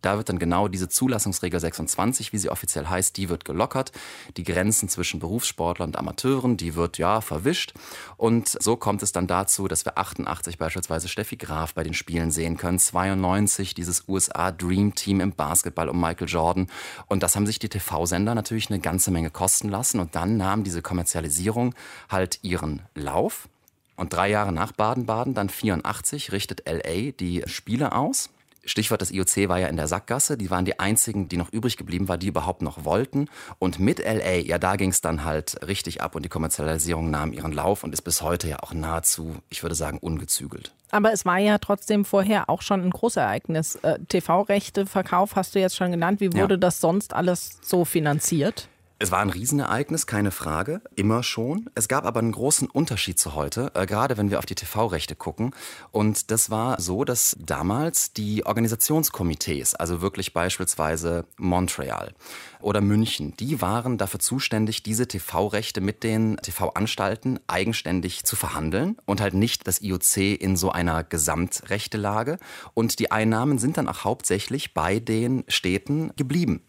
Da 0.01 0.16
wird 0.16 0.30
dann 0.30 0.38
genau 0.38 0.68
diese 0.68 0.88
Zulassungsregel 0.88 1.61
26, 1.61 2.32
wie 2.32 2.38
sie 2.38 2.49
offiziell 2.49 2.86
heißt, 2.86 3.16
die 3.16 3.28
wird 3.28 3.44
gelockert. 3.44 3.92
Die 4.38 4.42
Grenzen 4.42 4.88
zwischen 4.88 5.20
Berufssportlern 5.20 5.90
und 5.90 5.99
Amateuren, 5.99 6.57
die 6.57 6.74
wird 6.74 6.97
ja 6.97 7.20
verwischt. 7.20 7.74
Und 8.16 8.57
so 8.61 8.76
kommt 8.76 9.03
es 9.03 9.12
dann 9.12 9.26
dazu, 9.26 9.68
dass 9.68 9.84
wir 9.84 9.99
88 9.99 10.59
beispielsweise 10.59 11.09
Steffi 11.09 11.36
Graf 11.36 11.74
bei 11.74 11.84
den 11.84 11.94
Spielen 11.94 12.30
sehen 12.30 12.57
können, 12.57 12.78
92 12.78 13.74
dieses 13.74 14.09
USA 14.09 14.51
Dream 14.51 14.94
Team 14.94 15.20
im 15.20 15.32
Basketball 15.32 15.88
um 15.90 16.01
Michael 16.01 16.28
Jordan. 16.28 16.68
Und 17.07 17.22
das 17.22 17.36
haben 17.36 17.47
sich 17.47 17.59
die 17.59 17.68
TV-Sender 17.68 18.34
natürlich 18.34 18.70
eine 18.70 18.80
ganze 18.80 19.11
Menge 19.11 19.30
kosten 19.30 19.68
lassen. 19.68 20.01
Und 20.01 20.16
dann 20.16 20.38
nahm 20.38 20.64
diese 20.64 20.82
Kommerzialisierung 20.87 21.74
halt 22.09 22.39
ihren 22.43 22.82
Lauf. 22.95 23.49
Und 23.97 24.12
drei 24.12 24.30
Jahre 24.30 24.53
nach 24.53 24.72
Baden-Baden, 24.72 25.34
dann 25.34 25.49
84, 25.49 26.32
richtet 26.32 26.62
LA 26.68 27.12
die 27.12 27.43
Spiele 27.47 27.93
aus. 27.93 28.30
Stichwort 28.66 29.01
das 29.01 29.12
IOC 29.12 29.49
war 29.49 29.59
ja 29.59 29.68
in 29.68 29.76
der 29.76 29.87
Sackgasse. 29.87 30.37
Die 30.37 30.51
waren 30.51 30.64
die 30.64 30.78
einzigen, 30.78 31.28
die 31.28 31.37
noch 31.37 31.53
übrig 31.53 31.76
geblieben 31.76 32.09
waren, 32.09 32.20
die 32.20 32.26
überhaupt 32.26 32.62
noch 32.62 32.84
wollten. 32.84 33.28
Und 33.59 33.78
mit 33.78 34.01
LA, 34.01 34.39
ja, 34.39 34.59
da 34.59 34.76
ging 34.76 34.91
es 34.91 35.01
dann 35.01 35.24
halt 35.24 35.66
richtig 35.66 36.03
ab 36.03 36.14
und 36.14 36.24
die 36.24 36.28
Kommerzialisierung 36.28 37.11
nahm 37.11 37.32
ihren 37.32 37.53
Lauf 37.53 37.84
und 37.84 37.93
ist 37.93 38.03
bis 38.03 38.22
heute 38.22 38.49
ja 38.49 38.59
auch 38.61 38.74
nahezu, 38.74 39.37
ich 39.49 39.62
würde 39.62 39.76
sagen, 39.76 39.99
ungezügelt. 39.99 40.72
Aber 40.91 41.12
es 41.12 41.24
war 41.24 41.39
ja 41.39 41.59
trotzdem 41.59 42.05
vorher 42.05 42.51
auch 42.51 42.62
schon 42.62 42.82
ein 42.82 42.91
Großereignis. 42.91 43.76
Äh, 43.76 43.99
TV-Rechte, 44.09 44.87
Verkauf 44.87 45.37
hast 45.37 45.55
du 45.55 45.61
jetzt 45.61 45.76
schon 45.76 45.93
genannt. 45.93 46.20
Wie 46.20 46.32
wurde 46.32 46.55
ja. 46.55 46.59
das 46.59 46.80
sonst 46.80 47.14
alles 47.14 47.59
so 47.62 47.84
finanziert? 47.84 48.68
Es 48.99 49.11
war 49.11 49.18
ein 49.18 49.28
Riesenereignis, 49.28 50.07
keine 50.07 50.30
Frage, 50.30 50.80
immer 50.94 51.22
schon. 51.22 51.68
Es 51.74 51.86
gab 51.86 52.07
aber 52.07 52.20
einen 52.20 52.32
großen 52.32 52.66
Unterschied 52.70 53.18
zu 53.18 53.34
heute, 53.34 53.70
äh, 53.74 53.84
gerade 53.84 54.16
wenn 54.16 54.30
wir 54.30 54.38
auf 54.38 54.47
die 54.47 54.55
TV-Rechte 54.55 55.14
gucken. 55.14 55.55
Und 55.90 56.30
das 56.30 56.49
war 56.49 56.80
so, 56.80 57.05
dass 57.05 57.36
damals 57.38 58.14
die 58.14 58.47
Organisationskomitees, 58.47 59.74
also 59.74 60.01
wirklich 60.01 60.32
beispielsweise 60.32 61.26
Montreal 61.36 62.14
oder 62.62 62.80
München, 62.80 63.36
die 63.36 63.61
waren 63.61 63.99
dafür 63.99 64.18
zuständig, 64.18 64.82
diese 64.82 65.07
TV-Rechte 65.07 65.82
mit 65.82 66.03
den 66.03 66.38
TV-Anstalten 66.38 67.38
eigenständig 67.49 68.24
zu 68.24 68.34
verhandeln 68.34 68.97
und 69.05 69.20
halt 69.20 69.34
nicht 69.34 69.66
das 69.66 69.82
IOC 69.82 70.40
in 70.40 70.57
so 70.57 70.70
einer 70.72 71.05
Gesamtrechtelage. 71.05 72.38
Und 72.72 72.99
die 72.99 73.11
Einnahmen 73.11 73.59
sind 73.59 73.76
dann 73.76 73.88
auch 73.88 74.05
hauptsächlich 74.05 74.72
bei 74.72 75.01
den 75.01 75.44
Städten 75.49 76.12
geblieben 76.16 76.62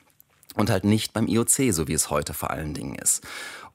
und 0.58 0.70
halt 0.70 0.84
nicht 0.84 1.14
beim 1.14 1.28
IOC, 1.28 1.72
so 1.72 1.88
wie 1.88 1.93
es 1.93 2.10
heute 2.10 2.34
vor 2.34 2.51
allen 2.51 2.74
Dingen 2.74 2.95
ist. 2.95 3.24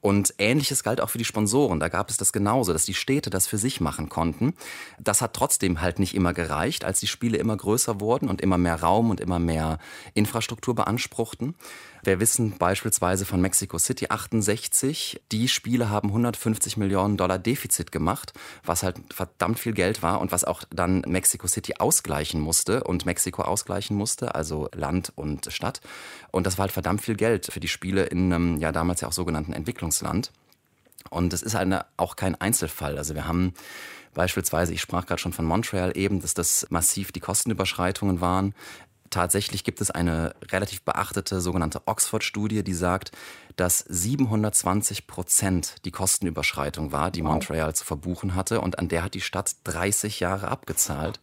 Und 0.01 0.33
ähnliches 0.37 0.83
galt 0.83 0.99
auch 0.99 1.09
für 1.09 1.17
die 1.17 1.23
Sponsoren. 1.23 1.79
Da 1.79 1.87
gab 1.87 2.09
es 2.09 2.17
das 2.17 2.33
genauso, 2.33 2.73
dass 2.73 2.83
die 2.83 2.93
Städte 2.93 3.29
das 3.29 3.47
für 3.47 3.57
sich 3.57 3.79
machen 3.79 4.09
konnten. 4.09 4.53
Das 4.99 5.21
hat 5.21 5.33
trotzdem 5.33 5.79
halt 5.79 5.97
nicht 5.97 6.13
immer 6.13 6.33
gereicht, 6.33 6.83
als 6.83 6.99
die 6.99 7.07
Spiele 7.07 7.37
immer 7.37 7.55
größer 7.55 8.01
wurden 8.01 8.27
und 8.27 8.41
immer 8.41 8.57
mehr 8.57 8.81
Raum 8.81 9.09
und 9.11 9.21
immer 9.21 9.39
mehr 9.39 9.79
Infrastruktur 10.13 10.75
beanspruchten. 10.75 11.55
Wir 12.05 12.19
wissen 12.19 12.57
beispielsweise 12.57 13.25
von 13.25 13.39
Mexico 13.39 13.77
City 13.77 14.07
68, 14.09 15.21
die 15.31 15.47
Spiele 15.47 15.89
haben 15.89 16.09
150 16.09 16.75
Millionen 16.75 17.15
Dollar 17.15 17.39
Defizit 17.39 17.93
gemacht, 17.93 18.33
was 18.65 18.83
halt 18.83 18.97
verdammt 19.09 19.57
viel 19.57 19.71
Geld 19.71 20.03
war 20.03 20.19
und 20.19 20.33
was 20.33 20.43
auch 20.43 20.63
dann 20.69 21.05
Mexico 21.07 21.47
City 21.47 21.75
ausgleichen 21.79 22.41
musste 22.41 22.83
und 22.83 23.05
Mexiko 23.05 23.43
ausgleichen 23.43 23.95
musste, 23.95 24.35
also 24.35 24.67
Land 24.75 25.13
und 25.15 25.53
Stadt. 25.53 25.79
Und 26.31 26.45
das 26.45 26.57
war 26.57 26.63
halt 26.63 26.73
verdammt 26.73 27.01
viel 27.01 27.15
Geld 27.15 27.45
für 27.45 27.61
die 27.61 27.69
Spiele 27.69 28.03
in 28.03 28.33
einem 28.33 28.57
ja 28.59 28.73
damals 28.73 28.99
ja 28.99 29.07
auch 29.07 29.13
sogenannten 29.13 29.53
Entwicklungsland. 29.53 30.33
Und 31.09 31.31
es 31.31 31.41
ist 31.41 31.55
eine, 31.55 31.85
auch 31.95 32.17
kein 32.17 32.35
Einzelfall. 32.35 32.97
Also 32.97 33.15
wir 33.15 33.27
haben 33.27 33.53
Beispielsweise, 34.13 34.73
ich 34.73 34.81
sprach 34.81 35.05
gerade 35.05 35.19
schon 35.19 35.33
von 35.33 35.45
Montreal 35.45 35.97
eben, 35.97 36.21
dass 36.21 36.33
das 36.33 36.67
massiv 36.69 37.11
die 37.11 37.19
Kostenüberschreitungen 37.19 38.21
waren. 38.21 38.53
Tatsächlich 39.13 39.63
gibt 39.63 39.79
es 39.79 39.91
eine 39.91 40.33
relativ 40.51 40.81
beachtete 40.81 41.39
sogenannte 41.39 41.83
Oxford-Studie, 41.85 42.63
die 42.63 42.73
sagt, 42.73 43.11
dass 43.55 43.85
720 43.87 45.05
Prozent 45.05 45.75
die 45.85 45.91
Kostenüberschreitung 45.91 46.91
war, 46.91 47.11
die 47.11 47.21
Montreal 47.21 47.75
zu 47.75 47.85
verbuchen 47.85 48.33
hatte. 48.33 48.59
Und 48.59 48.79
an 48.79 48.87
der 48.87 49.03
hat 49.03 49.13
die 49.13 49.21
Stadt 49.21 49.55
30 49.65 50.19
Jahre 50.19 50.47
abgezahlt. 50.47 51.19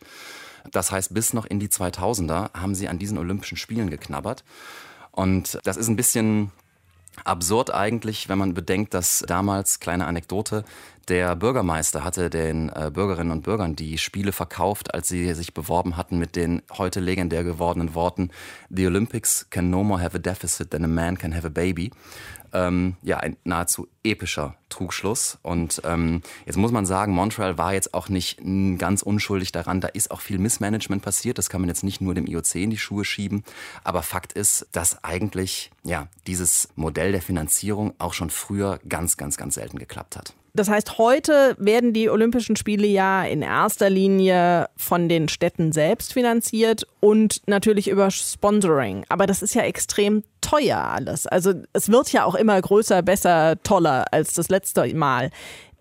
Das 0.70 0.92
heißt, 0.92 1.12
bis 1.12 1.32
noch 1.32 1.46
in 1.46 1.58
die 1.58 1.66
2000er 1.66 2.52
haben 2.54 2.76
sie 2.76 2.86
an 2.86 3.00
diesen 3.00 3.18
Olympischen 3.18 3.56
Spielen 3.56 3.90
geknabbert. 3.90 4.44
Und 5.10 5.58
das 5.64 5.76
ist 5.76 5.88
ein 5.88 5.96
bisschen 5.96 6.52
absurd 7.24 7.72
eigentlich, 7.72 8.28
wenn 8.28 8.38
man 8.38 8.54
bedenkt, 8.54 8.94
dass 8.94 9.24
damals, 9.26 9.80
kleine 9.80 10.06
Anekdote, 10.06 10.64
der 11.08 11.34
Bürgermeister 11.34 12.04
hatte 12.04 12.30
den 12.30 12.68
äh, 12.68 12.90
Bürgerinnen 12.92 13.32
und 13.32 13.42
Bürgern 13.42 13.74
die 13.74 13.98
Spiele 13.98 14.32
verkauft, 14.32 14.94
als 14.94 15.08
sie 15.08 15.34
sich 15.34 15.54
beworben 15.54 15.96
hatten 15.96 16.18
mit 16.18 16.36
den 16.36 16.62
heute 16.78 17.00
legendär 17.00 17.42
gewordenen 17.42 17.94
Worten 17.94 18.30
The 18.68 18.86
Olympics 18.86 19.48
can 19.50 19.70
no 19.70 19.82
more 19.82 20.00
have 20.00 20.16
a 20.16 20.20
deficit 20.20 20.70
than 20.70 20.84
a 20.84 20.88
man 20.88 21.18
can 21.18 21.34
have 21.34 21.46
a 21.46 21.50
baby. 21.50 21.90
Ähm, 22.52 22.96
ja, 23.02 23.18
ein 23.18 23.36
nahezu 23.44 23.88
epischer 24.02 24.56
Trugschluss. 24.68 25.38
Und 25.42 25.82
ähm, 25.84 26.22
jetzt 26.46 26.56
muss 26.56 26.72
man 26.72 26.86
sagen, 26.86 27.12
Montreal 27.12 27.58
war 27.58 27.74
jetzt 27.74 27.94
auch 27.94 28.08
nicht 28.08 28.38
ganz 28.78 29.02
unschuldig 29.02 29.52
daran. 29.52 29.80
Da 29.80 29.88
ist 29.88 30.10
auch 30.10 30.20
viel 30.20 30.38
Missmanagement 30.38 31.02
passiert. 31.02 31.38
Das 31.38 31.50
kann 31.50 31.60
man 31.60 31.68
jetzt 31.68 31.84
nicht 31.84 32.00
nur 32.00 32.14
dem 32.14 32.26
IOC 32.26 32.54
in 32.56 32.70
die 32.70 32.78
Schuhe 32.78 33.04
schieben. 33.04 33.44
Aber 33.84 34.02
Fakt 34.02 34.32
ist, 34.32 34.68
dass 34.72 35.04
eigentlich 35.04 35.70
ja, 35.84 36.08
dieses 36.26 36.68
Modell 36.76 37.12
der 37.12 37.22
Finanzierung 37.22 37.94
auch 37.98 38.14
schon 38.14 38.30
früher 38.30 38.80
ganz, 38.88 39.16
ganz, 39.16 39.36
ganz 39.36 39.54
selten 39.54 39.78
geklappt 39.78 40.16
hat. 40.16 40.34
Das 40.52 40.68
heißt, 40.68 40.98
heute 40.98 41.54
werden 41.58 41.92
die 41.92 42.10
Olympischen 42.10 42.56
Spiele 42.56 42.86
ja 42.86 43.24
in 43.24 43.42
erster 43.42 43.88
Linie 43.88 44.68
von 44.76 45.08
den 45.08 45.28
Städten 45.28 45.72
selbst 45.72 46.12
finanziert 46.12 46.86
und 46.98 47.42
natürlich 47.46 47.88
über 47.88 48.10
Sponsoring. 48.10 49.04
Aber 49.08 49.26
das 49.26 49.42
ist 49.42 49.54
ja 49.54 49.62
extrem 49.62 50.24
teuer 50.40 50.78
alles. 50.78 51.26
Also 51.26 51.54
es 51.72 51.90
wird 51.90 52.12
ja 52.12 52.24
auch 52.24 52.34
immer 52.34 52.60
größer, 52.60 53.02
besser, 53.02 53.62
toller 53.62 53.89
als 53.90 54.34
das 54.34 54.48
letzte 54.48 54.94
Mal. 54.94 55.30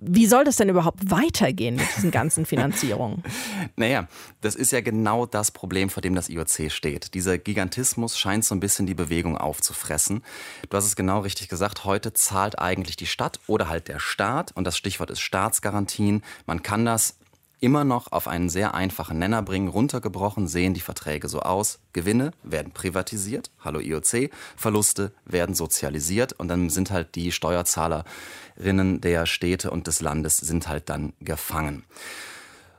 Wie 0.01 0.27
soll 0.27 0.45
das 0.45 0.55
denn 0.55 0.69
überhaupt 0.69 1.11
weitergehen 1.11 1.75
mit 1.75 1.85
diesen 1.97 2.09
ganzen 2.09 2.45
Finanzierungen? 2.45 3.21
naja, 3.75 4.07
das 4.39 4.55
ist 4.55 4.71
ja 4.71 4.79
genau 4.79 5.25
das 5.25 5.51
Problem, 5.51 5.89
vor 5.89 6.01
dem 6.01 6.15
das 6.15 6.29
IOC 6.29 6.71
steht. 6.71 7.13
Dieser 7.13 7.37
Gigantismus 7.37 8.17
scheint 8.17 8.45
so 8.45 8.55
ein 8.55 8.61
bisschen 8.61 8.85
die 8.85 8.93
Bewegung 8.93 9.37
aufzufressen. 9.37 10.23
Du 10.69 10.77
hast 10.77 10.85
es 10.85 10.95
genau 10.95 11.19
richtig 11.19 11.49
gesagt, 11.49 11.83
heute 11.83 12.13
zahlt 12.13 12.59
eigentlich 12.59 12.95
die 12.95 13.07
Stadt 13.07 13.41
oder 13.47 13.67
halt 13.67 13.89
der 13.89 13.99
Staat, 13.99 14.53
und 14.55 14.63
das 14.63 14.77
Stichwort 14.77 15.11
ist 15.11 15.19
Staatsgarantien. 15.19 16.23
Man 16.45 16.63
kann 16.63 16.85
das 16.85 17.18
immer 17.59 17.83
noch 17.83 18.11
auf 18.11 18.27
einen 18.27 18.49
sehr 18.49 18.73
einfachen 18.73 19.19
Nenner 19.19 19.41
bringen. 19.41 19.67
Runtergebrochen 19.67 20.47
sehen 20.47 20.73
die 20.73 20.79
Verträge 20.79 21.27
so 21.27 21.41
aus. 21.41 21.79
Gewinne 21.93 22.31
werden 22.43 22.71
privatisiert, 22.71 23.51
hallo 23.59 23.79
IOC, 23.79 24.31
Verluste 24.55 25.11
werden 25.25 25.55
sozialisiert 25.55 26.33
und 26.33 26.47
dann 26.47 26.69
sind 26.69 26.91
halt 26.91 27.15
die 27.15 27.31
Steuerzahlerinnen 27.31 29.01
der 29.01 29.25
Städte 29.25 29.71
und 29.71 29.87
des 29.87 30.01
Landes 30.01 30.37
sind 30.37 30.67
halt 30.67 30.89
dann 30.89 31.13
gefangen. 31.19 31.83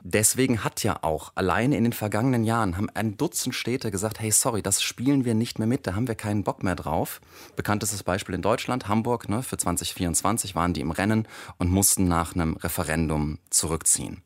Deswegen 0.03 0.63
hat 0.63 0.83
ja 0.83 0.99
auch 1.03 1.31
alleine 1.35 1.77
in 1.77 1.83
den 1.83 1.93
vergangenen 1.93 2.43
Jahren 2.43 2.77
haben 2.77 2.89
ein 2.93 3.17
Dutzend 3.17 3.53
Städte 3.53 3.91
gesagt, 3.91 4.19
hey, 4.19 4.31
sorry, 4.31 4.61
das 4.61 4.81
spielen 4.81 5.25
wir 5.25 5.35
nicht 5.35 5.59
mehr 5.59 5.67
mit, 5.67 5.85
da 5.85 5.93
haben 5.93 6.07
wir 6.07 6.15
keinen 6.15 6.43
Bock 6.43 6.63
mehr 6.63 6.75
drauf. 6.75 7.21
Bekanntestes 7.55 8.03
Beispiel 8.03 8.35
in 8.35 8.41
Deutschland, 8.41 8.87
Hamburg, 8.87 9.29
ne, 9.29 9.43
für 9.43 9.57
2024 9.57 10.55
waren 10.55 10.73
die 10.73 10.81
im 10.81 10.91
Rennen 10.91 11.27
und 11.57 11.71
mussten 11.71 12.07
nach 12.07 12.33
einem 12.33 12.55
Referendum 12.57 13.37
zurückziehen. 13.49 14.23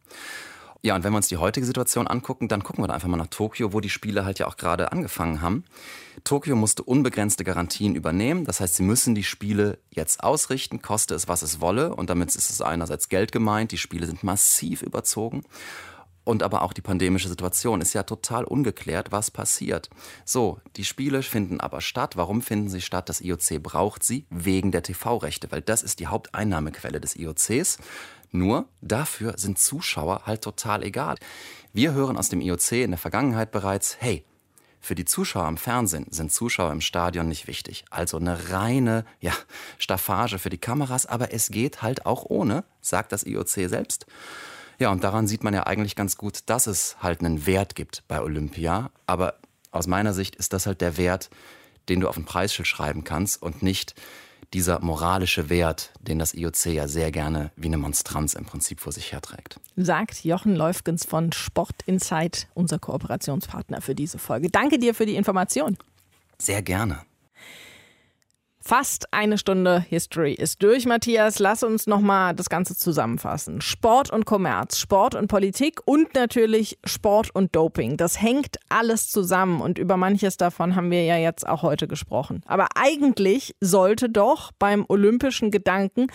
Ja, 0.86 0.94
und 0.94 1.04
wenn 1.04 1.14
wir 1.14 1.18
uns 1.18 1.30
die 1.30 1.38
heutige 1.38 1.66
Situation 1.66 2.06
angucken, 2.06 2.48
dann 2.48 2.62
gucken 2.62 2.84
wir 2.84 2.88
da 2.88 2.94
einfach 2.94 3.08
mal 3.08 3.18
nach 3.18 3.26
Tokio, 3.26 3.74
wo 3.74 3.80
die 3.80 3.90
Spiele 3.90 4.24
halt 4.24 4.38
ja 4.38 4.46
auch 4.46 4.56
gerade 4.56 4.92
angefangen 4.92 5.42
haben. 5.42 5.64
Tokio 6.24 6.56
musste 6.56 6.84
unbegrenzte 6.84 7.44
Garantien 7.44 7.96
übernehmen. 7.96 8.46
Das 8.46 8.60
heißt, 8.60 8.76
sie 8.76 8.84
müssen 8.84 9.16
die 9.16 9.24
Spiele 9.24 9.80
jetzt 9.90 10.24
ausrichten, 10.24 10.84
koste 10.84 11.16
es, 11.16 11.28
was 11.28 11.42
es 11.42 11.60
wolle. 11.60 11.96
Und 11.96 12.12
damit 12.12 12.36
ist 12.36 12.52
es 12.52 12.62
einerseits 12.62 13.10
Geld 13.10 13.32
gemeint. 13.32 13.72
Die 13.72 13.80
Spiele 13.80 14.06
sind 14.06 14.24
massiv 14.24 14.84
überzogen. 14.84 15.42
Und 16.26 16.42
aber 16.42 16.64
auch 16.64 16.74
die 16.74 16.82
pandemische 16.82 17.30
Situation 17.30 17.82
ist 17.82 17.94
ja 17.94 18.04
total 18.04 18.44
ungeklärt, 18.44 19.12
was 19.12 19.30
passiert. 19.32 19.90
So, 20.26 20.60
die 20.76 20.84
Spiele 20.84 21.22
finden 21.24 21.60
aber 21.60 21.82
statt. 21.82 22.18
Warum 22.18 22.42
finden 22.42 22.70
sie 22.70 22.82
statt? 22.82 23.10
Das 23.10 23.22
IOC 23.22 23.62
braucht 23.62 24.04
sie 24.04 24.26
wegen 24.32 24.72
der 24.72 24.82
TV-Rechte, 24.82 25.52
weil 25.52 25.62
das 25.62 25.84
ist 25.84 26.00
die 26.00 26.08
Haupteinnahmequelle 26.08 27.00
des 27.00 27.16
IOCs. 27.16 27.78
Nur 28.32 28.68
dafür 28.82 29.38
sind 29.38 29.60
Zuschauer 29.60 30.24
halt 30.26 30.42
total 30.42 30.84
egal. 30.84 31.18
Wir 31.74 31.94
hören 31.94 32.18
aus 32.18 32.30
dem 32.30 32.42
IOC 32.42 32.72
in 32.74 32.92
der 32.92 32.98
Vergangenheit 32.98 33.52
bereits, 33.52 33.98
hey, 34.00 34.24
Für 34.86 34.94
die 34.94 35.06
Zuschauer 35.06 35.48
im 35.48 35.58
Fernsehen 35.58 36.06
sind 36.12 36.32
Zuschauer 36.32 36.72
im 36.72 36.80
Stadion 36.80 37.28
nicht 37.28 37.48
wichtig. 37.48 37.86
Also 37.90 38.18
eine 38.18 38.52
reine 38.52 39.04
ja, 39.20 39.34
Staffage 39.80 40.38
für 40.38 40.52
die 40.52 40.60
Kameras, 40.60 41.08
aber 41.08 41.34
es 41.34 41.50
geht 41.50 41.82
halt 41.82 42.06
auch 42.06 42.24
ohne, 42.24 42.66
sagt 42.82 43.12
das 43.12 43.26
IOC 43.26 43.50
selbst. 43.50 44.06
Ja, 44.78 44.92
und 44.92 45.04
daran 45.04 45.26
sieht 45.26 45.44
man 45.44 45.56
ja 45.56 45.64
eigentlich 45.66 45.96
ganz 45.96 46.18
gut, 46.18 46.42
dass 46.46 46.68
es 46.68 46.98
halt 47.02 47.22
einen 47.22 47.48
Wert 47.48 47.74
gibt 47.74 48.04
bei 48.08 48.22
Olympia. 48.22 48.92
Aber 49.08 49.40
aus 49.72 49.88
meiner 49.88 50.14
Sicht 50.14 50.36
ist 50.36 50.54
das 50.54 50.68
halt 50.68 50.82
der 50.82 50.98
Wert, 50.98 51.32
den 51.90 52.00
du 52.00 52.08
auf 52.08 52.18
ein 52.18 52.26
Preisschild 52.26 52.68
schreiben 52.68 53.04
kannst 53.04 53.42
und 53.42 53.64
nicht 53.64 53.96
dieser 54.54 54.80
moralische 54.82 55.50
Wert, 55.50 55.92
den 56.00 56.20
das 56.20 56.34
IOC 56.34 56.66
ja 56.68 56.88
sehr 56.88 57.12
gerne 57.12 57.52
wie 57.56 57.68
eine 57.68 57.78
Monstranz 57.78 58.34
im 58.34 58.46
Prinzip 58.46 58.80
vor 58.80 58.92
sich 58.92 59.12
herträgt. 59.12 59.60
Sagt 59.76 60.24
Jochen 60.24 60.56
Läufgens 60.56 61.06
von 61.06 61.32
Sport 61.32 61.76
Insight, 61.86 62.48
unser 62.54 62.80
Kooperationspartner 62.80 63.82
für 63.82 63.96
diese 63.96 64.18
Folge. 64.18 64.50
Danke 64.50 64.80
dir 64.80 64.94
für 64.94 65.06
die 65.06 65.16
Information. 65.16 65.78
Sehr 66.38 66.62
gerne. 66.62 67.00
Fast 68.68 69.14
eine 69.14 69.38
Stunde 69.38 69.80
History 69.80 70.34
ist 70.34 70.64
durch, 70.64 70.88
Matthias. 70.88 71.38
Lass 71.38 71.62
uns 71.62 71.86
nochmal 71.86 72.34
das 72.34 72.50
Ganze 72.50 72.76
zusammenfassen. 72.76 73.62
Sport 73.62 74.10
und 74.10 74.26
Kommerz, 74.26 74.80
Sport 74.80 75.14
und 75.14 75.28
Politik 75.28 75.82
und 75.86 76.16
natürlich 76.16 76.80
Sport 76.84 77.30
und 77.36 77.56
Doping. 77.56 77.96
Das 77.96 78.20
hängt 78.20 78.58
alles 78.68 79.12
zusammen 79.12 79.62
und 79.62 79.78
über 79.78 79.98
manches 79.98 80.38
davon 80.38 80.76
haben 80.76 80.90
wir 80.90 81.04
ja 81.04 81.16
jetzt 81.16 81.48
auch 81.48 81.62
heute 81.62 81.88
gesprochen. 81.88 82.42
Aber 82.48 82.70
eigentlich 82.74 83.56
sollte 83.62 84.10
doch 84.10 84.52
beim 84.58 84.84
olympischen 84.90 85.52
Gedanken 85.52 86.08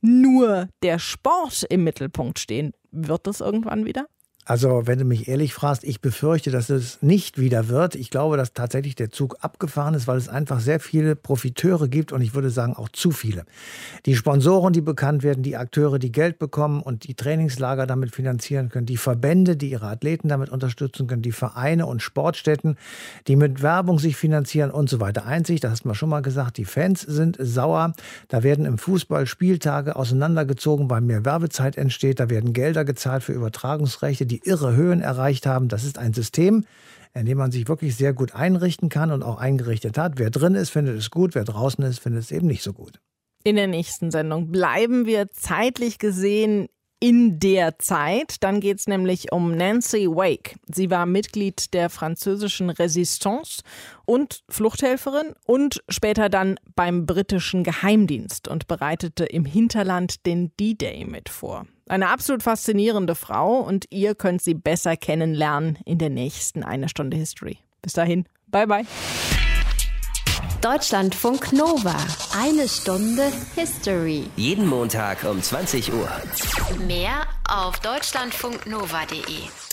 nur 0.00 0.68
der 0.84 1.00
Sport 1.00 1.64
im 1.68 1.82
Mittelpunkt 1.82 2.38
stehen. 2.38 2.72
Wird 2.92 3.26
das 3.26 3.40
irgendwann 3.40 3.84
wieder? 3.84 4.06
Also, 4.48 4.86
wenn 4.86 5.00
du 5.00 5.04
mich 5.04 5.26
ehrlich 5.26 5.52
fragst, 5.52 5.82
ich 5.82 6.00
befürchte, 6.00 6.52
dass 6.52 6.70
es 6.70 7.02
nicht 7.02 7.36
wieder 7.36 7.66
wird. 7.66 7.96
Ich 7.96 8.10
glaube, 8.10 8.36
dass 8.36 8.52
tatsächlich 8.52 8.94
der 8.94 9.10
Zug 9.10 9.38
abgefahren 9.40 9.94
ist, 9.94 10.06
weil 10.06 10.18
es 10.18 10.28
einfach 10.28 10.60
sehr 10.60 10.78
viele 10.78 11.16
Profiteure 11.16 11.88
gibt 11.88 12.12
und 12.12 12.22
ich 12.22 12.32
würde 12.32 12.50
sagen 12.50 12.74
auch 12.74 12.88
zu 12.88 13.10
viele. 13.10 13.44
Die 14.06 14.14
Sponsoren, 14.14 14.72
die 14.72 14.82
bekannt 14.82 15.24
werden, 15.24 15.42
die 15.42 15.56
Akteure, 15.56 15.98
die 15.98 16.12
Geld 16.12 16.38
bekommen 16.38 16.80
und 16.80 17.08
die 17.08 17.14
Trainingslager 17.14 17.88
damit 17.88 18.14
finanzieren 18.14 18.68
können, 18.68 18.86
die 18.86 18.98
Verbände, 18.98 19.56
die 19.56 19.70
ihre 19.70 19.88
Athleten 19.88 20.28
damit 20.28 20.50
unterstützen 20.50 21.08
können, 21.08 21.22
die 21.22 21.32
Vereine 21.32 21.86
und 21.86 22.00
Sportstätten, 22.00 22.76
die 23.26 23.34
mit 23.34 23.62
Werbung 23.62 23.98
sich 23.98 24.14
finanzieren 24.14 24.70
und 24.70 24.88
so 24.88 25.00
weiter. 25.00 25.26
Einzig, 25.26 25.58
das 25.58 25.72
hast 25.72 25.84
du 25.84 25.94
schon 25.94 26.08
mal 26.08 26.22
gesagt, 26.22 26.58
die 26.58 26.66
Fans 26.66 27.00
sind 27.00 27.36
sauer. 27.40 27.94
Da 28.28 28.44
werden 28.44 28.64
im 28.64 28.78
Fußball 28.78 29.26
Spieltage 29.26 29.96
auseinandergezogen, 29.96 30.88
weil 30.88 31.00
mehr 31.00 31.24
Werbezeit 31.24 31.76
entsteht. 31.76 32.20
Da 32.20 32.30
werden 32.30 32.52
Gelder 32.52 32.84
gezahlt 32.84 33.24
für 33.24 33.32
Übertragungsrechte. 33.32 34.24
Die 34.24 34.35
die 34.36 34.48
irre 34.48 34.74
Höhen 34.74 35.00
erreicht 35.00 35.46
haben. 35.46 35.68
Das 35.68 35.84
ist 35.84 35.98
ein 35.98 36.12
System, 36.12 36.64
in 37.14 37.26
dem 37.26 37.38
man 37.38 37.50
sich 37.50 37.68
wirklich 37.68 37.96
sehr 37.96 38.12
gut 38.12 38.34
einrichten 38.34 38.88
kann 38.88 39.10
und 39.10 39.22
auch 39.22 39.38
eingerichtet 39.38 39.98
hat. 39.98 40.14
Wer 40.16 40.30
drin 40.30 40.54
ist, 40.54 40.70
findet 40.70 40.98
es 40.98 41.10
gut, 41.10 41.34
wer 41.34 41.44
draußen 41.44 41.84
ist, 41.84 42.00
findet 42.00 42.22
es 42.24 42.30
eben 42.30 42.46
nicht 42.46 42.62
so 42.62 42.72
gut. 42.72 43.00
In 43.44 43.56
der 43.56 43.68
nächsten 43.68 44.10
Sendung 44.10 44.50
bleiben 44.50 45.06
wir 45.06 45.30
zeitlich 45.30 45.98
gesehen 45.98 46.66
in 46.98 47.38
der 47.38 47.78
Zeit. 47.78 48.42
Dann 48.42 48.60
geht 48.60 48.80
es 48.80 48.88
nämlich 48.88 49.32
um 49.32 49.56
Nancy 49.56 50.06
Wake. 50.08 50.56
Sie 50.66 50.90
war 50.90 51.06
Mitglied 51.06 51.72
der 51.72 51.88
französischen 51.88 52.70
Resistance 52.70 53.62
und 54.04 54.42
Fluchthelferin 54.48 55.34
und 55.44 55.82
später 55.88 56.28
dann 56.28 56.56
beim 56.74 57.06
britischen 57.06 57.64
Geheimdienst 57.64 58.48
und 58.48 58.66
bereitete 58.66 59.24
im 59.24 59.44
Hinterland 59.44 60.26
den 60.26 60.52
D-Day 60.58 61.04
mit 61.04 61.28
vor. 61.28 61.66
Eine 61.88 62.08
absolut 62.08 62.42
faszinierende 62.42 63.14
Frau 63.14 63.60
und 63.60 63.86
ihr 63.90 64.16
könnt 64.16 64.42
sie 64.42 64.54
besser 64.54 64.96
kennenlernen 64.96 65.78
in 65.84 65.98
der 65.98 66.10
nächsten 66.10 66.64
Eine 66.64 66.88
Stunde 66.88 67.16
History. 67.16 67.58
Bis 67.80 67.92
dahin, 67.92 68.24
bye 68.48 68.66
bye. 68.66 68.84
Deutschlandfunk 70.60 71.52
Nova. 71.52 71.94
Eine 72.36 72.68
Stunde 72.68 73.30
History. 73.54 74.24
Jeden 74.34 74.66
Montag 74.66 75.22
um 75.24 75.40
20 75.40 75.92
Uhr. 75.92 76.08
Mehr 76.88 77.22
auf 77.48 77.78
deutschlandfunknova.de. 77.78 79.65